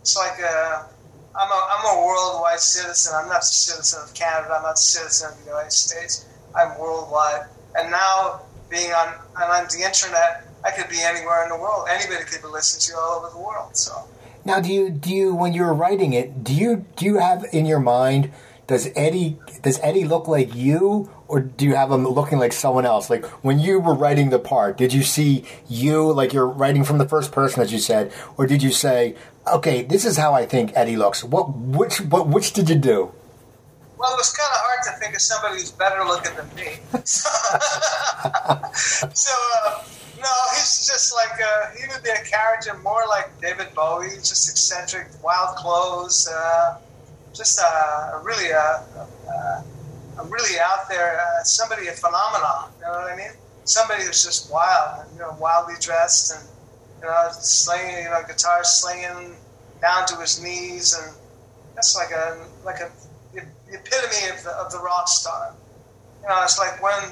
it's 0.06 0.16
like 0.16 0.38
a 0.38 0.86
I'm 1.34 1.50
a, 1.50 1.68
I'm 1.68 1.98
a 1.98 2.06
worldwide 2.06 2.60
citizen. 2.60 3.12
I'm 3.16 3.28
not 3.28 3.42
a 3.42 3.44
citizen 3.44 4.00
of 4.04 4.14
Canada. 4.14 4.54
I'm 4.54 4.62
not 4.62 4.74
a 4.74 4.76
citizen 4.76 5.32
of 5.32 5.38
the 5.40 5.50
United 5.50 5.72
States. 5.72 6.24
I'm 6.54 6.78
worldwide. 6.78 7.46
And 7.76 7.90
now, 7.90 8.42
being 8.70 8.92
on, 8.92 9.14
on 9.36 9.66
the 9.66 9.82
internet, 9.84 10.46
I 10.64 10.70
could 10.70 10.88
be 10.88 11.02
anywhere 11.02 11.42
in 11.42 11.50
the 11.50 11.56
world. 11.56 11.88
Anybody 11.90 12.24
could 12.24 12.40
be 12.40 12.48
listening 12.48 12.82
to 12.86 12.92
you 12.92 12.98
all 12.98 13.18
over 13.18 13.34
the 13.36 13.42
world. 13.42 13.76
So. 13.76 14.08
Now, 14.44 14.60
do 14.60 14.72
you 14.72 14.90
do 14.90 15.12
you 15.12 15.34
when 15.34 15.52
you're 15.52 15.74
writing 15.74 16.12
it? 16.12 16.44
Do 16.44 16.54
you 16.54 16.86
do 16.94 17.04
you 17.04 17.18
have 17.18 17.44
in 17.52 17.66
your 17.66 17.80
mind? 17.80 18.30
Does 18.68 18.88
Eddie 18.94 19.38
does 19.62 19.80
Eddie 19.80 20.04
look 20.04 20.28
like 20.28 20.54
you, 20.54 21.10
or 21.28 21.40
do 21.40 21.64
you 21.64 21.74
have 21.74 21.90
him 21.90 22.06
looking 22.06 22.38
like 22.38 22.52
someone 22.52 22.86
else? 22.86 23.10
Like 23.10 23.24
when 23.44 23.58
you 23.58 23.80
were 23.80 23.94
writing 23.94 24.30
the 24.30 24.38
part, 24.38 24.78
did 24.78 24.92
you 24.92 25.02
see 25.02 25.44
you 25.68 26.12
like 26.12 26.32
you're 26.32 26.46
writing 26.46 26.84
from 26.84 26.98
the 26.98 27.08
first 27.08 27.32
person, 27.32 27.60
as 27.60 27.72
you 27.72 27.78
said, 27.78 28.12
or 28.36 28.46
did 28.46 28.62
you 28.62 28.70
say, 28.70 29.16
okay, 29.46 29.82
this 29.82 30.04
is 30.04 30.16
how 30.16 30.34
I 30.34 30.46
think 30.46 30.72
Eddie 30.74 30.96
looks. 30.96 31.24
What 31.24 31.54
which 31.56 32.00
what 32.00 32.28
which 32.28 32.52
did 32.52 32.68
you 32.68 32.76
do? 32.76 33.12
Well, 33.98 34.12
it 34.12 34.18
was 34.18 34.32
kind 34.32 34.50
of 34.52 34.58
hard 34.60 34.80
to 34.84 34.92
think 35.00 35.14
of 35.14 35.22
somebody 35.22 35.54
who's 35.54 35.72
better 35.72 36.04
looking 36.04 36.36
than 36.36 36.54
me. 36.54 36.80
so, 37.04 37.30
uh, 39.64 39.84
no, 40.20 40.32
he's 40.52 40.86
just 40.86 41.14
like 41.14 41.40
uh, 41.40 41.70
he 41.78 41.88
would 41.88 42.02
be 42.02 42.10
a 42.10 42.22
character 42.22 42.76
more 42.82 43.04
like 43.08 43.30
David 43.40 43.74
Bowie, 43.74 44.10
just 44.16 44.50
eccentric, 44.50 45.08
wild 45.24 45.56
clothes, 45.56 46.28
uh, 46.28 46.78
just 47.32 47.58
uh, 47.58 48.20
really 48.22 48.50
a, 48.50 48.84
uh, 49.30 49.62
a, 50.18 50.24
really 50.24 50.58
out 50.60 50.90
there 50.90 51.18
uh, 51.18 51.42
somebody 51.44 51.88
a 51.88 51.92
phenomenon. 51.92 52.70
You 52.80 52.86
know 52.86 52.92
what 52.92 53.12
I 53.12 53.16
mean? 53.16 53.32
Somebody 53.64 54.04
who's 54.04 54.22
just 54.22 54.52
wild, 54.52 55.06
you 55.14 55.20
know, 55.20 55.34
wildly 55.40 55.74
dressed 55.80 56.34
and 56.34 56.48
know, 57.06 57.28
slinging, 57.32 58.04
you 58.04 58.10
know, 58.10 58.22
guitar 58.26 58.62
slinging 58.64 59.36
down 59.80 60.06
to 60.06 60.16
his 60.16 60.42
knees, 60.42 60.94
and 60.94 61.14
that's 61.74 61.96
like 61.96 62.10
a 62.10 62.46
like 62.64 62.80
a 62.80 62.90
the 63.34 63.42
epitome 63.74 64.30
of 64.36 64.42
the, 64.44 64.50
of 64.50 64.72
the 64.72 64.78
rock 64.78 65.08
star. 65.08 65.54
You 66.22 66.28
know, 66.28 66.42
it's 66.42 66.58
like 66.58 66.82
when 66.82 67.10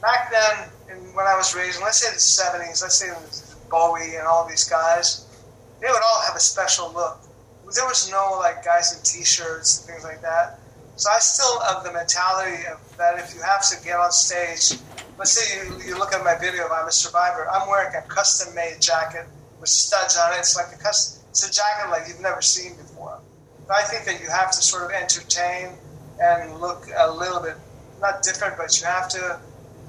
back 0.00 0.30
then, 0.30 0.68
when 1.14 1.26
I 1.26 1.36
was 1.36 1.54
raised, 1.54 1.80
let's 1.82 1.98
say 1.98 2.10
the 2.10 2.16
'70s, 2.16 2.82
let's 2.82 2.96
say 2.96 3.12
Bowie 3.68 4.16
and 4.16 4.26
all 4.26 4.48
these 4.48 4.64
guys, 4.64 5.26
they 5.80 5.88
would 5.88 5.96
all 5.96 6.22
have 6.26 6.36
a 6.36 6.40
special 6.40 6.92
look. 6.92 7.18
There 7.74 7.86
was 7.86 8.10
no 8.10 8.36
like 8.38 8.64
guys 8.64 8.96
in 8.96 9.02
t-shirts 9.02 9.80
and 9.80 9.90
things 9.90 10.04
like 10.04 10.22
that. 10.22 10.59
So 10.96 11.10
I 11.10 11.18
still 11.18 11.60
have 11.60 11.84
the 11.84 11.92
mentality 11.92 12.64
of 12.66 12.96
that 12.98 13.18
if 13.18 13.34
you 13.34 13.40
have 13.42 13.66
to 13.68 13.84
get 13.84 13.96
on 13.96 14.12
stage 14.12 14.78
let's 15.20 15.32
say 15.32 15.68
you, 15.68 15.78
you 15.86 15.98
look 15.98 16.14
at 16.14 16.24
my 16.24 16.34
video 16.34 16.66
I'm 16.72 16.88
a 16.88 16.92
survivor. 16.92 17.46
I'm 17.52 17.68
wearing 17.68 17.94
a 17.94 18.00
custom 18.08 18.54
made 18.54 18.80
jacket 18.80 19.26
with 19.60 19.68
studs 19.68 20.16
on 20.16 20.32
it. 20.32 20.38
It's 20.38 20.56
like 20.56 20.74
a 20.74 20.82
custom, 20.82 21.22
it's 21.28 21.46
a 21.46 21.52
jacket 21.52 21.90
like 21.90 22.08
you've 22.08 22.22
never 22.22 22.40
seen 22.40 22.74
before. 22.76 23.20
But 23.68 23.76
I 23.76 23.82
think 23.82 24.06
that 24.06 24.20
you 24.22 24.30
have 24.30 24.50
to 24.50 24.62
sort 24.62 24.84
of 24.84 24.90
entertain 24.92 25.76
and 26.22 26.58
look 26.58 26.86
a 26.96 27.12
little 27.12 27.42
bit 27.42 27.56
not 28.00 28.22
different, 28.22 28.56
but 28.56 28.80
you 28.80 28.86
have 28.86 29.10
to 29.10 29.38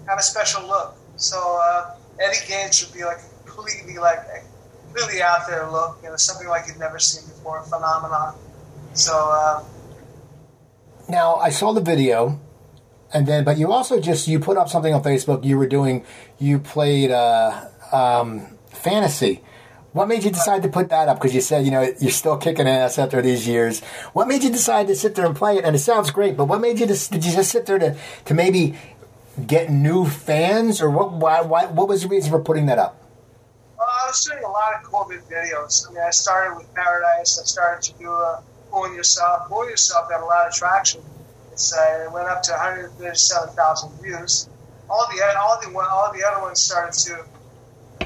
have 0.06 0.20
a 0.20 0.22
special 0.22 0.68
look. 0.68 0.96
So 1.16 1.60
uh, 1.64 1.96
Eddie 2.20 2.46
Gage 2.46 2.74
should 2.74 2.94
be 2.94 3.06
like 3.06 3.20
completely 3.46 3.98
like 4.00 4.20
a 4.20 4.44
really 4.92 5.22
out 5.22 5.48
there 5.48 5.72
look, 5.72 5.98
you 6.04 6.10
know, 6.10 6.18
something 6.18 6.50
like 6.50 6.68
you've 6.68 6.78
never 6.78 7.00
seen 7.00 7.26
before, 7.30 7.60
a 7.60 7.64
phenomenon. 7.64 8.36
So. 8.94 9.32
Uh, 9.32 9.64
now 11.12 11.36
I 11.36 11.50
saw 11.50 11.74
the 11.74 11.82
video 11.82 12.40
and 13.14 13.28
then 13.28 13.44
but 13.44 13.58
you 13.58 13.72
also 13.72 14.00
just 14.00 14.28
you 14.28 14.40
put 14.40 14.58
up 14.58 14.70
something 14.70 14.94
on 14.94 15.04
Facebook. 15.04 15.44
You 15.44 15.58
were 15.58 15.68
doing 15.68 16.06
you 16.40 16.60
played 16.60 17.12
uh, 17.12 17.68
um, 17.92 18.58
fantasy. 18.70 19.42
What 19.94 20.08
made 20.08 20.24
you 20.24 20.32
decide 20.32 20.64
to 20.64 20.70
put 20.70 20.88
that 20.90 21.10
up? 21.10 21.18
Because 21.18 21.36
you 21.36 21.42
said 21.42 21.66
you 21.66 21.72
know 21.72 21.82
you're 22.00 22.12
still 22.12 22.38
kicking 22.38 22.68
ass 22.68 22.98
after 22.98 23.22
these 23.22 23.48
years. 23.48 23.82
What 24.14 24.28
made 24.28 24.44
you 24.44 24.50
decide 24.50 24.88
to 24.88 24.96
sit 24.96 25.16
there 25.16 25.26
and 25.26 25.36
play 25.36 25.58
it? 25.58 25.66
And 25.66 25.76
it 25.76 25.80
sounds 25.80 26.12
great, 26.12 26.38
but 26.38 26.46
what 26.46 26.62
made 26.62 26.80
you 26.80 26.88
just 26.88 27.12
did 27.12 27.26
you 27.26 27.32
just 27.34 27.52
sit 27.52 27.66
there 27.66 27.80
to 27.80 27.98
to 28.26 28.34
maybe 28.34 28.78
get 29.46 29.70
new 29.70 30.06
fans, 30.06 30.82
or 30.82 30.90
what? 30.90 31.12
Why, 31.12 31.42
why, 31.42 31.66
what 31.66 31.88
was 31.88 32.04
the 32.04 32.08
reason 32.08 32.32
for 32.32 32.40
putting 32.40 32.68
that 32.68 32.80
up? 32.80 32.98
Well, 33.78 33.88
I 34.06 34.08
was 34.08 34.24
doing 34.24 34.44
a 34.44 34.48
lot 34.48 34.76
of 34.76 34.90
COVID 34.90 35.24
videos. 35.24 35.90
I 35.90 35.94
mean, 35.94 36.04
I 36.04 36.12
started 36.12 36.56
with 36.56 36.74
Paradise. 36.74 37.40
I 37.42 37.46
started 37.46 37.82
to 37.92 38.00
do 38.00 38.10
a 38.10 38.44
uh, 38.72 38.76
Fooling 38.76 38.96
Yourself. 38.96 39.48
Fooling 39.50 39.70
Yourself 39.70 40.10
got 40.10 40.22
a 40.22 40.26
lot 40.26 40.48
of 40.48 40.54
traction 40.54 41.02
it's, 41.52 41.74
uh, 41.74 42.06
it 42.06 42.12
went 42.12 42.28
up 42.28 42.42
to 42.44 42.52
137,000 42.52 44.02
views. 44.02 44.50
All 44.90 45.08
the 45.14 45.24
all 45.40 45.60
the 45.62 45.70
all 45.80 46.12
the 46.12 46.24
other 46.24 46.42
ones 46.42 46.60
started 46.60 46.98
to 47.06 47.24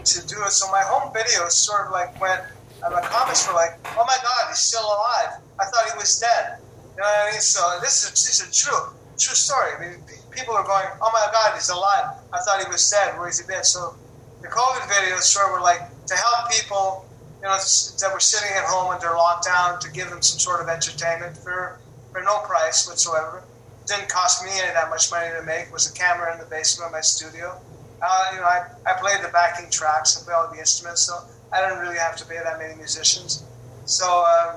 to 0.03 0.27
do 0.27 0.37
it. 0.43 0.51
So 0.51 0.69
my 0.71 0.81
home 0.81 1.11
videos 1.13 1.51
sort 1.51 1.87
of 1.87 1.91
like 1.91 2.19
went, 2.21 2.41
and 2.83 2.93
the 2.93 3.01
comments 3.01 3.47
were 3.47 3.55
like, 3.55 3.79
"Oh 3.97 4.05
my 4.05 4.17
God, 4.21 4.49
he's 4.49 4.59
still 4.59 4.85
alive! 4.85 5.41
I 5.59 5.65
thought 5.65 5.89
he 5.89 5.97
was 5.97 6.19
dead." 6.19 6.59
You 6.93 7.01
know 7.01 7.07
what 7.07 7.27
I 7.27 7.31
mean? 7.31 7.41
So 7.41 7.79
this 7.81 8.03
is 8.03 8.11
this 8.11 8.29
is 8.29 8.39
a 8.45 8.51
true 8.53 8.93
true 9.17 9.33
story. 9.33 9.71
I 9.77 9.81
mean, 9.81 10.03
people 10.29 10.53
are 10.53 10.63
going, 10.63 10.85
"Oh 11.01 11.09
my 11.11 11.25
God, 11.31 11.55
he's 11.55 11.69
alive! 11.69 12.21
I 12.31 12.37
thought 12.45 12.61
he 12.61 12.69
was 12.69 12.87
dead. 12.87 13.17
Where's 13.17 13.39
he 13.39 13.47
been?" 13.47 13.63
So 13.63 13.95
the 14.41 14.47
COVID 14.47 14.85
videos 14.85 15.25
sort 15.25 15.47
of 15.47 15.53
were 15.53 15.61
like 15.61 15.81
to 16.05 16.15
help 16.15 16.51
people, 16.51 17.04
you 17.45 17.51
know, 17.51 17.57
that 17.57 18.09
were 18.11 18.19
sitting 18.19 18.57
at 18.57 18.65
home 18.65 18.89
under 18.89 19.09
lockdown 19.09 19.79
to 19.79 19.91
give 19.91 20.09
them 20.09 20.19
some 20.23 20.39
sort 20.39 20.61
of 20.61 20.67
entertainment 20.67 21.37
for 21.37 21.77
for 22.11 22.23
no 22.23 22.39
price 22.39 22.87
whatsoever. 22.87 23.43
Didn't 23.85 24.09
cost 24.09 24.43
me 24.43 24.49
any 24.51 24.73
that 24.73 24.89
much 24.89 25.11
money 25.11 25.29
to 25.37 25.45
make. 25.45 25.67
It 25.67 25.71
was 25.71 25.87
a 25.87 25.93
camera 25.93 26.33
in 26.33 26.39
the 26.39 26.45
basement 26.45 26.87
of 26.87 26.93
my 26.93 27.01
studio. 27.01 27.61
Uh, 28.01 28.29
you 28.33 28.39
know, 28.39 28.45
I, 28.45 28.65
I 28.87 28.93
played 28.99 29.23
the 29.23 29.29
backing 29.29 29.69
tracks, 29.69 30.19
I 30.19 30.25
played 30.25 30.33
all 30.33 30.51
the 30.51 30.57
instruments, 30.57 31.03
so 31.03 31.21
I 31.53 31.61
didn't 31.61 31.83
really 31.85 31.99
have 31.99 32.15
to 32.17 32.25
pay 32.25 32.39
that 32.43 32.57
many 32.57 32.73
musicians. 32.77 33.43
So 33.85 34.25
um, 34.25 34.55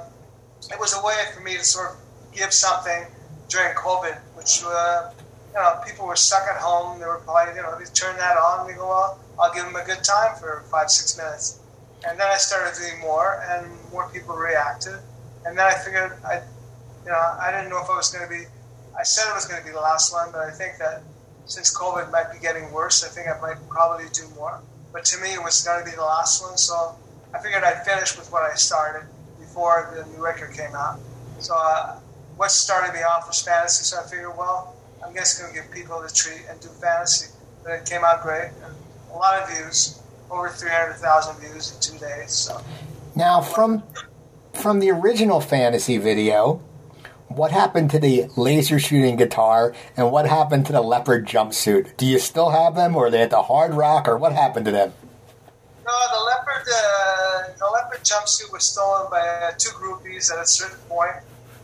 it 0.72 0.80
was 0.80 0.96
a 0.96 1.04
way 1.04 1.14
for 1.34 1.42
me 1.42 1.58
to 1.58 1.64
sort 1.64 1.90
of 1.90 1.96
give 2.32 2.54
something 2.54 3.04
during 3.50 3.74
COVID, 3.74 4.16
which 4.34 4.62
uh, 4.64 5.10
you 5.52 5.60
know 5.60 5.78
people 5.86 6.06
were 6.06 6.16
stuck 6.16 6.48
at 6.48 6.56
home. 6.56 7.00
They 7.00 7.06
were 7.06 7.20
probably 7.26 7.54
you 7.54 7.60
know 7.60 7.78
they 7.78 7.84
turn 7.92 8.16
that 8.16 8.38
on. 8.38 8.60
And 8.60 8.70
they 8.70 8.78
go, 8.80 8.88
well, 8.88 9.20
I'll 9.38 9.52
give 9.52 9.64
them 9.64 9.76
a 9.76 9.84
good 9.84 10.02
time 10.02 10.36
for 10.40 10.64
five 10.70 10.90
six 10.90 11.18
minutes, 11.18 11.60
and 12.06 12.18
then 12.18 12.26
I 12.28 12.36
started 12.36 12.78
doing 12.78 13.00
more, 13.00 13.42
and 13.48 13.66
more 13.90 14.08
people 14.10 14.36
reacted, 14.36 14.98
and 15.46 15.56
then 15.58 15.66
I 15.66 15.74
figured 15.74 16.12
I 16.24 16.42
you 17.08 17.14
know, 17.14 17.38
I 17.40 17.50
didn't 17.50 17.70
know 17.70 17.80
if 17.80 17.88
I 17.88 17.96
was 17.96 18.12
going 18.12 18.24
to 18.24 18.30
be. 18.30 18.44
I 18.98 19.02
said 19.02 19.30
it 19.30 19.34
was 19.34 19.46
going 19.46 19.58
to 19.60 19.66
be 19.66 19.72
the 19.72 19.80
last 19.80 20.12
one, 20.12 20.28
but 20.30 20.42
I 20.42 20.50
think 20.50 20.76
that 20.76 21.00
since 21.46 21.74
COVID 21.74 22.12
might 22.12 22.30
be 22.30 22.38
getting 22.38 22.70
worse, 22.70 23.02
I 23.02 23.08
think 23.08 23.28
I 23.28 23.40
might 23.40 23.56
probably 23.70 24.04
do 24.12 24.28
more. 24.34 24.60
But 24.92 25.06
to 25.06 25.20
me, 25.22 25.32
it 25.32 25.42
was 25.42 25.64
going 25.64 25.82
to 25.82 25.90
be 25.90 25.96
the 25.96 26.04
last 26.04 26.42
one, 26.42 26.58
so 26.58 26.96
I 27.34 27.38
figured 27.38 27.64
I'd 27.64 27.82
finish 27.86 28.18
with 28.18 28.30
what 28.30 28.42
I 28.42 28.54
started 28.56 29.08
before 29.38 29.94
the 29.96 30.04
new 30.12 30.22
record 30.22 30.52
came 30.52 30.74
out. 30.74 31.00
So 31.38 31.54
uh, 31.56 31.98
what 32.36 32.50
started 32.50 32.92
me 32.92 33.02
off 33.02 33.26
was 33.26 33.40
fantasy, 33.40 33.84
so 33.84 34.00
I 34.00 34.06
figured, 34.06 34.36
well, 34.36 34.76
I'm 35.02 35.14
just 35.14 35.40
going 35.40 35.54
to 35.54 35.58
give 35.58 35.70
people 35.70 36.02
the 36.02 36.10
treat 36.10 36.44
and 36.50 36.60
do 36.60 36.68
fantasy. 36.68 37.32
But 37.64 37.72
it 37.72 37.86
came 37.86 38.04
out 38.04 38.22
great, 38.22 38.50
and 38.62 38.74
a 39.12 39.16
lot 39.16 39.40
of 39.40 39.48
views. 39.48 39.98
Over 40.30 40.48
300,000 40.48 41.36
views 41.40 41.74
in 41.74 41.80
two 41.80 41.98
days. 41.98 42.32
So 42.32 42.60
Now, 43.14 43.40
from 43.40 43.82
from 44.54 44.80
the 44.80 44.90
original 44.90 45.40
fantasy 45.40 45.98
video, 45.98 46.60
what 47.28 47.52
happened 47.52 47.90
to 47.90 47.98
the 47.98 48.26
laser 48.36 48.78
shooting 48.78 49.16
guitar 49.16 49.74
and 49.96 50.10
what 50.10 50.26
happened 50.26 50.66
to 50.66 50.72
the 50.72 50.82
leopard 50.82 51.26
jumpsuit? 51.26 51.96
Do 51.96 52.06
you 52.06 52.18
still 52.18 52.50
have 52.50 52.74
them, 52.74 52.96
or 52.96 53.06
are 53.06 53.10
they 53.10 53.22
at 53.22 53.30
the 53.30 53.42
Hard 53.42 53.74
Rock, 53.74 54.08
or 54.08 54.16
what 54.16 54.32
happened 54.32 54.66
to 54.66 54.72
them? 54.72 54.92
no, 55.88 55.94
the 56.12 56.24
leopard 56.24 56.68
uh, 56.68 57.42
the 57.58 57.64
leopard 57.72 58.04
jumpsuit 58.04 58.52
was 58.52 58.64
stolen 58.64 59.10
by 59.10 59.20
uh, 59.20 59.52
two 59.56 59.70
groupies 59.70 60.30
at 60.30 60.38
a 60.38 60.46
certain 60.46 60.78
point 60.88 61.16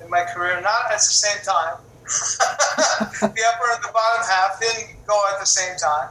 in 0.03 0.09
my 0.09 0.25
career, 0.25 0.61
not 0.63 0.87
at 0.87 0.99
the 0.99 1.15
same 1.25 1.43
time. 1.45 1.77
the 2.05 3.43
upper 3.53 3.69
and 3.75 3.85
the 3.85 3.93
bottom 3.93 4.23
half 4.29 4.59
didn't 4.61 5.07
go 5.07 5.21
at 5.33 5.41
the 5.41 5.47
same 5.47 5.77
time. 5.77 6.09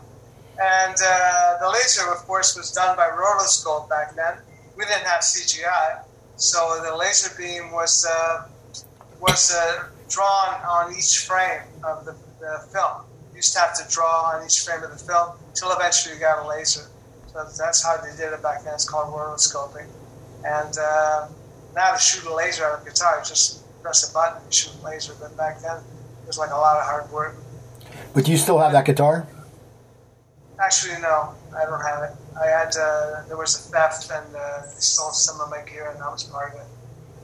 And 0.62 0.96
uh, 1.04 1.58
the 1.60 1.70
laser, 1.70 2.12
of 2.12 2.20
course, 2.28 2.56
was 2.56 2.72
done 2.72 2.96
by 2.96 3.08
rotoscope 3.08 3.90
back 3.90 4.16
then. 4.16 4.38
We 4.78 4.86
didn't 4.86 5.06
have 5.06 5.22
CGI, 5.22 6.04
so 6.36 6.80
the 6.84 6.96
laser 6.96 7.36
beam 7.38 7.72
was 7.72 8.06
uh, 8.10 8.48
was 9.20 9.52
uh, 9.56 9.88
drawn 10.10 10.62
on 10.68 10.96
each 10.96 11.26
frame 11.26 11.62
of 11.84 12.06
the, 12.06 12.16
the 12.40 12.68
film. 12.72 13.04
You 13.36 13.42
to 13.42 13.60
have 13.60 13.74
to 13.78 13.92
draw 13.92 14.32
on 14.34 14.46
each 14.46 14.60
frame 14.62 14.84
of 14.84 14.92
the 14.92 14.98
film 14.98 15.38
until 15.50 15.72
eventually 15.72 16.16
you 16.16 16.22
got 16.22 16.46
a 16.46 16.48
laser. 16.48 16.88
So 17.28 17.44
that's 17.58 17.84
how 17.84 17.98
they 17.98 18.16
did 18.16 18.32
it 18.32 18.44
back 18.44 18.64
then. 18.64 18.76
It's 18.76 18.88
called 18.88 19.12
rotoscoping. 19.14 19.88
And 20.46 20.78
uh, 20.78 21.28
now 21.74 21.94
to 21.94 22.00
shoot 22.00 22.26
a 22.26 22.34
laser 22.34 22.64
out 22.64 22.80
of 22.80 22.86
a 22.86 22.90
guitar, 22.90 23.18
you 23.18 23.26
just 23.26 23.64
press 23.82 24.10
a 24.10 24.14
button 24.14 24.44
and 24.44 24.54
shoot 24.54 24.74
a 24.82 24.86
laser. 24.86 25.14
But 25.20 25.36
back 25.36 25.62
then, 25.62 25.78
it 25.78 26.28
was 26.28 26.38
like 26.38 26.52
a 26.52 26.56
lot 26.56 26.78
of 26.78 26.84
hard 26.84 27.12
work. 27.12 27.36
But 28.14 28.28
you 28.28 28.38
still 28.38 28.60
have 28.60 28.72
that 28.74 28.86
guitar? 28.86 29.28
Actually, 30.64 31.02
no, 31.02 31.34
I 31.56 31.66
don't 31.66 31.82
have 31.82 32.04
it. 32.04 32.12
I 32.42 32.48
had 32.48 32.76
uh, 32.78 33.24
there 33.28 33.38
was 33.38 33.56
a 33.56 33.72
theft 33.72 34.12
and 34.12 34.36
uh, 34.36 34.62
they 34.62 34.80
stole 34.80 35.12
some 35.12 35.42
of 35.42 35.50
my 35.50 35.62
gear, 35.70 35.90
and 35.92 36.00
that 36.00 36.12
was 36.12 36.24
part 36.24 36.54
of 36.54 36.62
it. 36.62 36.68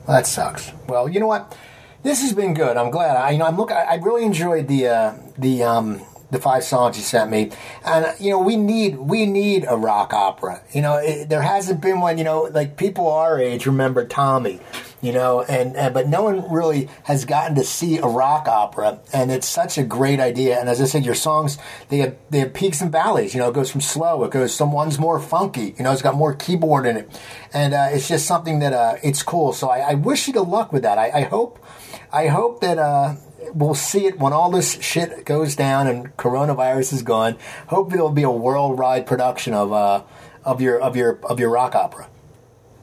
That 0.07 0.27
sucks. 0.27 0.71
Well, 0.87 1.07
you 1.07 1.19
know 1.19 1.27
what? 1.27 1.57
This 2.03 2.21
has 2.21 2.33
been 2.33 2.53
good. 2.53 2.77
I'm 2.77 2.91
glad. 2.91 3.15
I 3.15 3.31
you 3.31 3.37
know 3.37 3.45
I'm 3.45 3.57
look. 3.57 3.71
I, 3.71 3.95
really 3.95 4.23
enjoyed 4.23 4.67
the 4.67 4.87
uh, 4.87 5.13
the 5.37 5.63
um, 5.63 6.01
the 6.31 6.39
five 6.39 6.63
songs 6.63 6.97
you 6.97 7.03
sent 7.03 7.31
me, 7.31 7.51
and 7.85 8.13
you 8.19 8.31
know 8.31 8.39
we 8.39 8.55
need 8.55 8.97
we 8.97 9.25
need 9.25 9.65
a 9.67 9.77
rock 9.77 10.13
opera. 10.13 10.61
You 10.73 10.81
know 10.81 10.97
it, 10.97 11.29
there 11.29 11.41
hasn't 11.41 11.81
been 11.81 12.01
one. 12.01 12.17
You 12.17 12.23
know 12.23 12.43
like 12.43 12.77
people 12.77 13.09
our 13.09 13.39
age 13.39 13.65
remember 13.65 14.05
Tommy. 14.05 14.59
You 15.01 15.13
know, 15.13 15.43
and, 15.43 15.77
and 15.77 15.93
but 15.93 16.09
no 16.09 16.23
one 16.23 16.51
really 16.51 16.89
has 17.03 17.23
gotten 17.23 17.55
to 17.55 17.63
see 17.63 17.99
a 17.99 18.05
rock 18.05 18.49
opera, 18.49 18.99
and 19.13 19.31
it's 19.31 19.47
such 19.47 19.77
a 19.77 19.83
great 19.83 20.19
idea. 20.19 20.59
And 20.59 20.67
as 20.67 20.81
I 20.81 20.85
said, 20.85 21.05
your 21.05 21.15
songs 21.15 21.57
they 21.87 21.99
have 21.99 22.17
they 22.29 22.39
have 22.39 22.53
peaks 22.53 22.81
and 22.81 22.91
valleys. 22.91 23.33
You 23.33 23.39
know, 23.39 23.49
it 23.49 23.53
goes 23.53 23.71
from 23.71 23.79
slow, 23.79 24.23
it 24.25 24.31
goes 24.31 24.53
some 24.53 24.73
one's 24.73 24.99
more 24.99 25.19
funky. 25.19 25.73
You 25.77 25.83
know, 25.83 25.93
it's 25.93 26.01
got 26.01 26.15
more 26.15 26.33
keyboard 26.33 26.85
in 26.85 26.97
it, 26.97 27.21
and 27.53 27.73
uh, 27.73 27.87
it's 27.91 28.09
just 28.09 28.25
something 28.25 28.59
that 28.59 28.73
uh, 28.73 28.95
it's 29.01 29.23
cool. 29.23 29.53
So 29.53 29.69
I, 29.69 29.91
I 29.91 29.93
wish 29.93 30.27
you 30.27 30.33
good 30.33 30.47
luck 30.47 30.73
with 30.73 30.83
that. 30.83 30.97
I, 30.97 31.11
I 31.11 31.21
hope 31.21 31.63
I 32.11 32.27
hope 32.27 32.59
that 32.59 32.77
uh, 32.77 33.15
we'll 33.53 33.75
see 33.75 34.05
it 34.05 34.19
when 34.19 34.33
all 34.33 34.51
this 34.51 34.81
shit 34.81 35.25
goes 35.25 35.55
down 35.55 35.87
and 35.87 36.15
coronavirus 36.17 36.93
is 36.93 37.03
gone. 37.03 37.37
Hope 37.67 37.93
it'll 37.93 38.11
be 38.11 38.23
a 38.23 38.31
worldwide 38.31 39.05
production 39.05 39.53
of 39.53 39.71
uh, 39.71 40.03
of 40.43 40.61
your 40.61 40.79
of 40.79 40.95
your 40.95 41.19
of 41.23 41.39
your 41.39 41.49
rock 41.49 41.75
opera. 41.75 42.09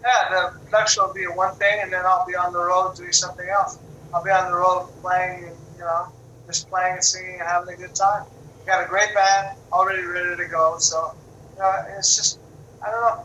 Yeah, 0.07 0.53
the 0.53 0.59
production 0.67 1.03
will 1.05 1.13
be 1.13 1.25
one 1.25 1.57
thing, 1.57 1.81
and 1.83 1.93
then 1.93 2.07
I'll 2.07 2.25
be 2.25 2.37
on 2.37 2.53
the 2.53 2.61
road 2.61 2.95
doing 2.95 3.11
something 3.11 3.49
else. 3.49 3.81
I'll 4.15 4.23
be 4.23 4.31
on 4.31 4.53
the 4.53 4.57
road 4.57 4.89
playing, 5.03 5.47
and, 5.47 5.57
you 5.77 5.81
know, 5.81 6.07
just 6.47 6.71
playing 6.71 6.95
and 6.95 7.05
singing 7.05 7.41
and 7.41 7.43
having 7.43 7.75
a 7.75 7.77
good 7.77 7.95
time. 7.95 8.25
Got 8.67 8.85
a 8.85 8.89
great 8.89 9.13
band 9.15 9.57
already 9.73 10.03
ready 10.03 10.37
to 10.37 10.49
go, 10.49 10.79
so 10.79 11.13
you 11.55 11.59
know, 11.61 11.85
it's 11.99 12.17
just 12.17 12.39
I 12.81 12.91
don't 12.91 13.01
know. 13.01 13.25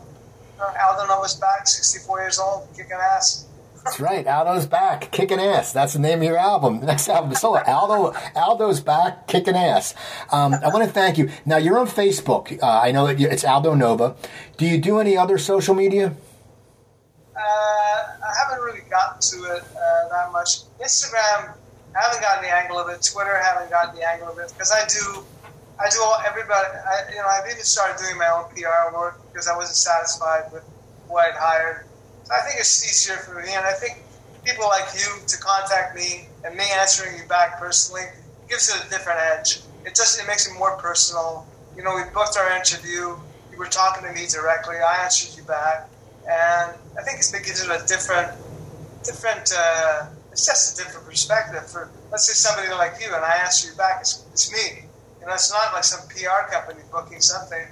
You 0.54 0.58
know 0.58 0.80
Aldo 0.88 1.06
Nova's 1.06 1.36
back, 1.36 1.68
64 1.68 2.20
years 2.20 2.38
old, 2.40 2.68
kicking 2.76 2.92
ass. 2.92 3.46
That's 3.84 3.98
right. 3.98 4.24
Aldo's 4.26 4.66
back, 4.66 5.10
kicking 5.10 5.40
ass. 5.40 5.72
That's 5.72 5.92
the 5.92 5.98
name 5.98 6.18
of 6.18 6.24
your 6.24 6.38
album. 6.38 6.80
Next 6.84 7.08
album, 7.08 7.34
solo. 7.34 7.62
Aldo, 7.66 8.16
Aldo's 8.36 8.80
back, 8.80 9.26
kicking 9.26 9.56
ass. 9.56 9.94
Um, 10.30 10.54
I 10.54 10.68
want 10.68 10.84
to 10.84 10.90
thank 10.90 11.18
you. 11.18 11.30
Now 11.44 11.56
you're 11.56 11.78
on 11.78 11.88
Facebook. 11.88 12.60
Uh, 12.62 12.80
I 12.80 12.92
know 12.92 13.06
that 13.06 13.20
it's 13.20 13.44
Aldo 13.44 13.74
Nova. 13.74 14.14
Do 14.56 14.66
you 14.66 14.78
do 14.78 15.00
any 15.00 15.16
other 15.16 15.38
social 15.38 15.74
media? 15.74 16.14
Uh, 17.42 18.22
I 18.22 18.32
haven't 18.38 18.62
really 18.62 18.86
gotten 18.88 19.20
to 19.20 19.56
it 19.56 19.62
uh, 19.74 20.08
that 20.10 20.30
much. 20.32 20.62
Instagram, 20.78 21.54
I 21.96 22.00
haven't 22.00 22.22
gotten 22.22 22.44
the 22.44 22.54
angle 22.54 22.78
of 22.78 22.88
it. 22.88 23.02
Twitter, 23.02 23.36
I 23.36 23.42
haven't 23.42 23.70
gotten 23.70 23.96
the 23.96 24.06
angle 24.08 24.28
of 24.28 24.38
it 24.38 24.52
because 24.52 24.70
I 24.70 24.86
do, 24.86 25.24
I 25.80 25.90
do 25.90 25.98
all 26.02 26.22
everybody. 26.24 26.70
I, 26.70 27.10
you 27.10 27.16
know, 27.16 27.26
I've 27.26 27.50
even 27.50 27.64
started 27.64 27.98
doing 27.98 28.16
my 28.16 28.28
own 28.30 28.44
PR 28.54 28.94
work 28.94 29.20
because 29.32 29.48
I 29.48 29.56
wasn't 29.56 29.76
satisfied 29.76 30.52
with 30.52 30.62
what 31.08 31.26
I'd 31.26 31.34
hired. 31.34 31.86
So 32.24 32.34
I 32.34 32.40
think 32.46 32.60
it's 32.60 32.86
easier 32.86 33.16
for 33.16 33.42
me, 33.42 33.52
and 33.54 33.66
I 33.66 33.72
think 33.72 33.98
people 34.44 34.66
like 34.68 34.94
you 34.94 35.26
to 35.26 35.38
contact 35.38 35.96
me 35.96 36.28
and 36.44 36.54
me 36.56 36.64
answering 36.78 37.18
you 37.18 37.26
back 37.26 37.58
personally 37.58 38.02
gives 38.48 38.68
it 38.68 38.86
a 38.86 38.90
different 38.90 39.18
edge. 39.18 39.60
It 39.84 39.96
just 39.96 40.20
it 40.22 40.26
makes 40.26 40.46
it 40.46 40.56
more 40.56 40.76
personal. 40.76 41.46
You 41.76 41.82
know, 41.82 41.94
we 41.96 42.02
booked 42.14 42.36
our 42.36 42.54
interview. 42.56 43.16
You 43.50 43.58
were 43.58 43.66
talking 43.66 44.06
to 44.06 44.12
me 44.12 44.26
directly. 44.26 44.76
I 44.76 45.02
answered 45.02 45.36
you 45.36 45.42
back, 45.42 45.88
and 46.28 46.76
I 46.98 47.02
think 47.02 47.20
it 47.20 47.46
gives 47.46 47.62
it 47.64 47.70
a 47.70 47.84
different, 47.86 48.32
different. 49.04 49.52
Uh, 49.56 50.06
it's 50.30 50.46
just 50.46 50.78
a 50.78 50.84
different 50.84 51.06
perspective 51.06 51.68
for 51.68 51.90
let's 52.10 52.26
say 52.26 52.34
somebody 52.34 52.72
like 52.74 53.00
you, 53.00 53.14
and 53.14 53.24
I 53.24 53.36
answer 53.44 53.70
you 53.70 53.76
back. 53.76 54.00
It's, 54.00 54.24
it's 54.32 54.52
me. 54.52 54.84
You 55.20 55.26
know, 55.26 55.34
it's 55.34 55.52
not 55.52 55.72
like 55.72 55.84
some 55.84 56.08
PR 56.08 56.50
company 56.50 56.80
booking 56.90 57.20
something. 57.20 57.66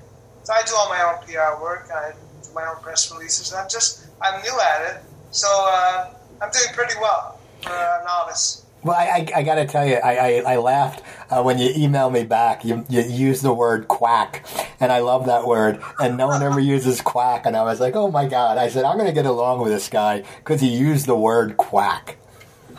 So 0.44 0.52
I 0.52 0.62
do 0.62 0.74
all 0.76 0.88
my 0.88 1.02
own 1.02 1.24
PR 1.26 1.62
work. 1.62 1.88
I 1.92 2.12
do 2.42 2.48
my 2.54 2.66
own 2.66 2.82
press 2.82 3.10
releases. 3.12 3.52
And 3.52 3.60
I'm 3.60 3.68
just 3.68 4.06
I'm 4.22 4.40
new 4.42 4.58
at 4.60 4.94
it, 4.94 5.02
so 5.30 5.48
uh, 5.50 6.14
I'm 6.40 6.50
doing 6.50 6.74
pretty 6.74 6.94
well 7.00 7.38
for 7.62 7.72
a 7.72 8.04
novice. 8.04 8.66
Well, 8.82 8.96
I, 8.96 9.26
I, 9.34 9.40
I 9.40 9.42
got 9.42 9.56
to 9.56 9.66
tell 9.66 9.86
you, 9.86 9.96
I, 9.96 10.14
I, 10.14 10.54
I 10.54 10.56
laughed 10.56 11.02
uh, 11.30 11.42
when 11.42 11.58
you 11.58 11.70
emailed 11.70 12.12
me 12.12 12.24
back. 12.24 12.64
You, 12.64 12.84
you 12.88 13.02
used 13.02 13.42
the 13.42 13.52
word 13.52 13.88
quack, 13.88 14.46
and 14.80 14.90
I 14.90 15.00
love 15.00 15.26
that 15.26 15.46
word. 15.46 15.82
And 15.98 16.16
no 16.16 16.28
one 16.28 16.42
ever 16.42 16.60
uses 16.60 17.02
quack. 17.02 17.44
And 17.44 17.56
I 17.56 17.62
was 17.62 17.78
like, 17.78 17.94
oh 17.94 18.10
my 18.10 18.26
God. 18.26 18.56
I 18.56 18.68
said, 18.68 18.84
I'm 18.84 18.96
going 18.96 19.08
to 19.08 19.14
get 19.14 19.26
along 19.26 19.60
with 19.60 19.72
this 19.72 19.88
guy 19.88 20.24
because 20.38 20.60
he 20.60 20.68
used 20.68 21.06
the 21.06 21.16
word 21.16 21.58
quack. 21.58 22.16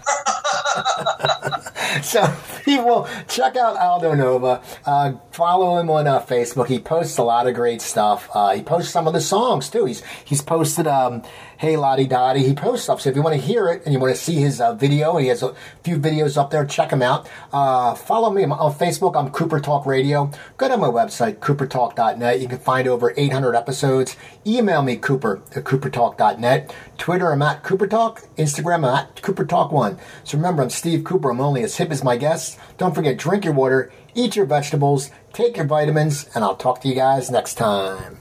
so 2.02 2.36
people 2.66 3.08
check 3.28 3.56
out 3.56 3.78
Aldo 3.78 4.16
Nova. 4.16 4.62
Uh, 4.86 5.14
follow 5.32 5.80
him 5.80 5.90
on 5.90 6.08
uh, 6.08 6.22
Facebook. 6.22 6.68
He 6.68 6.80
posts 6.80 7.18
a 7.18 7.24
lot 7.24 7.48
of 7.48 7.54
great 7.54 7.82
stuff. 7.82 8.30
Uh, 8.34 8.56
he 8.56 8.64
posts 8.64 8.92
some 8.92 9.08
of 9.08 9.14
the 9.14 9.22
songs 9.22 9.70
too. 9.70 9.86
He's 9.86 10.04
he's 10.24 10.42
posted 10.42 10.88
um, 10.88 11.24
Hey 11.62 11.78
Lottie 11.78 12.08
Dottie. 12.08 12.42
He 12.42 12.56
posts 12.56 12.86
stuff. 12.86 13.02
So 13.02 13.12
if 13.12 13.16
you 13.16 13.22
want 13.22 13.40
to 13.40 13.40
hear 13.40 13.68
it 13.70 13.84
and 13.86 13.94
you 13.94 14.00
want 14.00 14.16
to 14.16 14.20
see 14.20 14.38
his 14.38 14.60
uh, 14.60 14.74
video, 14.74 15.18
he 15.18 15.28
has 15.28 15.44
a 15.44 15.54
few 15.84 16.00
videos 16.00 16.36
up 16.36 16.50
there, 16.50 16.66
check 16.66 16.90
him 16.90 17.04
out. 17.04 17.30
Uh, 17.54 17.94
follow 17.94 18.32
me 18.32 18.44
on 18.46 18.74
Facebook. 18.74 19.16
I'm 19.16 19.30
Cooper 19.30 19.60
Talk 19.60 19.86
Radio. 19.86 20.32
Go 20.58 20.68
to 20.68 20.76
my 20.76 20.88
website 20.88 21.36
coopertalk.net. 21.36 22.42
You 22.42 22.48
can 22.48 22.58
find 22.58 22.88
over 22.88 23.14
800 23.16 23.54
episodes. 23.54 24.18
Email 24.44 24.82
me 24.82 24.96
Cooper 24.96 25.44
at 25.56 25.64
coopertalk.net. 25.64 26.76
Twitter 26.98 27.32
I'm 27.32 27.44
at 27.44 27.62
Cooper 27.62 27.86
Talk. 27.86 28.22
Instagram 28.38 28.78
I'm 28.78 28.86
at 28.86 29.22
Cooper 29.22 29.46
Talk 29.46 29.72
One. 29.72 30.00
So 30.24 30.40
remember, 30.40 30.64
I'm 30.64 30.72
Steve 30.72 31.04
Cooper. 31.04 31.30
I'm 31.30 31.42
only 31.42 31.62
as 31.62 31.78
hip 31.78 31.92
as 31.92 32.04
my 32.04 32.18
guests. 32.18 32.58
Don't 32.80 32.96
forget, 32.96 33.20
drink 33.20 33.46
your 33.46 33.54
water, 33.54 33.92
eat 34.16 34.36
your 34.36 34.48
vegetables, 34.48 35.12
take 35.32 35.58
your 35.58 35.68
vitamins, 35.68 36.28
and 36.34 36.44
I'll 36.44 36.56
talk 36.56 36.82
to 36.82 36.88
you 36.88 36.96
guys 36.96 37.30
next 37.30 37.54
time. 37.54 38.21